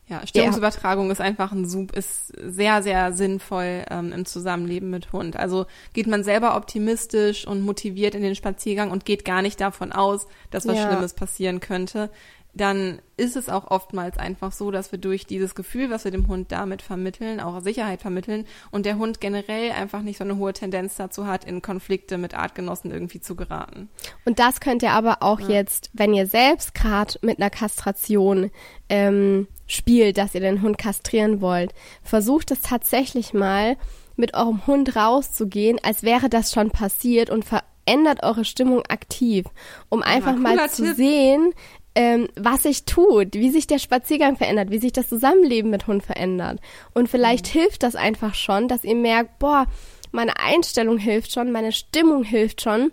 ja, 0.07 0.25
Stimmungsübertragung 0.27 1.07
ja. 1.07 1.11
ist 1.13 1.21
einfach 1.21 1.51
ein 1.51 1.65
Sub, 1.65 1.95
ist 1.95 2.27
sehr, 2.37 2.83
sehr 2.83 3.13
sinnvoll 3.13 3.85
ähm, 3.89 4.11
im 4.11 4.25
Zusammenleben 4.25 4.89
mit 4.89 5.13
Hund. 5.13 5.37
Also 5.37 5.65
geht 5.93 6.07
man 6.07 6.23
selber 6.23 6.55
optimistisch 6.57 7.47
und 7.47 7.61
motiviert 7.61 8.13
in 8.15 8.21
den 8.21 8.35
Spaziergang 8.35 8.91
und 8.91 9.05
geht 9.05 9.23
gar 9.23 9.41
nicht 9.41 9.61
davon 9.61 9.91
aus, 9.91 10.27
dass 10.51 10.67
was 10.67 10.77
ja. 10.77 10.87
Schlimmes 10.87 11.13
passieren 11.13 11.61
könnte, 11.61 12.09
dann 12.53 13.01
ist 13.17 13.35
es 13.35 13.49
auch 13.49 13.71
oftmals 13.71 14.17
einfach 14.17 14.51
so, 14.51 14.69
dass 14.69 14.91
wir 14.91 14.99
durch 14.99 15.25
dieses 15.25 15.55
Gefühl, 15.55 15.89
was 15.89 16.03
wir 16.03 16.11
dem 16.11 16.27
Hund 16.27 16.51
damit 16.51 16.83
vermitteln, 16.83 17.39
auch 17.39 17.61
Sicherheit 17.61 18.01
vermitteln 18.01 18.45
und 18.69 18.85
der 18.85 18.97
Hund 18.97 19.19
generell 19.19 19.71
einfach 19.71 20.01
nicht 20.01 20.17
so 20.17 20.23
eine 20.23 20.37
hohe 20.37 20.53
Tendenz 20.53 20.95
dazu 20.95 21.25
hat, 21.25 21.45
in 21.45 21.63
Konflikte 21.63 22.17
mit 22.17 22.35
Artgenossen 22.35 22.91
irgendwie 22.91 23.21
zu 23.21 23.35
geraten. 23.35 23.89
Und 24.25 24.37
das 24.37 24.59
könnt 24.59 24.83
ihr 24.83 24.91
aber 24.91 25.17
auch 25.21 25.39
ja. 25.39 25.49
jetzt, 25.49 25.89
wenn 25.93 26.13
ihr 26.13 26.27
selbst 26.27 26.75
gerade 26.75 27.17
mit 27.21 27.39
einer 27.39 27.49
Kastration 27.49 28.51
ähm, 28.87 29.47
spielt, 29.67 30.17
dass 30.17 30.35
ihr 30.35 30.41
den 30.41 30.61
Hund 30.61 30.77
kastrieren 30.77 31.41
wollt, 31.41 31.73
versucht 32.01 32.51
es 32.51 32.61
tatsächlich 32.61 33.33
mal 33.33 33.77
mit 34.15 34.33
eurem 34.35 34.65
Hund 34.67 34.95
rauszugehen, 34.95 35.79
als 35.81 36.03
wäre 36.03 36.29
das 36.29 36.51
schon 36.51 36.71
passiert 36.71 37.29
und 37.29 37.45
verändert 37.45 38.23
eure 38.23 38.45
Stimmung 38.45 38.83
aktiv, 38.87 39.45
um 39.89 40.03
einfach 40.03 40.33
ja, 40.33 40.39
mal 40.39 40.69
zu 40.69 40.83
Tipp. 40.83 40.95
sehen, 40.95 41.53
ähm, 41.95 42.27
was 42.35 42.63
sich 42.63 42.85
tut, 42.85 43.33
wie 43.33 43.49
sich 43.49 43.67
der 43.67 43.79
Spaziergang 43.79 44.35
verändert, 44.35 44.71
wie 44.71 44.79
sich 44.79 44.91
das 44.91 45.09
Zusammenleben 45.09 45.69
mit 45.69 45.87
Hund 45.87 46.03
verändert. 46.03 46.59
Und 46.93 47.09
vielleicht 47.09 47.53
mhm. 47.53 47.59
hilft 47.59 47.83
das 47.83 47.95
einfach 47.95 48.35
schon, 48.35 48.67
dass 48.67 48.83
ihr 48.83 48.95
merkt, 48.95 49.39
boah, 49.39 49.67
meine 50.11 50.39
Einstellung 50.39 50.97
hilft 50.97 51.31
schon, 51.31 51.51
meine 51.51 51.71
Stimmung 51.71 52.23
hilft 52.23 52.61
schon, 52.61 52.91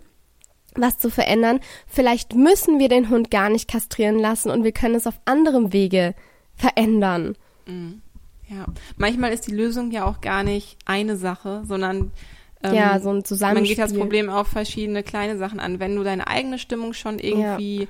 was 0.75 0.97
zu 0.97 1.09
verändern. 1.09 1.59
Vielleicht 1.85 2.35
müssen 2.35 2.79
wir 2.79 2.89
den 2.89 3.09
Hund 3.09 3.29
gar 3.31 3.49
nicht 3.49 3.69
kastrieren 3.69 4.19
lassen 4.19 4.49
und 4.49 4.63
wir 4.63 4.71
können 4.71 4.95
es 4.95 5.07
auf 5.07 5.19
anderem 5.25 5.73
Wege 5.73 6.15
verändern. 6.61 7.35
Mhm. 7.65 8.01
Ja, 8.47 8.65
manchmal 8.97 9.31
ist 9.31 9.47
die 9.47 9.55
Lösung 9.55 9.91
ja 9.91 10.05
auch 10.05 10.21
gar 10.21 10.43
nicht 10.43 10.77
eine 10.85 11.15
Sache, 11.15 11.63
sondern 11.65 12.11
ähm, 12.63 12.73
ja, 12.73 12.99
so 12.99 13.09
ein 13.09 13.23
Zusammenspiel. 13.23 13.77
Man 13.77 13.87
geht 13.87 13.91
das 13.91 13.97
Problem 13.97 14.29
auf 14.29 14.47
verschiedene 14.47 15.03
kleine 15.03 15.37
Sachen 15.37 15.59
an. 15.59 15.79
Wenn 15.79 15.95
du 15.95 16.03
deine 16.03 16.27
eigene 16.27 16.59
Stimmung 16.59 16.93
schon 16.93 17.17
irgendwie 17.17 17.81
ja 17.81 17.87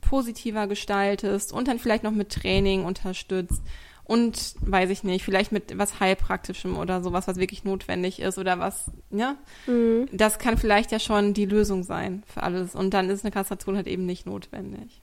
positiver 0.00 0.66
gestaltest 0.66 1.52
und 1.52 1.68
dann 1.68 1.78
vielleicht 1.78 2.04
noch 2.04 2.10
mit 2.10 2.30
Training 2.30 2.84
unterstützt 2.84 3.62
und 4.04 4.54
weiß 4.60 4.90
ich 4.90 5.04
nicht, 5.04 5.24
vielleicht 5.24 5.52
mit 5.52 5.78
was 5.78 6.00
Heilpraktischem 6.00 6.76
oder 6.76 7.02
sowas, 7.02 7.28
was 7.28 7.36
wirklich 7.36 7.64
notwendig 7.64 8.20
ist 8.20 8.38
oder 8.38 8.58
was, 8.58 8.90
ja, 9.10 9.36
mhm. 9.66 10.08
das 10.12 10.38
kann 10.38 10.58
vielleicht 10.58 10.90
ja 10.90 10.98
schon 10.98 11.34
die 11.34 11.46
Lösung 11.46 11.84
sein 11.84 12.22
für 12.26 12.42
alles 12.42 12.74
und 12.74 12.92
dann 12.92 13.08
ist 13.08 13.24
eine 13.24 13.30
Kastration 13.30 13.76
halt 13.76 13.86
eben 13.86 14.06
nicht 14.06 14.26
notwendig. 14.26 15.00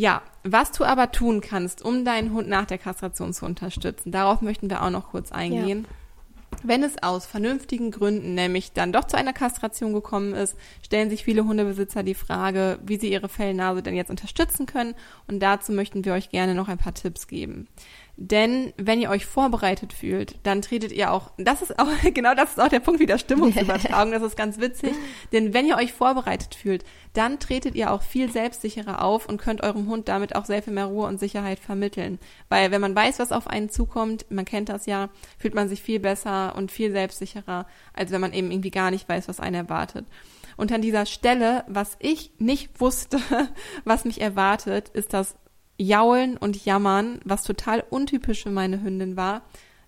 Ja. 0.00 0.22
Was 0.44 0.72
du 0.72 0.84
aber 0.84 1.12
tun 1.12 1.42
kannst, 1.42 1.84
um 1.84 2.06
deinen 2.06 2.32
Hund 2.32 2.48
nach 2.48 2.64
der 2.64 2.78
Kastration 2.78 3.34
zu 3.34 3.44
unterstützen, 3.44 4.10
darauf 4.10 4.40
möchten 4.40 4.70
wir 4.70 4.82
auch 4.82 4.88
noch 4.88 5.10
kurz 5.10 5.30
eingehen. 5.30 5.86
Ja. 5.86 6.60
Wenn 6.62 6.82
es 6.82 7.02
aus 7.02 7.26
vernünftigen 7.26 7.90
Gründen 7.90 8.34
nämlich 8.34 8.72
dann 8.72 8.92
doch 8.92 9.04
zu 9.04 9.18
einer 9.18 9.34
Kastration 9.34 9.92
gekommen 9.92 10.32
ist, 10.32 10.56
stellen 10.82 11.10
sich 11.10 11.24
viele 11.24 11.44
Hundebesitzer 11.44 12.02
die 12.02 12.14
Frage, 12.14 12.78
wie 12.82 12.98
sie 12.98 13.12
ihre 13.12 13.28
Fellnase 13.28 13.82
denn 13.82 13.94
jetzt 13.94 14.10
unterstützen 14.10 14.64
können. 14.64 14.94
Und 15.28 15.40
dazu 15.40 15.70
möchten 15.70 16.04
wir 16.06 16.14
euch 16.14 16.30
gerne 16.30 16.54
noch 16.54 16.68
ein 16.68 16.78
paar 16.78 16.94
Tipps 16.94 17.28
geben. 17.28 17.68
Denn 18.22 18.74
wenn 18.76 19.00
ihr 19.00 19.08
euch 19.08 19.24
vorbereitet 19.24 19.94
fühlt, 19.94 20.34
dann 20.42 20.60
tretet 20.60 20.92
ihr 20.92 21.10
auch, 21.10 21.30
das 21.38 21.62
ist 21.62 21.78
auch, 21.78 21.88
genau 22.14 22.34
das 22.34 22.50
ist 22.50 22.60
auch 22.60 22.68
der 22.68 22.80
Punkt 22.80 23.00
wieder 23.00 23.16
Stimmungsübertragung, 23.16 24.12
das 24.12 24.22
ist 24.22 24.36
ganz 24.36 24.60
witzig. 24.60 24.92
Denn 25.32 25.54
wenn 25.54 25.66
ihr 25.66 25.76
euch 25.76 25.94
vorbereitet 25.94 26.54
fühlt, 26.54 26.84
dann 27.14 27.40
tretet 27.40 27.74
ihr 27.76 27.90
auch 27.90 28.02
viel 28.02 28.30
selbstsicherer 28.30 29.02
auf 29.02 29.26
und 29.26 29.40
könnt 29.40 29.62
eurem 29.62 29.88
Hund 29.88 30.08
damit 30.08 30.36
auch 30.36 30.44
sehr 30.44 30.62
viel 30.62 30.74
mehr 30.74 30.84
Ruhe 30.84 31.08
und 31.08 31.18
Sicherheit 31.18 31.60
vermitteln. 31.60 32.18
Weil 32.50 32.70
wenn 32.70 32.82
man 32.82 32.94
weiß, 32.94 33.20
was 33.20 33.32
auf 33.32 33.46
einen 33.46 33.70
zukommt, 33.70 34.26
man 34.28 34.44
kennt 34.44 34.68
das 34.68 34.84
ja, 34.84 35.08
fühlt 35.38 35.54
man 35.54 35.70
sich 35.70 35.80
viel 35.80 35.98
besser 35.98 36.54
und 36.56 36.70
viel 36.70 36.92
selbstsicherer, 36.92 37.66
als 37.94 38.10
wenn 38.10 38.20
man 38.20 38.34
eben 38.34 38.50
irgendwie 38.50 38.70
gar 38.70 38.90
nicht 38.90 39.08
weiß, 39.08 39.28
was 39.28 39.40
einen 39.40 39.54
erwartet. 39.54 40.04
Und 40.58 40.70
an 40.72 40.82
dieser 40.82 41.06
Stelle, 41.06 41.64
was 41.68 41.96
ich 42.00 42.32
nicht 42.38 42.82
wusste, 42.82 43.18
was 43.86 44.04
mich 44.04 44.20
erwartet, 44.20 44.90
ist 44.90 45.14
das 45.14 45.36
Jaulen 45.80 46.36
und 46.36 46.64
Jammern, 46.66 47.20
was 47.24 47.42
total 47.42 47.82
untypisch 47.88 48.42
für 48.42 48.50
meine 48.50 48.82
Hündin 48.82 49.16
war, 49.16 49.42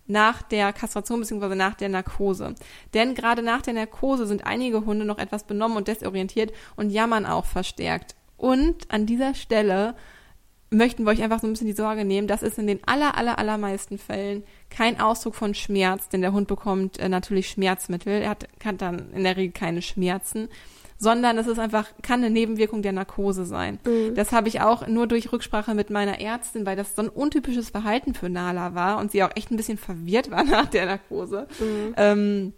nach 0.07 0.40
der 0.43 0.72
Kastration 0.72 1.20
bzw. 1.20 1.55
nach 1.55 1.74
der 1.74 1.90
Narkose. 1.90 2.55
Denn 2.95 3.14
gerade 3.14 3.43
nach 3.43 3.62
der 3.62 3.74
Narkose 3.74 4.26
sind 4.26 4.47
einige 4.47 4.86
Hunde 4.86 5.05
noch 5.05 5.18
etwas 5.18 5.45
benommen 5.45 5.76
und 5.76 5.88
desorientiert 5.88 6.53
und 6.76 6.90
jammern 6.90 7.26
auch 7.26 7.45
verstärkt. 7.45 8.14
Und 8.36 8.90
an 8.90 9.07
dieser 9.07 9.34
Stelle 9.34 9.95
möchten 10.70 11.05
wir 11.05 11.11
euch 11.11 11.22
einfach 11.22 11.40
so 11.40 11.47
ein 11.47 11.53
bisschen 11.53 11.66
die 11.66 11.74
Sorge 11.74 12.07
nehmen. 12.07 12.26
Das 12.26 12.43
ist 12.43 12.59
in 12.59 12.66
den 12.66 12.80
aller, 12.86 13.16
aller, 13.18 13.38
allermeisten 13.38 13.99
Fällen 13.99 14.45
kein 14.70 14.99
Ausdruck 14.99 15.34
von 15.34 15.55
Schmerz, 15.55 16.09
denn 16.09 16.22
der 16.22 16.32
Hund 16.32 16.49
bekommt 16.49 16.99
äh, 16.99 17.11
natürlich 17.11 17.51
Schmerzmittel. 17.51 18.22
Er 18.22 18.30
hat, 18.30 18.49
hat 18.64 18.80
dann 18.80 19.12
in 19.12 19.24
der 19.24 19.36
Regel 19.36 19.53
keine 19.53 19.82
Schmerzen 19.82 20.49
sondern 21.03 21.36
es 21.36 21.48
ist 21.48 21.59
einfach, 21.59 21.88
kann 22.00 22.20
eine 22.20 22.30
Nebenwirkung 22.30 22.80
der 22.80 22.92
Narkose 22.92 23.44
sein. 23.44 23.80
Mhm. 23.84 24.14
Das 24.14 24.30
habe 24.30 24.46
ich 24.46 24.61
auch 24.61 24.86
nur 24.86 25.09
durch 25.09 25.32
Rücksprache 25.32 25.74
mit 25.74 25.90
meiner 25.90 26.20
Ärztin, 26.20 26.64
weil 26.64 26.76
das 26.76 26.94
so 26.94 27.03
ein 27.03 27.09
untypisches 27.09 27.70
Verhalten 27.70 28.14
für 28.14 28.28
Nala 28.28 28.76
war 28.76 28.98
und 28.98 29.11
sie 29.11 29.24
auch 29.24 29.34
echt 29.34 29.50
ein 29.50 29.57
bisschen 29.57 29.78
verwirrt 29.78 30.30
war 30.30 30.44
nach 30.44 30.66
der 30.66 30.86
Narkose. 30.86 31.48
Mhm. 31.59 31.94
Ähm, 31.96 32.53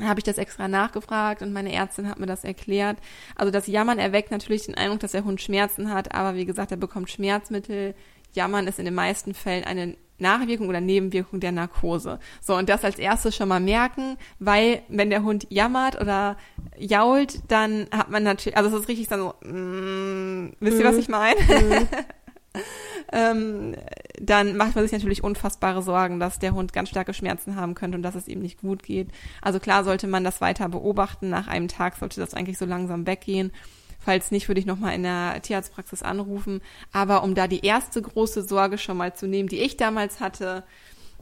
habe 0.00 0.20
ich 0.20 0.24
das 0.24 0.38
extra 0.38 0.68
nachgefragt 0.68 1.42
und 1.42 1.52
meine 1.52 1.72
Ärztin 1.72 2.08
hat 2.08 2.20
mir 2.20 2.26
das 2.26 2.44
erklärt. 2.44 2.98
Also 3.34 3.50
das 3.50 3.66
Jammern 3.66 3.98
erweckt 3.98 4.30
natürlich 4.30 4.66
den 4.66 4.76
Eindruck, 4.76 5.00
dass 5.00 5.10
der 5.10 5.24
Hund 5.24 5.40
Schmerzen 5.40 5.92
hat, 5.92 6.14
aber 6.14 6.36
wie 6.36 6.46
gesagt, 6.46 6.70
er 6.70 6.76
bekommt 6.76 7.10
Schmerzmittel. 7.10 7.96
Jammern 8.32 8.68
ist 8.68 8.78
in 8.78 8.84
den 8.84 8.94
meisten 8.94 9.34
Fällen 9.34 9.64
eine 9.64 9.96
Nachwirkung 10.20 10.68
oder 10.68 10.80
Nebenwirkung 10.80 11.40
der 11.40 11.52
Narkose. 11.52 12.18
So, 12.40 12.54
und 12.56 12.68
das 12.68 12.84
als 12.84 12.98
erstes 12.98 13.36
schon 13.36 13.48
mal 13.48 13.60
merken, 13.60 14.16
weil 14.38 14.82
wenn 14.88 15.10
der 15.10 15.22
Hund 15.22 15.46
jammert 15.50 16.00
oder 16.00 16.36
jault, 16.78 17.40
dann 17.48 17.86
hat 17.90 18.10
man 18.10 18.22
natürlich, 18.22 18.56
also 18.56 18.74
es 18.74 18.82
ist 18.82 18.88
richtig 18.88 19.08
dann 19.08 19.20
so, 19.20 19.34
mm, 19.48 20.52
wisst 20.60 20.78
ihr, 20.78 20.84
was 20.84 20.94
mhm. 20.94 21.00
ich 21.00 21.08
meine? 21.08 21.40
Mhm. 21.40 21.88
ähm, 23.12 23.76
dann 24.20 24.56
macht 24.56 24.74
man 24.74 24.84
sich 24.84 24.92
natürlich 24.92 25.24
unfassbare 25.24 25.82
Sorgen, 25.82 26.20
dass 26.20 26.38
der 26.38 26.52
Hund 26.52 26.72
ganz 26.72 26.88
starke 26.88 27.14
Schmerzen 27.14 27.56
haben 27.56 27.74
könnte 27.74 27.96
und 27.96 28.02
dass 28.02 28.14
es 28.14 28.28
ihm 28.28 28.40
nicht 28.40 28.60
gut 28.60 28.82
geht. 28.82 29.08
Also 29.40 29.60
klar 29.60 29.84
sollte 29.84 30.06
man 30.06 30.24
das 30.24 30.40
weiter 30.40 30.68
beobachten. 30.68 31.30
Nach 31.30 31.48
einem 31.48 31.68
Tag 31.68 31.96
sollte 31.96 32.20
das 32.20 32.34
eigentlich 32.34 32.58
so 32.58 32.66
langsam 32.66 33.06
weggehen. 33.06 33.52
Falls 34.00 34.30
nicht, 34.30 34.48
würde 34.48 34.60
ich 34.60 34.66
nochmal 34.66 34.94
in 34.94 35.02
der 35.02 35.40
Tierarztpraxis 35.42 36.02
anrufen. 36.02 36.62
Aber 36.92 37.22
um 37.22 37.34
da 37.34 37.46
die 37.46 37.64
erste 37.64 38.00
große 38.00 38.42
Sorge 38.42 38.78
schon 38.78 38.96
mal 38.96 39.14
zu 39.14 39.26
nehmen, 39.26 39.48
die 39.48 39.60
ich 39.60 39.76
damals 39.76 40.20
hatte, 40.20 40.64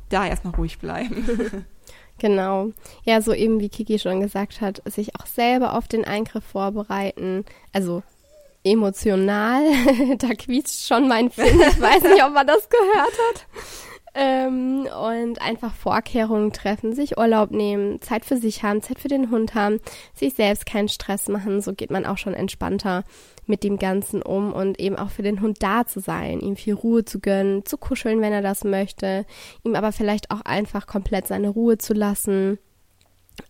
da 0.08 0.26
erstmal 0.26 0.54
ruhig 0.54 0.78
bleiben. 0.78 1.66
Genau. 2.20 2.72
Ja, 3.04 3.22
so 3.22 3.32
eben 3.32 3.60
wie 3.60 3.68
Kiki 3.68 3.98
schon 3.98 4.20
gesagt 4.20 4.60
hat, 4.60 4.82
sich 4.86 5.14
auch 5.14 5.26
selber 5.26 5.74
auf 5.74 5.86
den 5.86 6.04
Eingriff 6.04 6.42
vorbereiten. 6.42 7.44
Also 7.72 8.02
emotional. 8.64 9.62
da 10.18 10.34
quietscht 10.34 10.86
schon 10.86 11.08
mein 11.08 11.30
Film. 11.30 11.60
Ich 11.60 11.80
weiß 11.80 12.02
nicht, 12.02 12.24
ob 12.24 12.32
man 12.32 12.46
das 12.46 12.68
gehört 12.68 13.12
hat. 13.28 13.46
Ähm, 14.14 14.86
und 14.86 15.40
einfach 15.42 15.74
Vorkehrungen 15.74 16.52
treffen, 16.52 16.94
sich 16.94 17.18
Urlaub 17.18 17.50
nehmen, 17.50 18.00
Zeit 18.00 18.24
für 18.24 18.36
sich 18.36 18.62
haben, 18.62 18.82
Zeit 18.82 18.98
für 18.98 19.08
den 19.08 19.30
Hund 19.30 19.54
haben, 19.54 19.80
sich 20.14 20.34
selbst 20.34 20.66
keinen 20.66 20.88
Stress 20.88 21.28
machen. 21.28 21.60
So 21.60 21.74
geht 21.74 21.90
man 21.90 22.06
auch 22.06 22.18
schon 22.18 22.34
entspannter 22.34 23.04
mit 23.46 23.64
dem 23.64 23.78
Ganzen 23.78 24.22
um 24.22 24.52
und 24.52 24.78
eben 24.78 24.96
auch 24.96 25.10
für 25.10 25.22
den 25.22 25.40
Hund 25.40 25.58
da 25.62 25.86
zu 25.86 26.00
sein, 26.00 26.40
ihm 26.40 26.56
viel 26.56 26.74
Ruhe 26.74 27.04
zu 27.04 27.20
gönnen, 27.20 27.64
zu 27.64 27.78
kuscheln, 27.78 28.20
wenn 28.20 28.32
er 28.32 28.42
das 28.42 28.64
möchte, 28.64 29.24
ihm 29.64 29.74
aber 29.74 29.92
vielleicht 29.92 30.30
auch 30.30 30.42
einfach 30.42 30.86
komplett 30.86 31.26
seine 31.26 31.48
Ruhe 31.48 31.78
zu 31.78 31.94
lassen. 31.94 32.58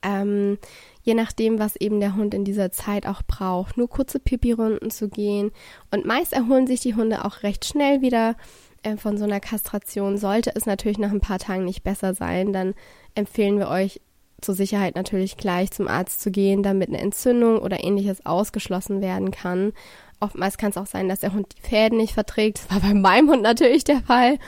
Ähm, 0.02 0.58
je 1.02 1.14
nachdem, 1.14 1.58
was 1.58 1.76
eben 1.76 2.00
der 2.00 2.14
Hund 2.14 2.34
in 2.34 2.44
dieser 2.44 2.70
Zeit 2.70 3.06
auch 3.06 3.22
braucht, 3.22 3.76
nur 3.76 3.88
kurze 3.88 4.20
Pipi-Runden 4.20 4.90
zu 4.90 5.08
gehen. 5.08 5.50
Und 5.90 6.04
meist 6.04 6.32
erholen 6.32 6.66
sich 6.66 6.80
die 6.80 6.94
Hunde 6.94 7.24
auch 7.24 7.42
recht 7.42 7.64
schnell 7.64 8.02
wieder 8.02 8.36
äh, 8.82 8.96
von 8.96 9.18
so 9.18 9.24
einer 9.24 9.40
Kastration. 9.40 10.18
Sollte 10.18 10.52
es 10.54 10.66
natürlich 10.66 10.98
nach 10.98 11.10
ein 11.10 11.20
paar 11.20 11.38
Tagen 11.38 11.64
nicht 11.64 11.82
besser 11.82 12.14
sein, 12.14 12.52
dann 12.52 12.74
empfehlen 13.14 13.58
wir 13.58 13.68
euch 13.68 14.00
zur 14.40 14.54
Sicherheit 14.54 14.94
natürlich 14.94 15.36
gleich 15.36 15.70
zum 15.72 15.88
Arzt 15.88 16.20
zu 16.20 16.30
gehen, 16.30 16.62
damit 16.62 16.88
eine 16.88 17.00
Entzündung 17.00 17.58
oder 17.58 17.82
ähnliches 17.82 18.24
ausgeschlossen 18.24 19.00
werden 19.00 19.30
kann. 19.30 19.72
Oftmals 20.20 20.58
kann 20.58 20.70
es 20.70 20.76
auch 20.76 20.86
sein, 20.86 21.08
dass 21.08 21.20
der 21.20 21.32
Hund 21.32 21.54
die 21.56 21.68
Fäden 21.68 21.98
nicht 21.98 22.14
verträgt. 22.14 22.58
Das 22.58 22.70
war 22.70 22.80
bei 22.88 22.94
meinem 22.94 23.30
Hund 23.30 23.42
natürlich 23.42 23.84
der 23.84 24.00
Fall. 24.00 24.38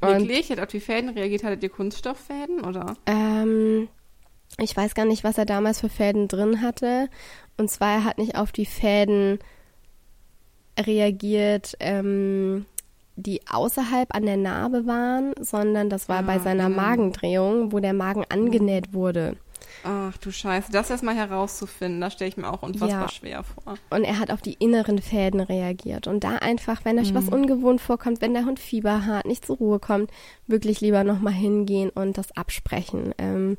Wirklich? 0.00 0.50
Hat 0.50 0.60
auf 0.60 0.68
die 0.68 0.80
Fäden 0.80 1.10
reagiert? 1.10 1.44
Hattet 1.44 1.62
ihr 1.62 1.68
Kunststofffäden 1.68 2.60
oder? 2.64 2.96
Ähm, 3.06 3.88
ich 4.58 4.76
weiß 4.76 4.94
gar 4.94 5.06
nicht, 5.06 5.24
was 5.24 5.38
er 5.38 5.46
damals 5.46 5.80
für 5.80 5.88
Fäden 5.88 6.28
drin 6.28 6.60
hatte. 6.60 7.08
Und 7.56 7.70
zwar, 7.70 7.94
er 7.94 8.04
hat 8.04 8.18
nicht 8.18 8.36
auf 8.36 8.52
die 8.52 8.66
Fäden 8.66 9.38
reagiert, 10.78 11.76
ähm, 11.80 12.66
die 13.16 13.40
außerhalb 13.50 14.14
an 14.14 14.26
der 14.26 14.36
Narbe 14.36 14.86
waren, 14.86 15.32
sondern 15.40 15.88
das 15.88 16.08
war 16.08 16.18
ah, 16.18 16.22
bei 16.22 16.38
seiner. 16.38 16.68
Magendrehung, 16.68 17.72
wo 17.72 17.78
der 17.78 17.92
Magen 17.92 18.24
angenäht 18.28 18.92
wurde. 18.92 19.36
Ach 19.86 20.16
du 20.16 20.32
Scheiße, 20.32 20.72
das 20.72 20.88
erstmal 20.88 21.14
herauszufinden, 21.14 22.00
das 22.00 22.14
stelle 22.14 22.30
ich 22.30 22.38
mir 22.38 22.50
auch 22.50 22.62
unfassbar 22.62 23.02
ja. 23.02 23.08
schwer 23.10 23.44
vor. 23.44 23.76
Und 23.90 24.04
er 24.04 24.18
hat 24.18 24.30
auf 24.30 24.40
die 24.40 24.54
inneren 24.54 25.00
Fäden 25.02 25.40
reagiert. 25.40 26.06
Und 26.06 26.24
da 26.24 26.36
einfach, 26.36 26.86
wenn 26.86 26.98
euch 26.98 27.12
mhm. 27.12 27.16
was 27.16 27.28
ungewohnt 27.28 27.82
vorkommt, 27.82 28.22
wenn 28.22 28.32
der 28.32 28.46
Hund 28.46 28.58
Fieber 28.58 29.04
hat, 29.04 29.26
nicht 29.26 29.44
zur 29.44 29.58
Ruhe 29.58 29.78
kommt, 29.78 30.10
wirklich 30.46 30.80
lieber 30.80 31.04
nochmal 31.04 31.34
hingehen 31.34 31.90
und 31.90 32.16
das 32.16 32.34
absprechen. 32.34 33.14
Ähm, 33.18 33.58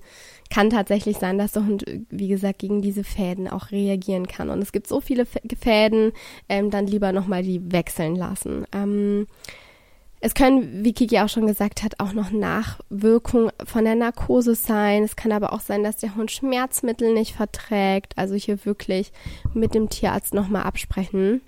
kann 0.49 0.71
tatsächlich 0.71 1.17
sein, 1.17 1.37
dass 1.37 1.51
der 1.51 1.65
Hund, 1.65 1.85
wie 2.09 2.27
gesagt, 2.27 2.57
gegen 2.57 2.81
diese 2.81 3.03
Fäden 3.03 3.47
auch 3.47 3.69
reagieren 3.69 4.27
kann. 4.27 4.49
Und 4.49 4.63
es 4.63 4.71
gibt 4.71 4.87
so 4.87 5.01
viele 5.01 5.25
Fäden, 5.25 6.11
ähm, 6.49 6.71
dann 6.71 6.87
lieber 6.87 7.11
nochmal 7.11 7.43
die 7.43 7.71
wechseln 7.71 8.15
lassen. 8.15 8.65
Ähm, 8.71 9.27
es 10.21 10.33
können, 10.33 10.83
wie 10.83 10.93
Kiki 10.93 11.19
auch 11.19 11.29
schon 11.29 11.45
gesagt 11.45 11.83
hat, 11.83 11.99
auch 11.99 12.13
noch 12.13 12.31
Nachwirkungen 12.31 13.51
von 13.63 13.85
der 13.85 13.95
Narkose 13.95 14.55
sein. 14.55 15.03
Es 15.03 15.15
kann 15.15 15.31
aber 15.31 15.53
auch 15.53 15.59
sein, 15.59 15.83
dass 15.83 15.97
der 15.97 16.15
Hund 16.15 16.31
Schmerzmittel 16.31 17.13
nicht 17.13 17.35
verträgt. 17.35 18.17
Also 18.17 18.35
hier 18.35 18.65
wirklich 18.65 19.11
mit 19.53 19.75
dem 19.75 19.89
Tierarzt 19.89 20.33
nochmal 20.33 20.63
absprechen. 20.63 21.41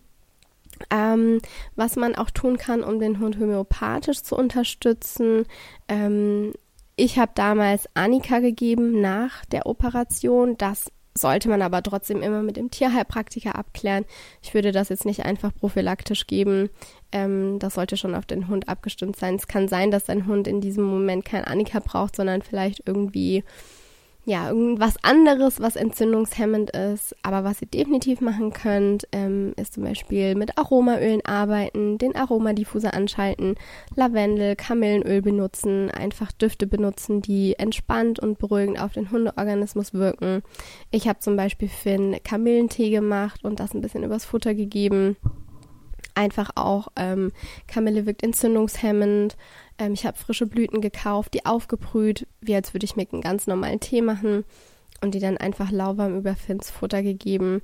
Ähm, 0.92 1.42
was 1.76 1.96
man 1.96 2.16
auch 2.16 2.30
tun 2.30 2.58
kann, 2.58 2.84
um 2.84 3.00
den 3.00 3.20
Hund 3.20 3.40
homöopathisch 3.40 4.22
zu 4.22 4.36
unterstützen. 4.36 5.46
Ähm, 5.88 6.54
ich 6.96 7.18
habe 7.18 7.32
damals 7.36 7.88
Annika 7.94 8.40
gegeben 8.40 9.02
nach 9.02 9.46
der 9.46 9.66
Operation. 9.66 10.58
Das 10.58 10.92
sollte 11.18 11.50
man 11.50 11.62
aber 11.62 11.84
trotzdem 11.84 12.22
immer 12.22 12.42
mit 12.42 12.58
dem 12.58 12.72
Tierheilpraktiker 12.72 13.56
abklären. 13.56 14.06
Ich 14.42 14.54
würde 14.54 14.72
das 14.72 14.90
jetzt 14.90 15.06
nicht 15.06 15.26
einfach 15.26 15.54
prophylaktisch 15.54 16.28
geben. 16.28 16.70
Ähm, 17.12 17.60
das 17.60 17.76
sollte 17.76 17.98
schon 17.98 18.16
auf 18.16 18.26
den 18.26 18.48
Hund 18.48 18.70
abgestimmt 18.70 19.16
sein. 19.16 19.36
Es 19.36 19.48
kann 19.48 19.68
sein, 19.68 19.92
dass 19.92 20.06
dein 20.06 20.28
Hund 20.28 20.48
in 20.48 20.62
diesem 20.62 20.84
Moment 20.84 21.26
kein 21.26 21.44
Annika 21.44 21.80
braucht, 21.80 22.16
sondern 22.16 22.42
vielleicht 22.42 22.84
irgendwie 22.86 23.44
ja, 24.28 24.50
irgendwas 24.50 24.96
anderes, 25.04 25.62
was 25.62 25.78
entzündungshemmend 25.78 26.72
ist. 26.72 27.16
Aber 27.24 27.46
was 27.46 27.62
ihr 27.62 27.70
definitiv 27.70 28.20
machen 28.20 28.52
könnt, 28.52 29.08
ähm, 29.14 29.54
ist 29.56 29.76
zum 29.76 29.84
Beispiel 29.84 30.36
mit 30.36 30.58
Aromaölen 30.58 31.26
arbeiten, 31.26 31.98
den 31.98 32.14
Aromadiffuser 32.14 32.94
anschalten, 32.94 33.56
Lavendel, 33.96 34.58
Kamillenöl 34.58 35.22
benutzen, 35.22 35.90
einfach 35.92 36.34
Düfte 36.34 36.68
benutzen, 36.68 37.22
die 37.22 37.58
entspannt 37.58 38.20
und 38.20 38.38
beruhigend 38.38 38.82
auf 38.82 38.92
den 38.92 39.12
Hundeorganismus 39.12 39.94
wirken. 39.94 40.44
Ich 40.92 41.08
habe 41.08 41.20
zum 41.20 41.38
Beispiel 41.38 41.70
Finn 41.70 42.18
Kamillentee 42.26 42.90
gemacht 42.90 43.46
und 43.46 43.62
das 43.62 43.74
ein 43.74 43.80
bisschen 43.80 44.04
übers 44.04 44.26
Futter 44.26 44.54
gegeben. 44.54 45.16
Einfach 46.16 46.50
auch, 46.56 46.90
ähm, 46.98 47.32
Kamille 47.66 48.06
wirkt 48.06 48.24
entzündungshemmend. 48.24 49.38
Ähm, 49.78 49.94
ich 49.94 50.06
habe 50.06 50.18
frische 50.18 50.48
Blüten 50.48 50.82
gekauft, 50.82 51.34
die 51.34 51.46
aufgebrüht, 51.46 52.28
wie 52.42 52.56
als 52.56 52.74
würde 52.74 52.86
ich 52.86 52.96
mir 52.96 53.08
einen 53.12 53.22
ganz 53.22 53.48
normalen 53.48 53.80
Tee 53.80 54.02
machen 54.02 54.44
und 55.02 55.14
die 55.14 55.20
dann 55.20 55.38
einfach 55.38 55.72
lauwarm 55.72 56.18
über 56.18 56.36
Finns 56.36 56.72
Futter 56.72 57.04
gegeben. 57.04 57.62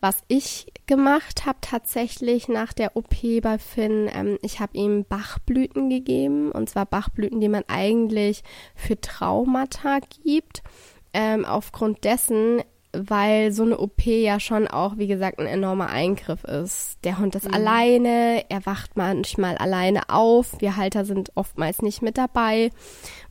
Was 0.00 0.22
ich 0.28 0.72
gemacht 0.86 1.46
habe 1.46 1.58
tatsächlich 1.62 2.48
nach 2.48 2.72
der 2.72 2.96
OP 2.96 3.40
bei 3.42 3.58
Finn, 3.58 4.10
ähm, 4.12 4.38
ich 4.42 4.60
habe 4.60 4.76
ihm 4.76 5.04
Bachblüten 5.04 5.88
gegeben 5.88 6.52
und 6.52 6.68
zwar 6.68 6.86
Bachblüten, 6.86 7.40
die 7.40 7.48
man 7.48 7.64
eigentlich 7.66 8.42
für 8.74 9.00
Traumata 9.00 10.00
gibt. 10.22 10.62
Ähm, 11.14 11.46
aufgrund 11.46 12.04
dessen 12.04 12.62
weil 13.06 13.52
so 13.52 13.62
eine 13.62 13.78
OP 13.78 14.04
ja 14.06 14.40
schon 14.40 14.68
auch, 14.68 14.98
wie 14.98 15.06
gesagt, 15.06 15.38
ein 15.38 15.46
enormer 15.46 15.90
Eingriff 15.90 16.44
ist. 16.44 16.98
Der 17.04 17.18
Hund 17.18 17.34
ist 17.34 17.48
mhm. 17.48 17.54
alleine, 17.54 18.44
er 18.48 18.64
wacht 18.66 18.96
manchmal 18.96 19.56
alleine 19.58 20.08
auf, 20.08 20.60
wir 20.60 20.76
Halter 20.76 21.04
sind 21.04 21.32
oftmals 21.34 21.82
nicht 21.82 22.02
mit 22.02 22.18
dabei. 22.18 22.70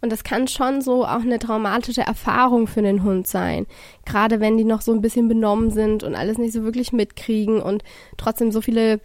Und 0.02 0.12
das 0.12 0.24
kann 0.24 0.48
schon 0.48 0.82
so 0.82 1.06
auch 1.06 1.22
eine 1.22 1.40
traumatische 1.40 2.02
Erfahrung 2.02 2.68
für 2.68 2.82
den 2.82 3.04
Hund 3.04 3.28
sein. 3.28 3.66
Gerade 4.06 4.40
wenn 4.40 4.58
die 4.58 4.66
noch 4.66 4.82
so 4.82 4.94
ein 4.94 5.02
bisschen 5.02 5.28
benommen 5.28 5.72
sind 5.72 6.04
und 6.04 6.16
alles 6.16 6.38
nicht 6.38 6.54
so 6.54 6.64
wirklich 6.64 6.94
mitkriegen 6.94 7.62
und 7.62 7.84
trotzdem 8.18 8.52
so 8.52 8.62
viele 8.62 9.00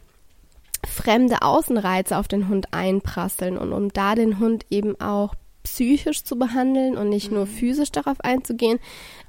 fremde 0.88 1.42
Außenreize 1.42 2.16
auf 2.16 2.28
den 2.28 2.48
Hund 2.48 2.72
einprasseln 2.72 3.58
und 3.58 3.72
um 3.72 3.92
da 3.92 4.14
den 4.14 4.38
Hund 4.38 4.64
eben 4.70 5.00
auch 5.00 5.34
psychisch 5.70 6.24
zu 6.24 6.36
behandeln 6.36 6.96
und 6.96 7.08
nicht 7.08 7.30
nur 7.30 7.46
mhm. 7.46 7.50
physisch 7.50 7.92
darauf 7.92 8.20
einzugehen. 8.20 8.80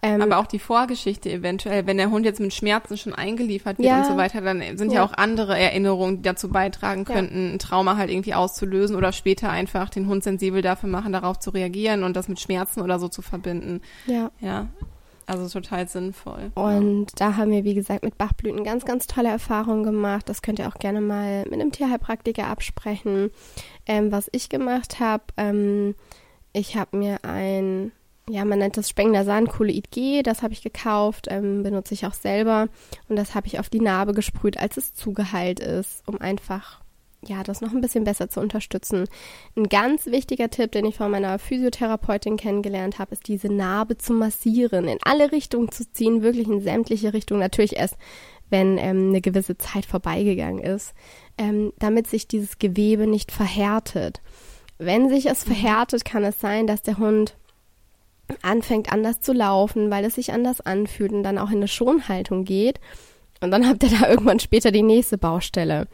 Ähm, 0.01 0.21
Aber 0.21 0.39
auch 0.39 0.47
die 0.47 0.57
Vorgeschichte 0.57 1.31
eventuell, 1.31 1.85
wenn 1.85 1.97
der 1.97 2.09
Hund 2.09 2.25
jetzt 2.25 2.39
mit 2.39 2.53
Schmerzen 2.53 2.97
schon 2.97 3.13
eingeliefert 3.13 3.77
wird 3.77 3.87
ja, 3.87 3.99
und 3.99 4.07
so 4.07 4.17
weiter, 4.17 4.41
dann 4.41 4.61
sind 4.77 4.91
ja. 4.91 4.95
ja. 4.99 5.05
auch 5.05 5.13
andere 5.13 5.57
Erinnerungen, 5.57 6.17
die 6.17 6.21
dazu 6.23 6.49
beitragen 6.49 7.05
könnten, 7.05 7.47
ja. 7.47 7.53
ein 7.53 7.59
Trauma 7.59 7.95
halt 7.95 8.09
irgendwie 8.09 8.33
auszulösen 8.33 8.95
oder 8.95 9.11
später 9.11 9.51
einfach 9.51 9.89
den 9.89 10.07
Hund 10.07 10.23
sensibel 10.23 10.63
dafür 10.63 10.89
machen, 10.89 11.13
darauf 11.13 11.37
zu 11.37 11.51
reagieren 11.51 12.03
und 12.03 12.15
das 12.15 12.27
mit 12.27 12.39
Schmerzen 12.39 12.81
oder 12.81 12.97
so 12.97 13.07
zu 13.07 13.21
verbinden. 13.21 13.81
Ja. 14.07 14.31
Ja. 14.39 14.67
also 15.27 15.47
total 15.47 15.87
sinnvoll. 15.87 16.51
Und 16.55 17.05
ja. 17.11 17.15
da 17.15 17.37
haben 17.37 17.51
wir, 17.51 17.63
wie 17.63 17.75
gesagt, 17.75 18.03
mit 18.03 18.17
Bachblüten 18.17 18.63
ganz, 18.63 18.83
ganz 18.83 19.05
tolle 19.05 19.29
Erfahrungen 19.29 19.83
gemacht. 19.83 20.27
Das 20.27 20.41
könnt 20.41 20.57
ihr 20.57 20.67
auch 20.67 20.79
gerne 20.79 21.01
mal 21.01 21.43
mit 21.43 21.61
einem 21.61 21.71
Tierheilpraktiker 21.71 22.47
absprechen. 22.47 23.29
Ähm, 23.85 24.11
was 24.11 24.29
ich 24.31 24.49
gemacht 24.49 24.99
habe, 24.99 25.23
ähm, 25.37 25.93
ich 26.53 26.75
habe 26.75 26.97
mir 26.97 27.23
ein, 27.23 27.91
ja, 28.29 28.45
man 28.45 28.59
nennt 28.59 28.77
das 28.77 28.89
Spengler 28.89 29.25
Sandkohlid 29.25 29.91
G, 29.91 30.23
das 30.23 30.43
habe 30.43 30.53
ich 30.53 30.61
gekauft, 30.61 31.27
ähm, 31.29 31.63
benutze 31.63 31.93
ich 31.93 32.05
auch 32.05 32.13
selber. 32.13 32.67
Und 33.07 33.15
das 33.15 33.35
habe 33.35 33.47
ich 33.47 33.59
auf 33.59 33.69
die 33.69 33.79
Narbe 33.79 34.13
gesprüht, 34.13 34.57
als 34.57 34.77
es 34.77 34.93
zugeheilt 34.93 35.59
ist, 35.59 36.07
um 36.07 36.19
einfach 36.19 36.81
ja, 37.23 37.43
das 37.43 37.61
noch 37.61 37.71
ein 37.71 37.81
bisschen 37.81 38.03
besser 38.03 38.29
zu 38.29 38.39
unterstützen. 38.39 39.05
Ein 39.55 39.69
ganz 39.69 40.07
wichtiger 40.07 40.49
Tipp, 40.49 40.71
den 40.71 40.85
ich 40.85 40.95
von 40.95 41.11
meiner 41.11 41.37
Physiotherapeutin 41.37 42.35
kennengelernt 42.35 42.97
habe, 42.97 43.13
ist 43.13 43.27
diese 43.27 43.47
Narbe 43.47 43.97
zu 43.97 44.13
massieren, 44.13 44.87
in 44.87 44.97
alle 45.03 45.31
Richtungen 45.31 45.71
zu 45.71 45.89
ziehen, 45.91 46.23
wirklich 46.23 46.47
in 46.47 46.61
sämtliche 46.61 47.13
Richtungen, 47.13 47.39
natürlich 47.39 47.75
erst, 47.75 47.95
wenn 48.49 48.77
ähm, 48.77 49.09
eine 49.09 49.21
gewisse 49.21 49.57
Zeit 49.57 49.85
vorbeigegangen 49.85 50.63
ist, 50.63 50.93
ähm, 51.37 51.73
damit 51.77 52.07
sich 52.07 52.27
dieses 52.27 52.57
Gewebe 52.57 53.07
nicht 53.07 53.31
verhärtet. 53.31 54.21
Wenn 54.83 55.09
sich 55.09 55.27
es 55.27 55.45
mhm. 55.45 55.53
verhärtet, 55.53 56.05
kann 56.05 56.23
es 56.23 56.39
sein, 56.39 56.65
dass 56.65 56.81
der 56.81 56.97
Hund 56.97 57.35
anfängt 58.41 58.91
anders 58.91 59.21
zu 59.21 59.31
laufen, 59.31 59.91
weil 59.91 60.05
es 60.05 60.15
sich 60.15 60.33
anders 60.33 60.59
anfühlt 60.59 61.11
und 61.11 61.21
dann 61.21 61.37
auch 61.37 61.51
in 61.51 61.57
eine 61.57 61.67
Schonhaltung 61.67 62.45
geht. 62.45 62.79
Und 63.41 63.51
dann 63.51 63.67
habt 63.67 63.83
ihr 63.83 63.89
da 63.89 64.07
irgendwann 64.09 64.39
später 64.39 64.71
die 64.71 64.81
nächste 64.81 65.19
Baustelle. 65.19 65.87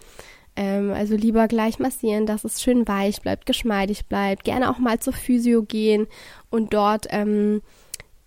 Ähm, 0.55 0.93
also 0.93 1.17
lieber 1.17 1.49
gleich 1.49 1.79
massieren, 1.79 2.25
dass 2.25 2.45
es 2.45 2.61
schön 2.61 2.87
weich 2.87 3.21
bleibt, 3.21 3.45
geschmeidig 3.45 4.05
bleibt. 4.05 4.45
Gerne 4.45 4.69
auch 4.69 4.77
mal 4.77 4.99
zur 4.99 5.13
Physio 5.13 5.63
gehen 5.63 6.07
und 6.49 6.73
dort 6.73 7.07
ähm, 7.09 7.61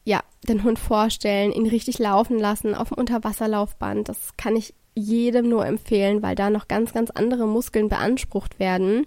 ja 0.05 0.21
den 0.47 0.63
Hund 0.63 0.79
vorstellen, 0.79 1.53
ihn 1.53 1.67
richtig 1.67 1.99
laufen 1.99 2.39
lassen 2.39 2.75
auf 2.75 2.89
dem 2.89 2.99
Unterwasserlaufband. 2.99 4.11
Das 4.11 4.37
kann 4.37 4.57
ich 4.57 4.75
jedem 4.95 5.49
nur 5.49 5.65
empfehlen, 5.65 6.23
weil 6.23 6.35
da 6.35 6.51
noch 6.51 6.69
ganz, 6.69 6.93
ganz 6.93 7.11
andere 7.11 7.47
Muskeln 7.47 7.89
beansprucht 7.89 8.59
werden. 8.59 9.07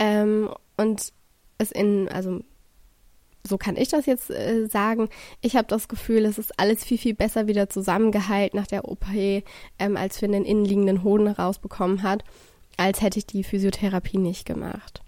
Ähm, 0.00 0.50
und 0.76 1.12
es 1.58 1.70
in, 1.70 2.08
also 2.08 2.40
so 3.46 3.58
kann 3.58 3.76
ich 3.76 3.88
das 3.88 4.06
jetzt 4.06 4.30
äh, 4.30 4.66
sagen. 4.66 5.08
Ich 5.40 5.56
habe 5.56 5.68
das 5.68 5.88
Gefühl, 5.88 6.24
es 6.24 6.38
ist 6.38 6.58
alles 6.58 6.84
viel, 6.84 6.98
viel 6.98 7.14
besser 7.14 7.46
wieder 7.46 7.68
zusammengehalten 7.68 8.58
nach 8.58 8.66
der 8.66 8.86
OP, 8.86 9.06
ähm, 9.12 9.42
als 9.96 10.20
wenn 10.20 10.32
den 10.32 10.44
innenliegenden 10.44 11.04
Hoden 11.04 11.28
rausbekommen 11.28 12.02
hat, 12.02 12.24
als 12.76 13.00
hätte 13.00 13.18
ich 13.18 13.26
die 13.26 13.44
Physiotherapie 13.44 14.18
nicht 14.18 14.46
gemacht. 14.46 15.02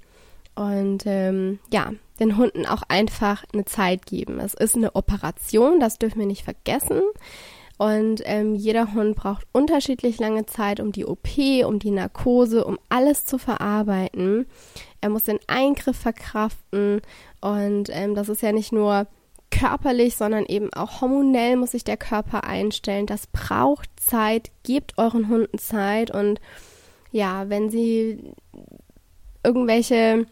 Und 0.55 1.05
ähm, 1.07 1.59
ja, 1.73 1.93
den 2.21 2.37
Hunden 2.37 2.67
auch 2.67 2.83
einfach 2.89 3.45
eine 3.53 3.65
Zeit 3.65 4.07
geben. 4.07 4.39
Es 4.39 4.55
ist 4.55 4.77
eine 4.77 4.95
Operation, 4.95 5.81
das 5.81 5.99
dürfen 5.99 6.21
wir 6.21 6.27
nicht 6.27 6.45
vergessen. 6.45 7.01
Und 7.83 8.23
ähm, 8.27 8.55
jeder 8.55 8.95
Hund 8.95 9.17
braucht 9.17 9.45
unterschiedlich 9.51 10.21
lange 10.21 10.47
Zeit, 10.47 10.79
um 10.79 10.93
die 10.93 11.05
OP, 11.05 11.27
um 11.67 11.81
die 11.81 11.91
Narkose, 11.91 12.65
um 12.65 12.79
alles 12.89 13.25
zu 13.25 13.39
verarbeiten. 13.39 14.47
Er 15.01 15.09
muss 15.09 15.25
den 15.25 15.41
Eingriff 15.49 15.97
verkraften 15.97 17.03
und 17.41 17.89
ähm, 17.91 18.15
das 18.15 18.29
ist 18.29 18.41
ja 18.41 18.53
nicht 18.53 18.71
nur 18.71 19.09
körperlich, 19.51 20.15
sondern 20.15 20.47
eben 20.47 20.73
auch 20.73 21.01
hormonell 21.01 21.57
muss 21.57 21.73
sich 21.73 21.83
der 21.83 21.97
Körper 21.97 22.45
einstellen. 22.45 23.07
Das 23.07 23.27
braucht 23.27 23.89
Zeit. 23.97 24.53
Gebt 24.63 24.97
euren 24.97 25.29
Hunden 25.29 25.59
Zeit 25.59 26.13
und 26.13 26.41
ja, 27.11 27.49
wenn 27.49 27.69
sie 27.69 28.33
irgendwelche, 29.43 30.29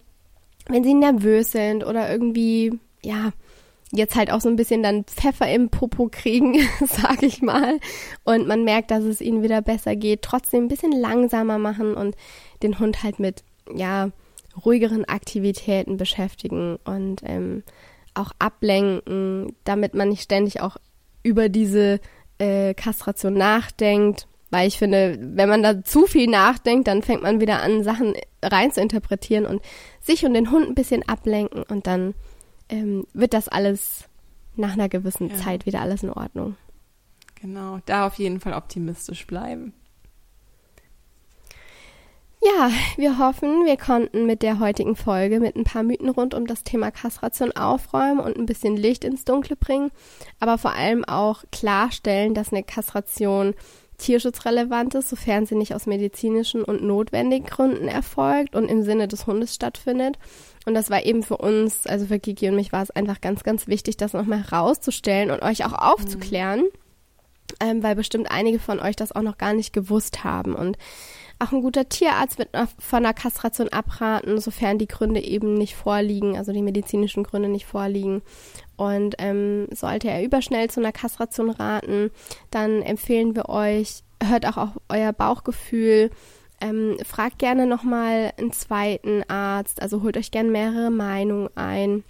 wenn 0.69 0.85
sie 0.85 0.95
nervös 0.95 1.51
sind 1.51 1.85
oder 1.85 2.13
irgendwie, 2.13 2.79
ja, 3.03 3.33
jetzt 3.93 4.15
halt 4.15 4.31
auch 4.31 4.41
so 4.41 4.49
ein 4.49 4.57
bisschen 4.57 4.83
dann 4.83 5.05
Pfeffer 5.05 5.53
im 5.53 5.69
Popo 5.69 6.09
kriegen, 6.11 6.57
sag 6.87 7.23
ich 7.23 7.43
mal, 7.43 7.79
und 8.25 8.47
man 8.47 8.65
merkt, 8.65 8.91
dass 8.91 9.05
es 9.05 9.21
ihnen 9.21 9.43
wieder 9.43 9.63
besser 9.63 9.97
geht, 9.97 10.23
trotzdem 10.23 10.65
ein 10.65 10.69
bisschen 10.69 10.93
langsamer 10.93 11.59
machen 11.59 11.95
und 11.95 12.17
den 12.63 12.79
Hund 12.79 13.03
halt 13.03 13.19
mit, 13.19 13.43
ja, 13.75 14.11
ruhigeren 14.65 15.05
Aktivitäten 15.05 15.97
beschäftigen 15.97 16.79
und 16.85 17.23
ähm, 17.25 17.63
auch 18.15 18.33
ablenken, 18.39 19.55
damit 19.65 19.95
man 19.95 20.09
nicht 20.09 20.23
ständig 20.23 20.61
auch 20.61 20.77
über 21.23 21.49
diese 21.49 22.01
äh, 22.39 22.75
Kastration 22.75 23.35
nachdenkt. 23.35 24.27
Weil 24.51 24.67
ich 24.67 24.79
finde, 24.79 25.17
wenn 25.21 25.49
man 25.49 25.63
da 25.63 25.85
zu 25.85 26.07
viel 26.07 26.27
nachdenkt, 26.29 26.89
dann 26.89 27.03
fängt 27.03 27.23
man 27.23 27.41
wieder 27.41 27.63
an, 27.63 27.85
Sachen 27.85 28.15
rein 28.43 28.73
zu 28.73 28.81
interpretieren 28.81 29.47
und 29.47 29.63
sich 30.01 30.25
und 30.25 30.35
den 30.35 30.51
Hund 30.51 30.69
ein 30.69 30.75
bisschen 30.75 31.09
ablenken 31.09 31.63
und 31.63 31.87
dann 31.87 32.15
ähm, 32.71 33.07
wird 33.13 33.35
das 33.35 33.49
alles 33.49 34.09
nach 34.57 34.73
einer 34.73 34.89
gewissen 34.89 35.31
ja. 35.31 35.37
Zeit 35.37 35.67
wieder 35.67 35.81
alles 35.81 36.03
in 36.03 36.11
Ordnung. 36.11 36.57
Genau, 37.41 37.81
da 37.87 38.07
auf 38.07 38.15
jeden 38.15 38.41
Fall 38.41 38.53
optimistisch 38.53 39.27
bleiben. 39.27 39.73
Ja, 42.43 42.71
wir 42.97 43.19
hoffen, 43.19 43.67
wir 43.67 43.77
konnten 43.77 44.25
mit 44.25 44.43
der 44.43 44.61
heutigen 44.61 44.97
Folge 44.97 45.41
mit 45.41 45.57
ein 45.57 45.65
paar 45.65 45.83
Mythen 45.83 46.09
rund 46.09 46.33
um 46.33 46.47
das 46.47 46.65
Thema 46.65 46.91
Kastration 46.91 47.53
aufräumen 47.53 48.19
und 48.19 48.39
ein 48.39 48.47
bisschen 48.47 48.79
Licht 48.79 49.05
ins 49.05 49.27
Dunkle 49.27 49.57
bringen, 49.57 49.91
aber 50.39 50.57
vor 50.57 50.73
allem 50.73 51.05
auch 51.05 51.45
klarstellen, 51.53 52.33
dass 52.33 52.51
eine 52.51 52.63
Kastration 52.63 53.55
tierschutzrelevant 53.99 54.95
ist, 54.95 55.11
sofern 55.11 55.45
sie 55.45 55.55
nicht 55.55 55.75
aus 55.75 55.85
medizinischen 55.85 56.65
und 56.65 56.83
notwendigen 56.83 57.45
Gründen 57.45 57.89
erfolgt 57.89 58.57
und 58.57 58.71
im 58.71 58.83
Sinne 58.83 59.07
des 59.07 59.27
Hundes 59.27 59.55
stattfindet. 59.55 60.19
Und 60.67 60.75
das 60.75 60.91
war 60.91 61.05
eben 61.05 61.23
für 61.23 61.39
uns, 61.39 61.87
also 61.87 62.07
für 62.07 62.19
Kiki 62.19 62.49
und 62.49 62.57
mich 62.57 62.73
war 62.73 62.83
es 62.83 62.91
einfach 62.91 63.21
ganz, 63.21 63.43
ganz 63.43 63.67
wichtig, 63.67 63.97
das 63.97 64.13
nochmal 64.13 64.45
herauszustellen 64.45 65.31
und 65.31 65.43
euch 65.43 65.65
auch 65.65 65.73
aufzuklären, 65.73 66.61
mhm. 66.61 66.69
ähm, 67.61 67.83
weil 67.83 67.95
bestimmt 67.95 68.31
einige 68.31 68.59
von 68.59 68.79
euch 68.79 68.97
das 68.97 69.13
auch 69.13 69.23
noch 69.23 69.39
gar 69.39 69.55
nicht 69.55 69.73
gewusst 69.73 70.23
haben. 70.23 70.55
Und 70.55 70.77
auch 71.39 71.53
ein 71.53 71.63
guter 71.63 71.89
Tierarzt 71.89 72.39
wird 72.39 72.51
von 72.79 72.99
einer 72.99 73.15
Kastration 73.15 73.71
abraten, 73.71 74.39
sofern 74.39 74.77
die 74.77 74.87
Gründe 74.87 75.21
eben 75.21 75.55
nicht 75.55 75.75
vorliegen, 75.75 76.37
also 76.37 76.53
die 76.53 76.61
medizinischen 76.61 77.25
Gründe 77.25 77.49
nicht 77.49 77.65
vorliegen. 77.65 78.21
Und 78.77 79.15
ähm, 79.19 79.67
sollte 79.73 80.11
er 80.11 80.23
überschnell 80.23 80.69
zu 80.69 80.81
einer 80.81 80.93
Kastration 80.93 81.49
raten, 81.49 82.11
dann 82.51 82.83
empfehlen 82.83 83.35
wir 83.35 83.49
euch, 83.49 84.03
hört 84.23 84.47
auch 84.47 84.59
auf 84.59 84.71
euer 84.91 85.15
Bauchgefühl, 85.15 86.11
ähm, 86.61 86.99
fragt 87.05 87.39
gerne 87.39 87.67
nochmal 87.67 88.33
einen 88.39 88.53
zweiten 88.53 89.23
Arzt, 89.29 89.83
also 89.83 90.03
holt 90.03 90.17
euch 90.17 90.31
gerne 90.31 90.51
mehrere 90.51 90.91
Meinungen 90.91 91.49
ein. 91.57 92.05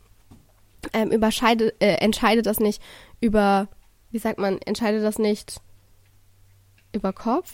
Ähm, 0.92 1.12
äh, 1.12 1.94
entscheidet 1.96 2.46
das 2.46 2.58
nicht 2.58 2.82
über, 3.20 3.68
wie 4.10 4.18
sagt 4.18 4.38
man, 4.38 4.58
entscheidet 4.62 5.04
das 5.04 5.18
nicht 5.18 5.60
über 6.92 7.12
Kopf, 7.12 7.52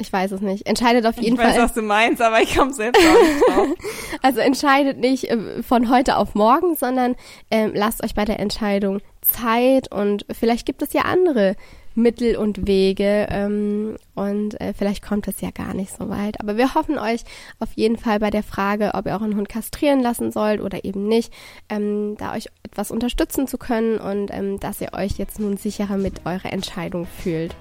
ich 0.00 0.12
weiß 0.12 0.30
es 0.30 0.40
nicht. 0.40 0.66
Entscheidet 0.66 1.06
auf 1.06 1.16
jeden 1.18 1.36
Fall. 1.36 1.50
Ich 1.50 1.56
weiß, 1.56 1.62
was 1.62 1.74
du 1.74 1.82
meinst, 1.82 2.22
aber 2.22 2.40
ich 2.40 2.56
komme 2.56 2.72
selbst 2.72 3.04
auch 3.04 3.22
nicht 3.22 3.48
drauf. 3.48 3.68
also 4.22 4.40
entscheidet 4.40 4.98
nicht 4.98 5.24
äh, 5.24 5.62
von 5.64 5.90
heute 5.90 6.16
auf 6.16 6.36
morgen, 6.36 6.76
sondern 6.76 7.16
ähm, 7.50 7.72
lasst 7.74 8.04
euch 8.04 8.14
bei 8.14 8.24
der 8.24 8.38
Entscheidung 8.38 9.00
Zeit 9.22 9.90
und 9.90 10.24
vielleicht 10.30 10.66
gibt 10.66 10.82
es 10.82 10.92
ja 10.92 11.02
andere 11.02 11.56
Mittel 11.98 12.36
und 12.36 12.66
Wege 12.66 13.26
ähm, 13.30 13.96
und 14.14 14.58
äh, 14.60 14.72
vielleicht 14.72 15.02
kommt 15.02 15.28
es 15.28 15.40
ja 15.40 15.50
gar 15.50 15.74
nicht 15.74 15.94
so 15.94 16.08
weit. 16.08 16.40
Aber 16.40 16.56
wir 16.56 16.74
hoffen 16.74 16.98
euch 16.98 17.24
auf 17.58 17.72
jeden 17.74 17.98
Fall 17.98 18.20
bei 18.20 18.30
der 18.30 18.42
Frage, 18.42 18.92
ob 18.94 19.06
ihr 19.06 19.12
euren 19.12 19.36
Hund 19.36 19.48
kastrieren 19.48 20.00
lassen 20.00 20.32
sollt 20.32 20.60
oder 20.60 20.84
eben 20.84 21.08
nicht, 21.08 21.32
ähm, 21.68 22.16
da 22.18 22.34
euch 22.34 22.46
etwas 22.62 22.90
unterstützen 22.90 23.46
zu 23.46 23.58
können 23.58 23.98
und 23.98 24.30
ähm, 24.32 24.60
dass 24.60 24.80
ihr 24.80 24.94
euch 24.94 25.18
jetzt 25.18 25.40
nun 25.40 25.56
sicherer 25.56 25.98
mit 25.98 26.24
eurer 26.24 26.52
Entscheidung 26.52 27.06
fühlt. 27.06 27.54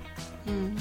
Mhm. 0.46 0.76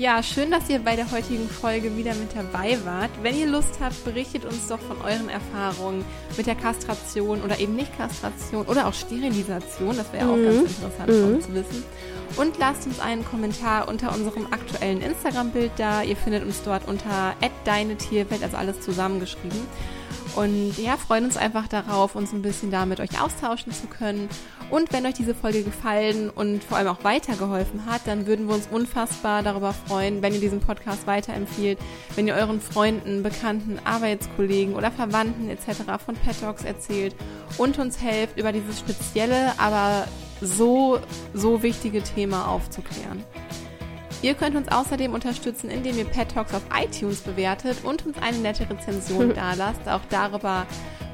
Ja, 0.00 0.22
schön, 0.22 0.50
dass 0.50 0.70
ihr 0.70 0.78
bei 0.78 0.96
der 0.96 1.10
heutigen 1.10 1.46
Folge 1.46 1.94
wieder 1.94 2.14
mit 2.14 2.34
dabei 2.34 2.78
wart. 2.86 3.10
Wenn 3.20 3.38
ihr 3.38 3.46
Lust 3.46 3.80
habt, 3.82 4.02
berichtet 4.02 4.46
uns 4.46 4.66
doch 4.66 4.80
von 4.80 4.96
euren 5.02 5.28
Erfahrungen 5.28 6.06
mit 6.38 6.46
der 6.46 6.54
Kastration 6.54 7.42
oder 7.42 7.58
eben 7.60 7.76
nicht 7.76 7.94
Kastration 7.98 8.64
oder 8.64 8.86
auch 8.86 8.94
Sterilisation. 8.94 9.94
Das 9.94 10.10
wäre 10.14 10.24
mhm. 10.24 10.30
auch 10.30 10.36
ganz 10.42 10.70
interessant 10.70 11.08
mhm. 11.10 11.42
zu 11.42 11.54
wissen. 11.54 11.84
Und 12.38 12.56
lasst 12.56 12.86
uns 12.86 12.98
einen 12.98 13.26
Kommentar 13.26 13.88
unter 13.88 14.14
unserem 14.14 14.46
aktuellen 14.50 15.02
Instagram-Bild 15.02 15.72
da. 15.76 16.02
Ihr 16.02 16.16
findet 16.16 16.44
uns 16.44 16.62
dort 16.62 16.88
unter 16.88 17.34
deine 17.66 17.96
Tierwelt, 17.96 18.42
also 18.42 18.56
alles 18.56 18.80
zusammengeschrieben. 18.80 19.66
Und 20.36 20.78
ja, 20.78 20.96
freuen 20.96 21.24
uns 21.24 21.36
einfach 21.36 21.68
darauf, 21.68 22.14
uns 22.14 22.32
ein 22.32 22.42
bisschen 22.42 22.70
da 22.70 22.86
mit 22.86 23.00
euch 23.00 23.20
austauschen 23.20 23.72
zu 23.72 23.86
können. 23.86 24.28
Und 24.70 24.92
wenn 24.92 25.04
euch 25.04 25.14
diese 25.14 25.34
Folge 25.34 25.62
gefallen 25.64 26.30
und 26.30 26.62
vor 26.62 26.78
allem 26.78 26.88
auch 26.88 27.02
weitergeholfen 27.02 27.86
hat, 27.86 28.02
dann 28.06 28.26
würden 28.26 28.46
wir 28.46 28.54
uns 28.54 28.68
unfassbar 28.70 29.42
darüber 29.42 29.72
freuen, 29.72 30.22
wenn 30.22 30.32
ihr 30.32 30.40
diesen 30.40 30.60
Podcast 30.60 31.06
weiterempfiehlt, 31.06 31.78
wenn 32.14 32.28
ihr 32.28 32.34
euren 32.34 32.60
Freunden, 32.60 33.22
Bekannten, 33.22 33.80
Arbeitskollegen 33.84 34.74
oder 34.74 34.92
Verwandten 34.92 35.48
etc. 35.48 36.02
von 36.04 36.14
Pet 36.14 36.40
Dogs 36.40 36.64
erzählt 36.64 37.16
und 37.58 37.78
uns 37.78 38.00
helft, 38.00 38.38
über 38.38 38.52
dieses 38.52 38.78
spezielle, 38.78 39.52
aber 39.58 40.06
so, 40.40 41.00
so 41.34 41.62
wichtige 41.62 42.02
Thema 42.02 42.48
aufzuklären. 42.48 43.24
Ihr 44.22 44.34
könnt 44.34 44.54
uns 44.54 44.68
außerdem 44.68 45.14
unterstützen, 45.14 45.70
indem 45.70 45.96
ihr 45.96 46.04
Pet 46.04 46.32
Talks 46.32 46.52
auf 46.52 46.62
iTunes 46.78 47.22
bewertet 47.22 47.78
und 47.84 48.04
uns 48.04 48.18
eine 48.18 48.36
nette 48.38 48.68
Rezension 48.68 49.34
dalasst. 49.34 49.88
Auch 49.88 50.02
darüber 50.10 50.66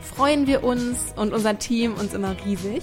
freuen 0.03 0.47
wir 0.47 0.65
uns 0.65 1.13
und 1.15 1.33
unser 1.33 1.57
Team 1.59 1.95
uns 1.95 2.15
immer 2.15 2.35
riesig. 2.45 2.83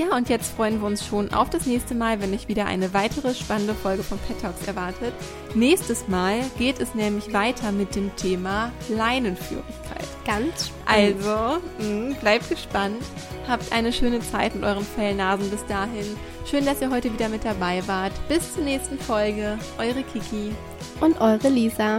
Ja, 0.00 0.16
und 0.16 0.30
jetzt 0.30 0.56
freuen 0.56 0.80
wir 0.80 0.86
uns 0.86 1.04
schon 1.04 1.30
auf 1.34 1.50
das 1.50 1.66
nächste 1.66 1.94
Mal, 1.94 2.22
wenn 2.22 2.32
euch 2.32 2.48
wieder 2.48 2.64
eine 2.64 2.94
weitere 2.94 3.34
spannende 3.34 3.74
Folge 3.74 4.02
von 4.02 4.18
Pet 4.20 4.40
Talks 4.40 4.66
erwartet. 4.66 5.12
Nächstes 5.54 6.08
Mal 6.08 6.40
geht 6.56 6.80
es 6.80 6.94
nämlich 6.94 7.34
weiter 7.34 7.70
mit 7.70 7.94
dem 7.94 8.16
Thema 8.16 8.72
Leinenführigkeit. 8.88 10.06
Ganz 10.24 10.68
spannend. 10.68 11.22
Also, 11.22 11.60
mh, 11.86 12.14
bleibt 12.18 12.48
gespannt. 12.48 13.02
Habt 13.46 13.70
eine 13.74 13.92
schöne 13.92 14.20
Zeit 14.20 14.54
mit 14.54 14.64
euren 14.64 14.86
Fellnasen 14.86 15.50
bis 15.50 15.66
dahin. 15.66 16.16
Schön, 16.46 16.64
dass 16.64 16.80
ihr 16.80 16.90
heute 16.90 17.12
wieder 17.12 17.28
mit 17.28 17.44
dabei 17.44 17.86
wart. 17.86 18.12
Bis 18.26 18.54
zur 18.54 18.64
nächsten 18.64 18.98
Folge. 18.98 19.58
Eure 19.76 20.02
Kiki. 20.02 20.54
Und 21.02 21.20
eure 21.20 21.50
Lisa. 21.50 21.98